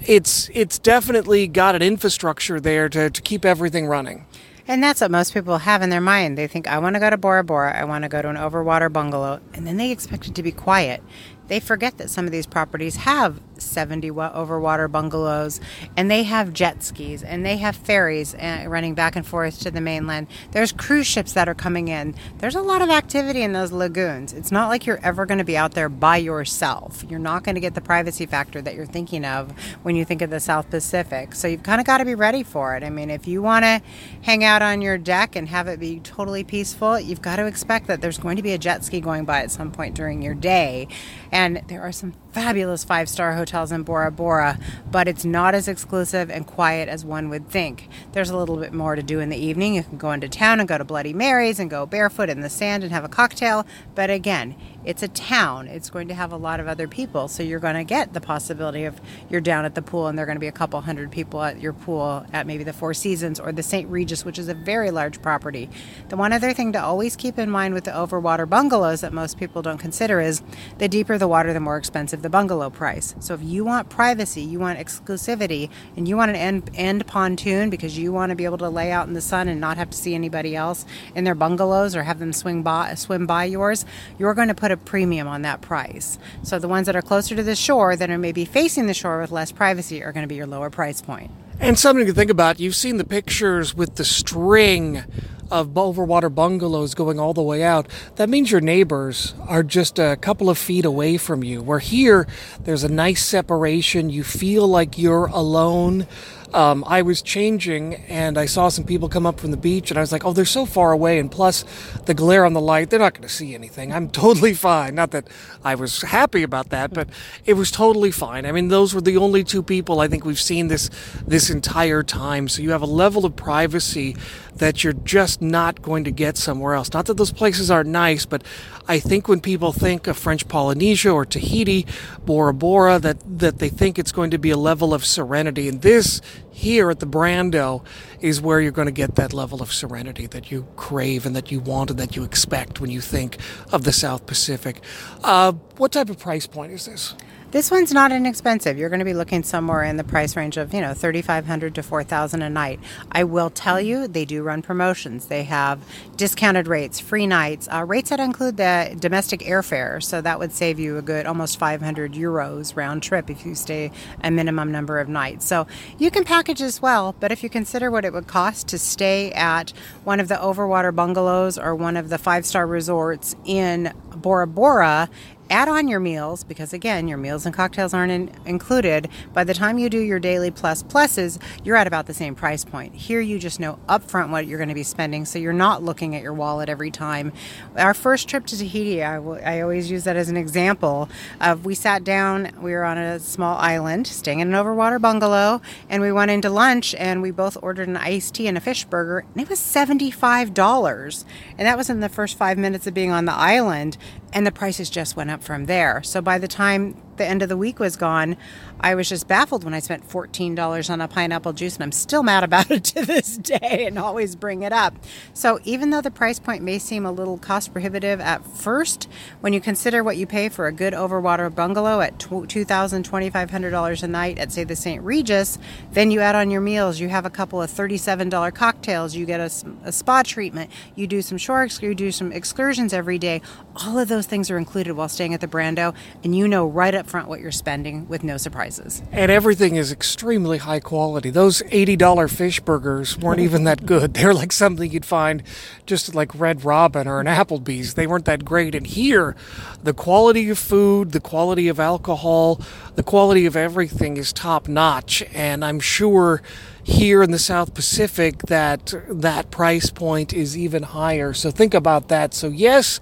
it's, 0.00 0.50
it's 0.54 0.78
definitely 0.78 1.46
got 1.46 1.74
an 1.74 1.82
infrastructure 1.82 2.58
there 2.60 2.88
to, 2.88 3.10
to 3.10 3.22
keep 3.22 3.44
everything 3.44 3.86
running. 3.86 4.24
And 4.70 4.84
that's 4.84 5.00
what 5.00 5.10
most 5.10 5.34
people 5.34 5.58
have 5.58 5.82
in 5.82 5.90
their 5.90 6.00
mind. 6.00 6.38
They 6.38 6.46
think, 6.46 6.68
I 6.68 6.78
want 6.78 6.94
to 6.94 7.00
go 7.00 7.10
to 7.10 7.16
Bora 7.16 7.42
Bora, 7.42 7.76
I 7.76 7.82
want 7.82 8.04
to 8.04 8.08
go 8.08 8.22
to 8.22 8.28
an 8.28 8.36
overwater 8.36 8.90
bungalow, 8.90 9.40
and 9.52 9.66
then 9.66 9.78
they 9.78 9.90
expect 9.90 10.28
it 10.28 10.36
to 10.36 10.44
be 10.44 10.52
quiet. 10.52 11.02
They 11.48 11.58
forget 11.58 11.98
that 11.98 12.08
some 12.08 12.24
of 12.24 12.30
these 12.30 12.46
properties 12.46 12.94
have 12.94 13.40
70 13.70 14.10
overwater 14.10 14.90
bungalows, 14.90 15.60
and 15.96 16.10
they 16.10 16.24
have 16.24 16.52
jet 16.52 16.82
skis, 16.82 17.22
and 17.22 17.44
they 17.44 17.56
have 17.58 17.76
ferries 17.76 18.34
uh, 18.34 18.64
running 18.66 18.94
back 18.94 19.16
and 19.16 19.26
forth 19.26 19.60
to 19.60 19.70
the 19.70 19.80
mainland. 19.80 20.26
There's 20.52 20.72
cruise 20.72 21.06
ships 21.06 21.32
that 21.32 21.48
are 21.48 21.54
coming 21.54 21.88
in. 21.88 22.14
There's 22.38 22.54
a 22.54 22.62
lot 22.62 22.82
of 22.82 22.90
activity 22.90 23.42
in 23.42 23.52
those 23.52 23.72
lagoons. 23.72 24.32
It's 24.32 24.52
not 24.52 24.68
like 24.68 24.86
you're 24.86 25.00
ever 25.02 25.26
going 25.26 25.38
to 25.38 25.44
be 25.44 25.56
out 25.56 25.72
there 25.72 25.88
by 25.88 26.16
yourself. 26.16 27.04
You're 27.08 27.18
not 27.18 27.44
going 27.44 27.54
to 27.54 27.60
get 27.60 27.74
the 27.74 27.80
privacy 27.80 28.26
factor 28.26 28.60
that 28.62 28.74
you're 28.74 28.86
thinking 28.86 29.24
of 29.24 29.50
when 29.82 29.96
you 29.96 30.04
think 30.04 30.22
of 30.22 30.30
the 30.30 30.40
South 30.40 30.70
Pacific. 30.70 31.34
So 31.34 31.48
you've 31.48 31.62
kind 31.62 31.80
of 31.80 31.86
got 31.86 31.98
to 31.98 32.04
be 32.04 32.14
ready 32.14 32.42
for 32.42 32.76
it. 32.76 32.82
I 32.82 32.90
mean, 32.90 33.10
if 33.10 33.26
you 33.26 33.42
want 33.42 33.64
to 33.64 33.82
hang 34.22 34.44
out 34.44 34.62
on 34.62 34.82
your 34.82 34.98
deck 34.98 35.36
and 35.36 35.48
have 35.48 35.68
it 35.68 35.80
be 35.80 36.00
totally 36.00 36.44
peaceful, 36.44 36.98
you've 36.98 37.22
got 37.22 37.36
to 37.36 37.46
expect 37.46 37.86
that 37.86 38.00
there's 38.00 38.18
going 38.18 38.36
to 38.36 38.42
be 38.42 38.52
a 38.52 38.58
jet 38.58 38.84
ski 38.84 39.00
going 39.00 39.24
by 39.24 39.42
at 39.42 39.50
some 39.50 39.70
point 39.70 39.94
during 39.94 40.22
your 40.22 40.34
day. 40.34 40.88
And 41.32 41.62
there 41.68 41.82
are 41.82 41.92
some 41.92 42.14
fabulous 42.32 42.84
five 42.84 43.08
star 43.08 43.34
hotels 43.34 43.72
in 43.72 43.82
Bora 43.82 44.10
Bora, 44.10 44.58
but 44.90 45.08
it's 45.08 45.24
not 45.24 45.54
as 45.54 45.68
exclusive 45.68 46.30
and 46.30 46.46
quiet 46.46 46.88
as 46.88 47.04
one 47.04 47.28
would 47.28 47.48
think. 47.48 47.88
There's 48.12 48.30
a 48.30 48.36
little 48.36 48.56
bit 48.56 48.72
more 48.72 48.94
to 48.94 49.02
do 49.02 49.20
in 49.20 49.28
the 49.28 49.36
evening. 49.36 49.74
You 49.74 49.82
can 49.82 49.98
go 49.98 50.12
into 50.12 50.28
town 50.28 50.60
and 50.60 50.68
go 50.68 50.78
to 50.78 50.84
Bloody 50.84 51.12
Mary's 51.12 51.58
and 51.58 51.70
go 51.70 51.86
barefoot 51.86 52.28
in 52.28 52.40
the 52.40 52.50
sand 52.50 52.82
and 52.82 52.92
have 52.92 53.04
a 53.04 53.08
cocktail, 53.08 53.66
but 53.94 54.10
again, 54.10 54.54
it's 54.84 55.02
a 55.02 55.08
town. 55.08 55.68
It's 55.68 55.90
going 55.90 56.08
to 56.08 56.14
have 56.14 56.32
a 56.32 56.36
lot 56.36 56.58
of 56.58 56.66
other 56.66 56.88
people, 56.88 57.28
so 57.28 57.42
you're 57.42 57.60
going 57.60 57.74
to 57.74 57.84
get 57.84 58.14
the 58.14 58.20
possibility 58.20 58.84
of 58.84 59.00
you're 59.28 59.40
down 59.40 59.64
at 59.64 59.74
the 59.74 59.82
pool 59.82 60.06
and 60.06 60.16
there 60.16 60.24
are 60.24 60.26
going 60.26 60.36
to 60.36 60.40
be 60.40 60.48
a 60.48 60.52
couple 60.52 60.80
hundred 60.80 61.10
people 61.10 61.42
at 61.42 61.60
your 61.60 61.72
pool 61.72 62.24
at 62.32 62.46
maybe 62.46 62.64
the 62.64 62.72
Four 62.72 62.94
Seasons 62.94 63.38
or 63.38 63.52
the 63.52 63.62
St. 63.62 63.90
Regis, 63.90 64.24
which 64.24 64.38
is 64.38 64.48
a 64.48 64.54
very 64.54 64.90
large 64.90 65.20
property. 65.20 65.68
The 66.08 66.16
one 66.16 66.32
other 66.32 66.52
thing 66.52 66.72
to 66.72 66.82
always 66.82 67.14
keep 67.14 67.38
in 67.38 67.50
mind 67.50 67.74
with 67.74 67.84
the 67.84 67.90
overwater 67.90 68.48
bungalows 68.48 69.02
that 69.02 69.12
most 69.12 69.38
people 69.38 69.60
don't 69.62 69.78
consider 69.78 70.20
is 70.20 70.42
the 70.78 70.88
deeper 70.88 71.18
the 71.20 71.28
water, 71.28 71.52
the 71.52 71.60
more 71.60 71.76
expensive 71.76 72.22
the 72.22 72.28
bungalow 72.28 72.70
price. 72.70 73.14
So 73.20 73.34
if 73.34 73.42
you 73.42 73.64
want 73.64 73.88
privacy, 73.88 74.40
you 74.40 74.58
want 74.58 74.78
exclusivity, 74.78 75.70
and 75.96 76.08
you 76.08 76.16
want 76.16 76.30
an 76.30 76.36
end, 76.36 76.70
end 76.74 77.06
pontoon 77.06 77.70
because 77.70 77.96
you 77.96 78.12
want 78.12 78.30
to 78.30 78.36
be 78.36 78.44
able 78.44 78.58
to 78.58 78.68
lay 78.68 78.90
out 78.90 79.06
in 79.06 79.14
the 79.14 79.20
sun 79.20 79.46
and 79.46 79.60
not 79.60 79.76
have 79.76 79.90
to 79.90 79.96
see 79.96 80.14
anybody 80.14 80.56
else 80.56 80.84
in 81.14 81.22
their 81.22 81.36
bungalows 81.36 81.94
or 81.94 82.02
have 82.02 82.18
them 82.18 82.32
swing 82.32 82.62
by, 82.62 82.94
swim 82.94 83.26
by 83.26 83.44
yours, 83.44 83.86
you're 84.18 84.34
going 84.34 84.48
to 84.48 84.54
put 84.54 84.72
a 84.72 84.76
premium 84.76 85.28
on 85.28 85.42
that 85.42 85.60
price. 85.60 86.18
So 86.42 86.58
the 86.58 86.68
ones 86.68 86.86
that 86.86 86.96
are 86.96 87.02
closer 87.02 87.36
to 87.36 87.42
the 87.42 87.54
shore 87.54 87.94
that 87.94 88.10
are 88.10 88.18
maybe 88.18 88.44
facing 88.44 88.86
the 88.86 88.94
shore 88.94 89.20
with 89.20 89.30
less 89.30 89.52
privacy 89.52 90.02
are 90.02 90.12
going 90.12 90.24
to 90.24 90.28
be 90.28 90.34
your 90.34 90.46
lower 90.46 90.70
price 90.70 91.00
point. 91.00 91.30
And 91.60 91.78
something 91.78 92.06
to 92.06 92.14
think 92.14 92.30
about, 92.30 92.58
you've 92.58 92.74
seen 92.74 92.96
the 92.96 93.04
pictures 93.04 93.74
with 93.74 93.96
the 93.96 94.04
string 94.04 95.04
of 95.50 95.68
overwater 95.70 96.34
bungalows 96.34 96.94
going 96.94 97.18
all 97.18 97.34
the 97.34 97.42
way 97.42 97.62
out, 97.62 97.88
that 98.16 98.28
means 98.28 98.50
your 98.50 98.60
neighbors 98.60 99.34
are 99.48 99.62
just 99.62 99.98
a 99.98 100.16
couple 100.16 100.48
of 100.50 100.58
feet 100.58 100.84
away 100.84 101.16
from 101.16 101.42
you. 101.44 101.62
Where 101.62 101.78
here, 101.78 102.26
there's 102.64 102.84
a 102.84 102.88
nice 102.88 103.24
separation. 103.24 104.10
You 104.10 104.24
feel 104.24 104.68
like 104.68 104.98
you're 104.98 105.26
alone 105.26 106.06
um, 106.54 106.84
I 106.86 107.02
was 107.02 107.22
changing 107.22 107.94
and 107.94 108.36
I 108.36 108.46
saw 108.46 108.68
some 108.68 108.84
people 108.84 109.08
come 109.08 109.26
up 109.26 109.38
from 109.38 109.50
the 109.50 109.56
beach 109.56 109.90
and 109.90 109.98
I 109.98 110.00
was 110.00 110.12
like, 110.12 110.24
oh, 110.24 110.32
they're 110.32 110.44
so 110.44 110.66
far 110.66 110.92
away. 110.92 111.18
And 111.18 111.30
plus, 111.30 111.64
the 112.06 112.14
glare 112.14 112.44
on 112.44 112.52
the 112.52 112.60
light, 112.60 112.90
they're 112.90 112.98
not 112.98 113.14
going 113.14 113.26
to 113.26 113.34
see 113.34 113.54
anything. 113.54 113.92
I'm 113.92 114.08
totally 114.20 114.54
fine. 114.54 114.94
Not 114.94 115.10
that 115.12 115.28
I 115.64 115.74
was 115.74 116.02
happy 116.02 116.42
about 116.42 116.70
that, 116.70 116.92
but 116.92 117.08
it 117.44 117.54
was 117.54 117.70
totally 117.70 118.10
fine. 118.10 118.46
I 118.46 118.52
mean, 118.52 118.68
those 118.68 118.94
were 118.94 119.00
the 119.00 119.16
only 119.16 119.44
two 119.44 119.62
people 119.62 120.00
I 120.00 120.08
think 120.08 120.24
we've 120.24 120.40
seen 120.40 120.68
this 120.68 120.90
this 121.26 121.50
entire 121.50 122.02
time. 122.02 122.48
So 122.48 122.62
you 122.62 122.70
have 122.70 122.82
a 122.82 122.86
level 122.86 123.24
of 123.24 123.36
privacy 123.36 124.16
that 124.56 124.84
you're 124.84 124.92
just 124.92 125.40
not 125.40 125.82
going 125.82 126.04
to 126.04 126.10
get 126.10 126.36
somewhere 126.36 126.74
else. 126.74 126.92
Not 126.92 127.06
that 127.06 127.16
those 127.16 127.32
places 127.32 127.70
aren't 127.70 127.88
nice, 127.88 128.26
but 128.26 128.44
I 128.86 128.98
think 129.00 129.26
when 129.26 129.40
people 129.40 129.72
think 129.72 130.06
of 130.06 130.16
French 130.16 130.46
Polynesia 130.48 131.10
or 131.10 131.24
Tahiti, 131.24 131.86
Bora 132.24 132.52
Bora, 132.52 132.98
that, 132.98 133.18
that 133.38 133.58
they 133.58 133.68
think 133.68 133.98
it's 133.98 134.12
going 134.12 134.30
to 134.30 134.38
be 134.38 134.50
a 134.50 134.56
level 134.56 134.92
of 134.92 135.04
serenity. 135.04 135.68
And 135.68 135.80
this 135.82 136.20
here 136.50 136.90
at 136.90 137.00
the 137.00 137.06
Brando 137.06 137.84
is 138.20 138.40
where 138.40 138.60
you're 138.60 138.72
going 138.72 138.86
to 138.86 138.92
get 138.92 139.16
that 139.16 139.32
level 139.32 139.62
of 139.62 139.72
serenity 139.72 140.26
that 140.26 140.50
you 140.50 140.66
crave 140.76 141.26
and 141.26 141.34
that 141.36 141.50
you 141.50 141.60
want 141.60 141.90
and 141.90 141.98
that 141.98 142.16
you 142.16 142.24
expect 142.24 142.80
when 142.80 142.90
you 142.90 143.00
think 143.00 143.38
of 143.72 143.84
the 143.84 143.92
South 143.92 144.26
Pacific. 144.26 144.82
Uh, 145.22 145.52
what 145.76 145.92
type 145.92 146.10
of 146.10 146.18
price 146.18 146.46
point 146.46 146.72
is 146.72 146.86
this? 146.86 147.14
This 147.52 147.68
one's 147.68 147.92
not 147.92 148.12
inexpensive. 148.12 148.78
You're 148.78 148.90
going 148.90 149.00
to 149.00 149.04
be 149.04 149.12
looking 149.12 149.42
somewhere 149.42 149.82
in 149.82 149.96
the 149.96 150.04
price 150.04 150.36
range 150.36 150.56
of, 150.56 150.72
you 150.72 150.80
know, 150.80 150.94
3500 150.94 151.74
to 151.74 151.82
4000 151.82 152.42
a 152.42 152.48
night. 152.48 152.78
I 153.10 153.24
will 153.24 153.50
tell 153.50 153.80
you, 153.80 154.06
they 154.06 154.24
do 154.24 154.44
run 154.44 154.62
promotions. 154.62 155.26
They 155.26 155.42
have 155.44 155.80
discounted 156.16 156.68
rates, 156.68 157.00
free 157.00 157.26
nights, 157.26 157.68
uh, 157.72 157.84
rates 157.84 158.10
that 158.10 158.20
include 158.20 158.56
the 158.56 158.96
domestic 159.00 159.40
airfare. 159.40 160.00
So 160.00 160.20
that 160.20 160.38
would 160.38 160.52
save 160.52 160.78
you 160.78 160.96
a 160.96 161.02
good 161.02 161.26
almost 161.26 161.58
500 161.58 162.12
euros 162.12 162.76
round 162.76 163.02
trip 163.02 163.28
if 163.28 163.44
you 163.44 163.56
stay 163.56 163.90
a 164.22 164.30
minimum 164.30 164.70
number 164.70 165.00
of 165.00 165.08
nights. 165.08 165.44
So 165.44 165.66
you 165.98 166.12
can 166.12 166.22
package 166.22 166.62
as 166.62 166.80
well, 166.80 167.16
but 167.18 167.32
if 167.32 167.42
you 167.42 167.50
consider 167.50 167.90
what 167.90 168.04
it 168.04 168.12
would 168.12 168.28
cost 168.28 168.68
to 168.68 168.78
stay 168.78 169.32
at 169.32 169.72
one 170.04 170.20
of 170.20 170.28
the 170.28 170.36
overwater 170.36 170.94
bungalows 170.94 171.58
or 171.58 171.74
one 171.74 171.96
of 171.96 172.10
the 172.10 172.18
five 172.18 172.46
star 172.46 172.64
resorts 172.64 173.34
in 173.44 173.92
Bora 174.14 174.46
Bora 174.46 175.10
add 175.50 175.68
on 175.68 175.88
your 175.88 176.00
meals 176.00 176.44
because 176.44 176.72
again 176.72 177.08
your 177.08 177.18
meals 177.18 177.44
and 177.44 177.54
cocktails 177.54 177.92
aren't 177.92 178.12
in, 178.12 178.32
included. 178.46 179.08
By 179.32 179.42
the 179.44 179.52
time 179.52 179.78
you 179.78 179.90
do 179.90 179.98
your 179.98 180.20
daily 180.20 180.50
plus 180.50 180.82
pluses 180.84 181.42
you're 181.64 181.76
at 181.76 181.88
about 181.88 182.06
the 182.06 182.14
same 182.14 182.34
price 182.36 182.64
point. 182.64 182.94
Here 182.94 183.20
you 183.20 183.38
just 183.38 183.58
know 183.58 183.78
upfront 183.88 184.30
what 184.30 184.46
you're 184.46 184.58
going 184.58 184.68
to 184.68 184.74
be 184.74 184.84
spending 184.84 185.24
so 185.24 185.38
you're 185.38 185.52
not 185.52 185.82
looking 185.82 186.14
at 186.14 186.22
your 186.22 186.32
wallet 186.32 186.68
every 186.68 186.90
time. 186.90 187.32
Our 187.76 187.94
first 187.94 188.28
trip 188.28 188.46
to 188.46 188.56
tahiti 188.56 189.02
I, 189.02 189.16
w- 189.16 189.42
I 189.42 189.60
always 189.60 189.90
use 189.90 190.04
that 190.04 190.16
as 190.16 190.28
an 190.28 190.36
example 190.36 191.08
of 191.40 191.64
we 191.64 191.74
sat 191.74 192.04
down 192.04 192.52
we 192.60 192.72
were 192.72 192.84
on 192.84 192.96
a 192.96 193.18
small 193.18 193.58
island 193.58 194.06
staying 194.06 194.38
in 194.38 194.54
an 194.54 194.64
overwater 194.64 195.00
bungalow 195.00 195.60
and 195.88 196.00
we 196.00 196.12
went 196.12 196.30
into 196.30 196.48
lunch 196.48 196.94
and 196.94 197.22
we 197.22 197.32
both 197.32 197.56
ordered 197.60 197.88
an 197.88 197.96
iced 197.96 198.34
tea 198.34 198.46
and 198.46 198.56
a 198.56 198.60
fish 198.60 198.84
burger 198.84 199.24
and 199.34 199.42
it 199.42 199.48
was 199.48 199.58
$75 199.58 201.24
and 201.58 201.66
that 201.66 201.76
was 201.76 201.90
in 201.90 202.00
the 202.00 202.08
first 202.08 202.38
five 202.38 202.56
minutes 202.56 202.86
of 202.86 202.94
being 202.94 203.10
on 203.10 203.24
the 203.24 203.32
island 203.32 203.96
and 204.32 204.46
the 204.46 204.52
prices 204.52 204.90
just 204.90 205.16
went 205.16 205.30
up 205.30 205.42
from 205.42 205.66
there. 205.66 206.02
So 206.02 206.20
by 206.20 206.38
the 206.38 206.48
time 206.48 207.00
the 207.20 207.26
end 207.26 207.42
of 207.42 207.48
the 207.50 207.56
week 207.56 207.78
was 207.78 207.96
gone, 207.96 208.36
I 208.80 208.94
was 208.94 209.08
just 209.08 209.28
baffled 209.28 209.62
when 209.62 209.74
I 209.74 209.80
spent 209.80 210.08
$14 210.08 210.88
on 210.90 211.00
a 211.02 211.06
pineapple 211.06 211.52
juice, 211.52 211.76
and 211.76 211.84
I'm 211.84 211.92
still 211.92 212.22
mad 212.22 212.42
about 212.42 212.70
it 212.70 212.82
to 212.96 213.04
this 213.04 213.36
day 213.36 213.84
and 213.86 213.98
always 213.98 214.34
bring 214.34 214.62
it 214.62 214.72
up. 214.72 214.94
So, 215.34 215.60
even 215.64 215.90
though 215.90 216.00
the 216.00 216.10
price 216.10 216.38
point 216.38 216.62
may 216.62 216.78
seem 216.78 217.04
a 217.04 217.12
little 217.12 217.36
cost 217.36 217.72
prohibitive 217.72 218.20
at 218.20 218.44
first, 218.44 219.06
when 219.42 219.52
you 219.52 219.60
consider 219.60 220.02
what 220.02 220.16
you 220.16 220.26
pay 220.26 220.48
for 220.48 220.66
a 220.66 220.72
good 220.72 220.94
overwater 220.94 221.54
bungalow 221.54 222.00
at 222.00 222.18
$2,000, 222.18 222.66
$2,500 222.66 224.02
a 224.02 224.08
night 224.08 224.38
at, 224.38 224.50
say, 224.50 224.64
the 224.64 224.74
St. 224.74 225.02
Regis, 225.02 225.58
then 225.92 226.10
you 226.10 226.20
add 226.20 226.34
on 226.34 226.50
your 226.50 226.62
meals. 226.62 227.00
You 227.00 227.10
have 227.10 227.26
a 227.26 227.30
couple 227.30 227.60
of 227.60 227.70
$37 227.70 228.54
cocktails, 228.54 229.14
you 229.14 229.26
get 229.26 229.40
a, 229.40 229.50
a 229.84 229.92
spa 229.92 230.22
treatment, 230.22 230.70
you 230.94 231.06
do 231.06 231.20
some 231.20 231.36
shore, 231.36 231.68
you 231.82 231.94
do 231.94 232.10
some 232.10 232.32
excursions 232.32 232.94
every 232.94 233.18
day. 233.18 233.42
All 233.76 233.98
of 233.98 234.08
those 234.08 234.26
things 234.26 234.50
are 234.50 234.56
included 234.56 234.94
while 234.94 235.08
staying 235.10 235.34
at 235.34 235.42
the 235.42 235.46
Brando, 235.46 235.94
and 236.24 236.34
you 236.34 236.48
know 236.48 236.66
right 236.66 236.94
up 236.94 237.06
front 237.10 237.28
what 237.28 237.40
you're 237.40 237.50
spending 237.50 238.08
with 238.08 238.22
no 238.22 238.36
surprises. 238.36 239.02
And 239.12 239.30
everything 239.30 239.76
is 239.76 239.92
extremely 239.92 240.58
high 240.58 240.80
quality. 240.80 241.30
Those 241.30 241.62
$80 241.62 242.30
fish 242.30 242.60
burgers 242.60 243.18
weren't 243.18 243.40
even 243.40 243.64
that 243.64 243.84
good. 243.84 244.14
They're 244.20 244.32
like 244.34 244.52
something 244.52 244.90
you'd 244.90 245.04
find 245.04 245.42
just 245.86 246.14
like 246.14 246.38
Red 246.38 246.64
Robin 246.64 247.06
or 247.08 247.20
an 247.20 247.26
Applebee's. 247.26 247.94
They 247.94 248.06
weren't 248.06 248.24
that 248.26 248.44
great. 248.44 248.74
And 248.74 248.86
here, 248.86 249.36
the 249.82 249.92
quality 249.92 250.48
of 250.50 250.58
food, 250.58 251.12
the 251.12 251.20
quality 251.20 251.68
of 251.68 251.80
alcohol, 251.80 252.60
the 252.94 253.02
quality 253.02 253.46
of 253.46 253.56
everything 253.56 254.16
is 254.16 254.32
top 254.32 254.68
notch. 254.68 255.22
And 255.34 255.64
I'm 255.64 255.80
sure 255.80 256.42
here 256.82 257.22
in 257.22 257.30
the 257.30 257.38
South 257.38 257.74
Pacific 257.74 258.38
that 258.42 258.94
that 259.08 259.50
price 259.50 259.90
point 259.90 260.32
is 260.32 260.56
even 260.56 260.82
higher. 260.82 261.32
So 261.32 261.50
think 261.50 261.74
about 261.74 262.08
that. 262.08 262.34
So 262.34 262.48
yes, 262.48 263.00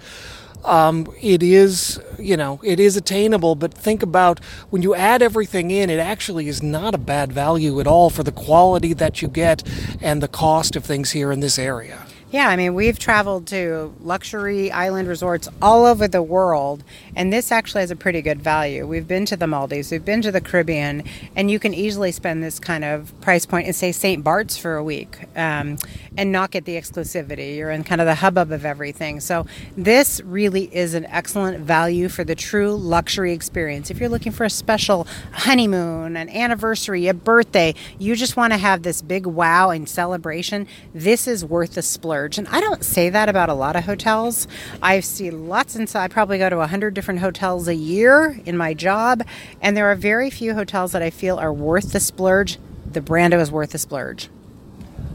um, 0.65 1.07
it 1.21 1.43
is, 1.43 2.01
you 2.19 2.37
know, 2.37 2.61
it 2.65 2.81
is 2.81 2.97
attainable, 2.97 3.55
but 3.55 3.73
think 3.73 4.03
about 4.03 4.43
when 4.71 4.83
you 4.83 4.95
add 4.95 5.23
everything 5.23 5.71
in, 5.71 5.89
it 5.89 5.99
actually 5.99 6.49
is 6.49 6.63
not 6.63 6.95
a 6.95 6.99
bad 6.99 7.33
value 7.33 7.81
at 7.81 7.87
all 7.87 8.11
for 8.11 8.23
the 8.23 8.33
quality 8.33 8.93
that 8.93 9.23
you 9.23 9.29
get 9.29 9.63
and 10.01 10.23
the 10.23 10.29
cost 10.29 10.77
of 10.77 10.85
things 10.85 11.13
here 11.13 11.31
in 11.31 11.41
this 11.41 11.59
area. 11.59 12.08
Yeah, 12.31 12.51
I 12.51 12.57
mean, 12.57 12.75
we've 12.75 12.99
traveled 12.99 13.47
to 13.47 13.95
luxury 14.03 14.71
island 14.71 15.09
resorts 15.09 15.49
all 15.63 15.87
over 15.87 16.07
the 16.07 16.23
world, 16.23 16.85
and 17.17 17.33
this 17.33 17.51
actually 17.51 17.81
has 17.81 17.91
a 17.91 17.97
pretty 17.97 18.21
good 18.21 18.43
value. 18.43 18.87
We've 18.87 19.09
been 19.09 19.25
to 19.27 19.37
the 19.37 19.47
Maldives, 19.47 19.91
we've 19.91 20.05
been 20.05 20.21
to 20.21 20.31
the 20.31 20.43
Caribbean, 20.43 21.05
and 21.35 21.51
you 21.51 21.59
can 21.59 21.73
easily 21.73 22.13
spend 22.13 22.43
this 22.45 22.59
kind 22.59 22.85
of 22.85 23.19
price 23.23 23.47
point 23.47 23.67
in, 23.67 23.73
say, 23.73 23.93
St. 23.93 24.23
Bart's 24.23 24.59
for 24.59 24.77
a 24.77 24.85
week 24.85 25.17
um, 25.37 25.79
and 26.19 26.31
not 26.31 26.51
get 26.51 26.67
the 26.67 26.75
exclusivity. 26.75 27.57
You're 27.57 27.71
in 27.71 27.83
kind 27.83 27.99
of 27.99 28.07
the 28.07 28.17
hubbub 28.17 28.53
of 28.53 28.67
everything. 28.67 29.21
So, 29.21 29.47
this 29.79 30.21
really 30.21 30.65
is 30.65 30.93
an 30.93 31.07
excellent 31.07 31.61
value 31.61 32.11
for 32.11 32.25
the 32.25 32.35
true 32.35 32.77
luxury 32.77 33.33
experience. 33.33 33.91
If 33.91 34.01
you're 34.01 34.11
looking 34.11 34.33
for 34.33 34.45
a 34.45 34.51
special 34.51 35.07
honeymoon, 35.33 36.15
an 36.15 36.29
anniversary, 36.29 37.09
a 37.09 37.15
birthday, 37.15 37.75
you 37.99 38.15
just 38.15 38.37
want 38.37 38.53
to 38.53 38.59
have 38.59 38.83
this 38.83 39.01
big 39.01 39.25
wow 39.25 39.71
and 39.71 39.89
celebration, 39.89 40.67
this 40.93 41.27
is 41.27 41.43
worth 41.43 41.73
the 41.73 41.81
splurge 41.81 42.18
splurge. 42.19 42.39
And 42.39 42.49
I 42.49 42.61
don't 42.61 42.83
say 42.83 43.11
that 43.11 43.29
about 43.29 43.49
a 43.49 43.55
lot 43.55 43.77
of 43.77 43.85
hotels. 43.85 44.49
I 44.83 45.01
see 45.01 45.31
lots 45.31 45.77
and 45.77 45.91
I 45.95 46.09
probably 46.09 46.39
go 46.39 46.51
to 46.51 46.57
100 46.57 46.93
different 46.95 47.21
hotels 47.21 47.69
a 47.69 47.75
year 47.75 48.41
in 48.45 48.57
my 48.57 48.75
job, 48.75 49.23
and 49.61 49.77
there 49.77 49.87
are 49.87 49.95
very 49.95 50.31
few 50.31 50.55
hotels 50.55 50.93
that 50.93 51.03
I 51.03 51.11
feel 51.11 51.39
are 51.39 51.53
worth 51.53 51.93
the 51.93 52.01
splurge. 52.01 52.59
The 52.91 53.01
Brando 53.01 53.41
is 53.41 53.51
worth 53.51 53.71
the 53.71 53.79
splurge. 53.79 54.29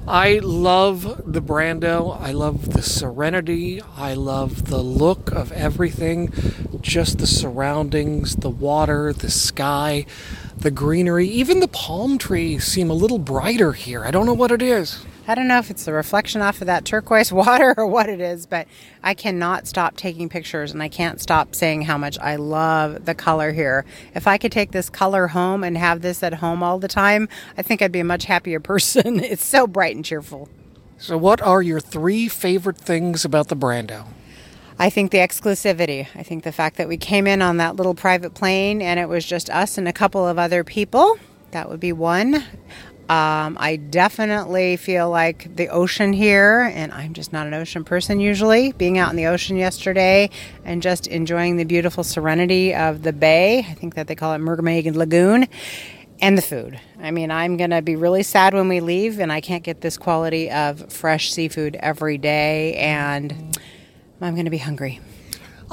I 0.07 0.39
love 0.39 1.21
the 1.25 1.41
Brando. 1.41 2.19
I 2.19 2.31
love 2.31 2.73
the 2.73 2.81
serenity. 2.81 3.81
I 3.95 4.13
love 4.15 4.65
the 4.69 4.81
look 4.81 5.31
of 5.31 5.51
everything, 5.51 6.31
just 6.81 7.19
the 7.19 7.27
surroundings, 7.27 8.35
the 8.37 8.49
water, 8.49 9.13
the 9.13 9.31
sky, 9.31 10.05
the 10.57 10.71
greenery. 10.71 11.27
Even 11.27 11.59
the 11.59 11.69
palm 11.69 12.17
trees 12.17 12.65
seem 12.65 12.89
a 12.89 12.93
little 12.93 13.19
brighter 13.19 13.73
here. 13.73 14.03
I 14.03 14.11
don't 14.11 14.25
know 14.25 14.33
what 14.33 14.51
it 14.51 14.61
is. 14.61 15.05
I 15.25 15.35
don't 15.35 15.47
know 15.47 15.57
if 15.57 15.71
it's 15.71 15.85
the 15.85 15.93
reflection 15.93 16.41
off 16.41 16.59
of 16.59 16.67
that 16.67 16.83
turquoise 16.83 17.31
water 17.33 17.73
or 17.77 17.87
what 17.87 18.09
it 18.09 18.19
is, 18.19 18.45
but 18.45 18.67
I 19.01 19.13
cannot 19.13 19.67
stop 19.67 19.95
taking 19.95 20.27
pictures 20.27 20.73
and 20.73 20.83
I 20.83 20.89
can't 20.89 21.21
stop 21.21 21.55
saying 21.55 21.83
how 21.83 21.97
much 21.97 22.19
I 22.19 22.35
love 22.35 23.05
the 23.05 23.15
color 23.15 23.53
here. 23.53 23.85
If 24.13 24.27
I 24.27 24.37
could 24.37 24.51
take 24.51 24.71
this 24.71 24.89
color 24.89 25.27
home 25.27 25.63
and 25.63 25.77
have 25.77 26.01
this 26.01 26.23
at 26.23 26.35
home 26.35 26.61
all 26.61 26.77
the 26.77 26.89
time, 26.89 27.29
I 27.57 27.61
think 27.61 27.81
I'd 27.81 27.91
be 27.91 28.01
a 28.01 28.05
much 28.05 28.25
happier 28.25 28.59
person. 28.59 29.21
it's 29.21 29.45
so 29.45 29.65
bright 29.65 29.95
and 29.95 30.03
cheerful. 30.03 30.49
So, 30.97 31.17
what 31.17 31.41
are 31.41 31.61
your 31.61 31.79
three 31.79 32.27
favorite 32.27 32.77
things 32.77 33.25
about 33.25 33.47
the 33.47 33.55
Brando? 33.55 34.07
I 34.79 34.89
think 34.89 35.11
the 35.11 35.19
exclusivity. 35.19 36.07
I 36.15 36.23
think 36.23 36.43
the 36.43 36.51
fact 36.51 36.77
that 36.77 36.87
we 36.87 36.97
came 36.97 37.27
in 37.27 37.41
on 37.41 37.57
that 37.57 37.75
little 37.75 37.93
private 37.93 38.33
plane 38.33 38.81
and 38.81 38.99
it 38.99 39.07
was 39.07 39.25
just 39.25 39.49
us 39.49 39.77
and 39.77 39.87
a 39.87 39.93
couple 39.93 40.27
of 40.27 40.37
other 40.37 40.63
people. 40.63 41.17
That 41.51 41.69
would 41.69 41.79
be 41.79 41.93
one. 41.93 42.43
Um, 43.09 43.57
I 43.59 43.75
definitely 43.75 44.77
feel 44.77 45.09
like 45.09 45.55
the 45.55 45.67
ocean 45.67 46.13
here, 46.13 46.71
and 46.73 46.91
I'm 46.93 47.13
just 47.13 47.33
not 47.33 47.47
an 47.47 47.53
ocean 47.53 47.83
person 47.83 48.19
usually. 48.21 48.71
Being 48.71 48.97
out 48.97 49.09
in 49.09 49.17
the 49.17 49.25
ocean 49.27 49.57
yesterday 49.57 50.29
and 50.63 50.81
just 50.81 51.07
enjoying 51.07 51.57
the 51.57 51.65
beautiful 51.65 52.05
serenity 52.05 52.73
of 52.73 53.03
the 53.03 53.11
bay. 53.11 53.59
I 53.59 53.73
think 53.73 53.95
that 53.95 54.07
they 54.07 54.15
call 54.15 54.33
it 54.33 54.37
Mermaid 54.37 54.95
Lagoon. 54.95 55.47
And 56.21 56.37
the 56.37 56.41
food. 56.41 56.79
I 57.01 57.11
mean, 57.11 57.31
I'm 57.31 57.57
going 57.57 57.71
to 57.71 57.81
be 57.81 57.97
really 57.97 58.23
sad 58.23 58.53
when 58.53 58.69
we 58.69 58.79
leave, 58.79 59.19
and 59.19 59.29
I 59.29 59.41
can't 59.41 59.63
get 59.63 59.81
this 59.81 59.97
quality 59.97 60.49
of 60.49 60.93
fresh 60.93 61.33
seafood 61.33 61.75
every 61.81 62.17
day, 62.17 62.75
and 62.75 63.57
I'm 64.21 64.33
going 64.33 64.45
to 64.45 64.51
be 64.51 64.59
hungry. 64.59 65.01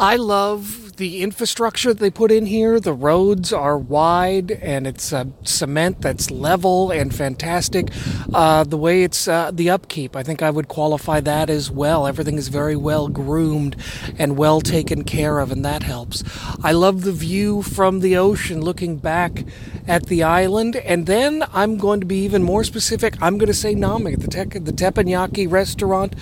I 0.00 0.16
love 0.16 0.96
the 0.96 1.20
infrastructure 1.20 1.92
that 1.92 2.00
they 2.00 2.08
put 2.10 2.32
in 2.32 2.46
here. 2.46 2.80
The 2.80 2.94
roads 2.94 3.52
are 3.52 3.76
wide 3.76 4.50
and 4.50 4.86
it's 4.86 5.12
uh, 5.12 5.26
cement 5.42 6.00
that's 6.00 6.30
level 6.30 6.90
and 6.90 7.14
fantastic. 7.14 7.90
Uh, 8.32 8.64
the 8.64 8.78
way 8.78 9.02
it's 9.02 9.28
uh, 9.28 9.50
the 9.52 9.68
upkeep, 9.68 10.16
I 10.16 10.22
think 10.22 10.40
I 10.40 10.48
would 10.48 10.68
qualify 10.68 11.20
that 11.20 11.50
as 11.50 11.70
well. 11.70 12.06
Everything 12.06 12.38
is 12.38 12.48
very 12.48 12.76
well 12.76 13.08
groomed 13.08 13.76
and 14.18 14.38
well 14.38 14.62
taken 14.62 15.04
care 15.04 15.38
of, 15.38 15.52
and 15.52 15.62
that 15.66 15.82
helps. 15.82 16.24
I 16.64 16.72
love 16.72 17.02
the 17.02 17.12
view 17.12 17.60
from 17.60 18.00
the 18.00 18.16
ocean 18.16 18.62
looking 18.62 18.96
back 18.96 19.44
at 19.86 20.06
the 20.06 20.22
island. 20.22 20.76
And 20.76 21.04
then 21.04 21.44
I'm 21.52 21.76
going 21.76 22.00
to 22.00 22.06
be 22.06 22.24
even 22.24 22.42
more 22.42 22.64
specific. 22.64 23.20
I'm 23.20 23.36
going 23.36 23.48
to 23.48 23.54
say 23.54 23.74
Nami, 23.74 24.14
the, 24.14 24.28
te- 24.28 24.58
the 24.58 24.72
teppanyaki 24.72 25.50
restaurant, 25.50 26.14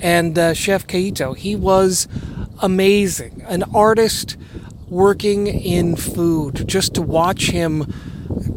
and 0.00 0.38
uh, 0.38 0.54
Chef 0.54 0.86
Kaito. 0.86 1.36
He 1.36 1.56
was 1.56 2.06
amazing. 2.64 3.44
An 3.46 3.62
artist 3.74 4.36
working 4.88 5.46
in 5.46 5.96
food. 5.96 6.66
Just 6.66 6.94
to 6.94 7.02
watch 7.02 7.50
him 7.50 7.92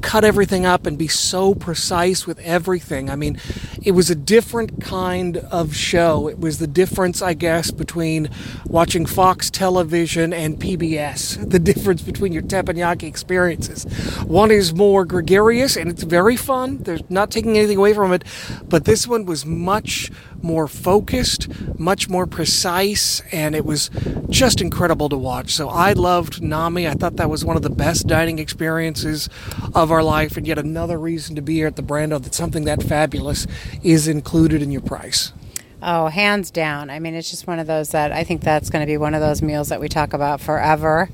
cut 0.01 0.23
everything 0.23 0.65
up 0.65 0.85
and 0.85 0.97
be 0.97 1.07
so 1.07 1.53
precise 1.53 2.25
with 2.25 2.39
everything. 2.39 3.09
I 3.09 3.15
mean, 3.15 3.39
it 3.83 3.91
was 3.91 4.09
a 4.09 4.15
different 4.15 4.81
kind 4.81 5.37
of 5.37 5.75
show. 5.75 6.29
It 6.29 6.39
was 6.39 6.59
the 6.59 6.67
difference, 6.67 7.21
I 7.21 7.33
guess, 7.33 7.71
between 7.71 8.29
watching 8.65 9.05
Fox 9.05 9.49
television 9.49 10.33
and 10.33 10.59
PBS. 10.59 11.45
The 11.57 11.59
difference 11.59 12.01
between 12.01 12.33
your 12.33 12.43
teppanyaki 12.43 13.03
experiences. 13.03 13.85
One 14.25 14.51
is 14.51 14.73
more 14.73 15.05
gregarious 15.05 15.75
and 15.75 15.89
it's 15.89 16.03
very 16.03 16.35
fun. 16.35 16.79
There's 16.79 17.09
not 17.09 17.31
taking 17.31 17.57
anything 17.57 17.77
away 17.77 17.93
from 17.93 18.13
it, 18.13 18.23
but 18.67 18.85
this 18.85 19.07
one 19.07 19.25
was 19.25 19.45
much 19.45 20.11
more 20.43 20.67
focused, 20.67 21.47
much 21.79 22.09
more 22.09 22.25
precise, 22.25 23.21
and 23.31 23.55
it 23.55 23.65
was 23.65 23.89
just 24.29 24.61
incredible 24.61 25.09
to 25.09 25.17
watch. 25.17 25.51
So 25.51 25.69
I 25.69 25.93
loved 25.93 26.41
Nami. 26.41 26.87
I 26.87 26.93
thought 26.93 27.15
that 27.17 27.29
was 27.29 27.43
one 27.43 27.55
of 27.55 27.61
the 27.61 27.69
best 27.69 28.07
dining 28.07 28.39
experiences 28.39 29.29
of 29.73 29.91
our 29.91 30.03
life, 30.03 30.37
and 30.37 30.47
yet 30.47 30.57
another 30.57 30.99
reason 30.99 31.35
to 31.35 31.41
be 31.41 31.55
here 31.55 31.67
at 31.67 31.75
the 31.75 31.83
Brando 31.83 32.21
that 32.21 32.33
something 32.33 32.65
that 32.65 32.83
fabulous 32.83 33.47
is 33.83 34.07
included 34.07 34.61
in 34.61 34.71
your 34.71 34.81
price. 34.81 35.33
Oh, 35.81 36.07
hands 36.07 36.49
down. 36.49 36.89
I 36.89 36.99
mean, 36.99 37.13
it's 37.13 37.29
just 37.29 37.45
one 37.45 37.59
of 37.59 37.67
those 37.67 37.89
that 37.89 38.11
I 38.11 38.23
think 38.23 38.41
that's 38.41 38.69
going 38.69 38.81
to 38.81 38.87
be 38.87 38.97
one 38.97 39.13
of 39.13 39.21
those 39.21 39.43
meals 39.43 39.69
that 39.69 39.79
we 39.79 39.87
talk 39.87 40.13
about 40.13 40.41
forever. 40.41 41.09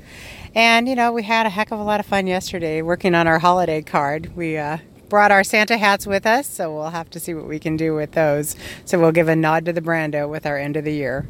And, 0.54 0.88
you 0.88 0.94
know, 0.94 1.12
we 1.12 1.22
had 1.24 1.46
a 1.46 1.50
heck 1.50 1.70
of 1.70 1.78
a 1.80 1.82
lot 1.82 2.00
of 2.00 2.06
fun 2.06 2.26
yesterday 2.26 2.80
working 2.80 3.14
on 3.14 3.26
our 3.26 3.40
holiday 3.40 3.82
card. 3.82 4.34
We 4.34 4.56
uh, 4.56 4.78
brought 5.08 5.30
our 5.30 5.44
Santa 5.44 5.76
hats 5.76 6.06
with 6.06 6.26
us, 6.26 6.48
so 6.48 6.74
we'll 6.74 6.90
have 6.90 7.10
to 7.10 7.20
see 7.20 7.34
what 7.34 7.46
we 7.46 7.58
can 7.58 7.76
do 7.76 7.94
with 7.94 8.12
those. 8.12 8.56
So 8.84 8.98
we'll 8.98 9.12
give 9.12 9.28
a 9.28 9.36
nod 9.36 9.64
to 9.66 9.72
the 9.72 9.80
Brando 9.80 10.28
with 10.28 10.46
our 10.46 10.58
end 10.58 10.76
of 10.76 10.84
the 10.84 10.94
year. 10.94 11.26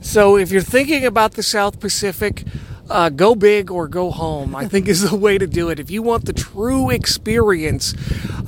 So 0.00 0.36
if 0.36 0.50
you're 0.50 0.60
thinking 0.60 1.04
about 1.04 1.32
the 1.32 1.42
South 1.42 1.80
Pacific, 1.80 2.44
uh, 2.88 3.08
go 3.08 3.34
big 3.34 3.70
or 3.70 3.88
go 3.88 4.10
home, 4.10 4.54
I 4.54 4.66
think 4.68 4.88
is 4.88 5.08
the 5.08 5.16
way 5.16 5.38
to 5.38 5.46
do 5.46 5.68
it. 5.68 5.78
If 5.78 5.90
you 5.90 6.02
want 6.02 6.24
the 6.24 6.32
true 6.32 6.90
experience, 6.90 7.94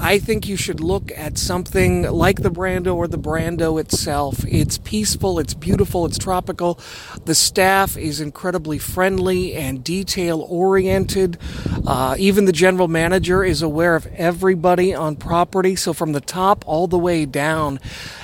I 0.00 0.18
think 0.18 0.46
you 0.46 0.56
should 0.56 0.80
look 0.80 1.10
at 1.16 1.38
something 1.38 2.02
like 2.02 2.42
the 2.42 2.50
Brando 2.50 2.94
or 2.94 3.08
the 3.08 3.18
Brando 3.18 3.80
itself. 3.80 4.44
It's 4.46 4.78
peaceful, 4.78 5.40
it's 5.40 5.54
beautiful, 5.54 6.06
it's 6.06 6.18
tropical. 6.18 6.78
The 7.24 7.34
staff 7.34 7.96
is 7.96 8.20
incredibly 8.20 8.78
friendly 8.78 9.54
and 9.54 9.82
detail 9.82 10.46
oriented. 10.48 11.36
Uh, 11.84 12.14
even 12.18 12.44
the 12.44 12.52
general 12.52 12.86
manager 12.86 13.42
is 13.42 13.60
aware 13.60 13.96
of 13.96 14.06
everybody 14.14 14.94
on 14.94 15.16
property. 15.16 15.74
So 15.74 15.92
from 15.92 16.12
the 16.12 16.20
top 16.20 16.64
all 16.66 16.86
the 16.86 16.98
way 16.98 17.26
down, 17.26 17.80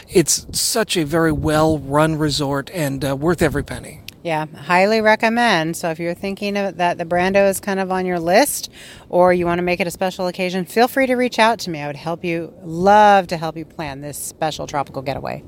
it's 0.09 0.47
such 0.53 0.97
a 0.97 1.05
very 1.05 1.33
well 1.33 1.79
run 1.79 2.17
resort 2.17 2.71
and 2.73 3.05
uh, 3.05 3.17
worth 3.17 3.43
every 3.43 3.65
penny. 3.65 4.04
Yeah, 4.25 4.47
highly 4.47 5.03
recommend. 5.03 5.77
So 5.77 5.91
if 5.91 5.99
you're 5.99 6.15
thinking 6.15 6.57
of 6.57 6.79
that 6.79 6.97
the 6.97 7.05
Brando 7.05 7.47
is 7.47 7.61
kind 7.61 7.79
of 7.79 7.93
on 7.93 8.07
your 8.07 8.19
list 8.19 8.73
or 9.11 9.35
you 9.35 9.45
want 9.45 9.59
to 9.59 9.63
make 9.63 9.81
it 9.81 9.87
a 9.87 9.91
special 9.91 10.27
occasion, 10.29 10.65
feel 10.65 10.89
free 10.89 11.07
to 11.07 11.15
reach 11.15 11.39
out 11.39 11.59
to 11.61 11.71
me. 11.71 11.83
I 11.83 11.87
would 11.87 11.97
help 11.97 12.25
you, 12.25 12.55
love 12.63 13.27
to 13.27 13.37
help 13.37 13.55
you 13.55 13.67
plan 13.67 14.01
this 14.01 14.17
special 14.17 14.67
tropical 14.67 15.03
getaway. 15.03 15.45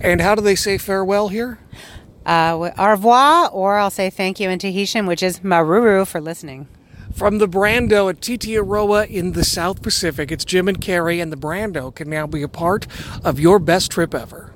And 0.00 0.20
how 0.20 0.36
do 0.36 0.42
they 0.42 0.54
say 0.54 0.78
farewell 0.78 1.26
here? 1.26 1.58
Uh, 2.24 2.70
au 2.78 2.90
revoir, 2.90 3.50
or 3.50 3.78
I'll 3.78 3.90
say 3.90 4.10
thank 4.10 4.38
you 4.38 4.48
in 4.48 4.60
Tahitian, 4.60 5.06
which 5.06 5.24
is 5.24 5.40
maruru 5.40 6.06
for 6.06 6.20
listening. 6.20 6.68
From 7.12 7.38
the 7.38 7.48
Brando 7.48 8.08
at 8.08 8.20
Tetiaroa 8.20 9.08
in 9.08 9.32
the 9.32 9.42
South 9.42 9.82
Pacific, 9.82 10.30
it's 10.30 10.44
Jim 10.44 10.68
and 10.68 10.80
Carrie, 10.80 11.18
and 11.18 11.32
the 11.32 11.36
Brando 11.36 11.92
can 11.92 12.08
now 12.08 12.28
be 12.28 12.42
a 12.42 12.48
part 12.48 12.86
of 13.24 13.40
your 13.40 13.58
best 13.58 13.90
trip 13.90 14.14
ever. 14.14 14.49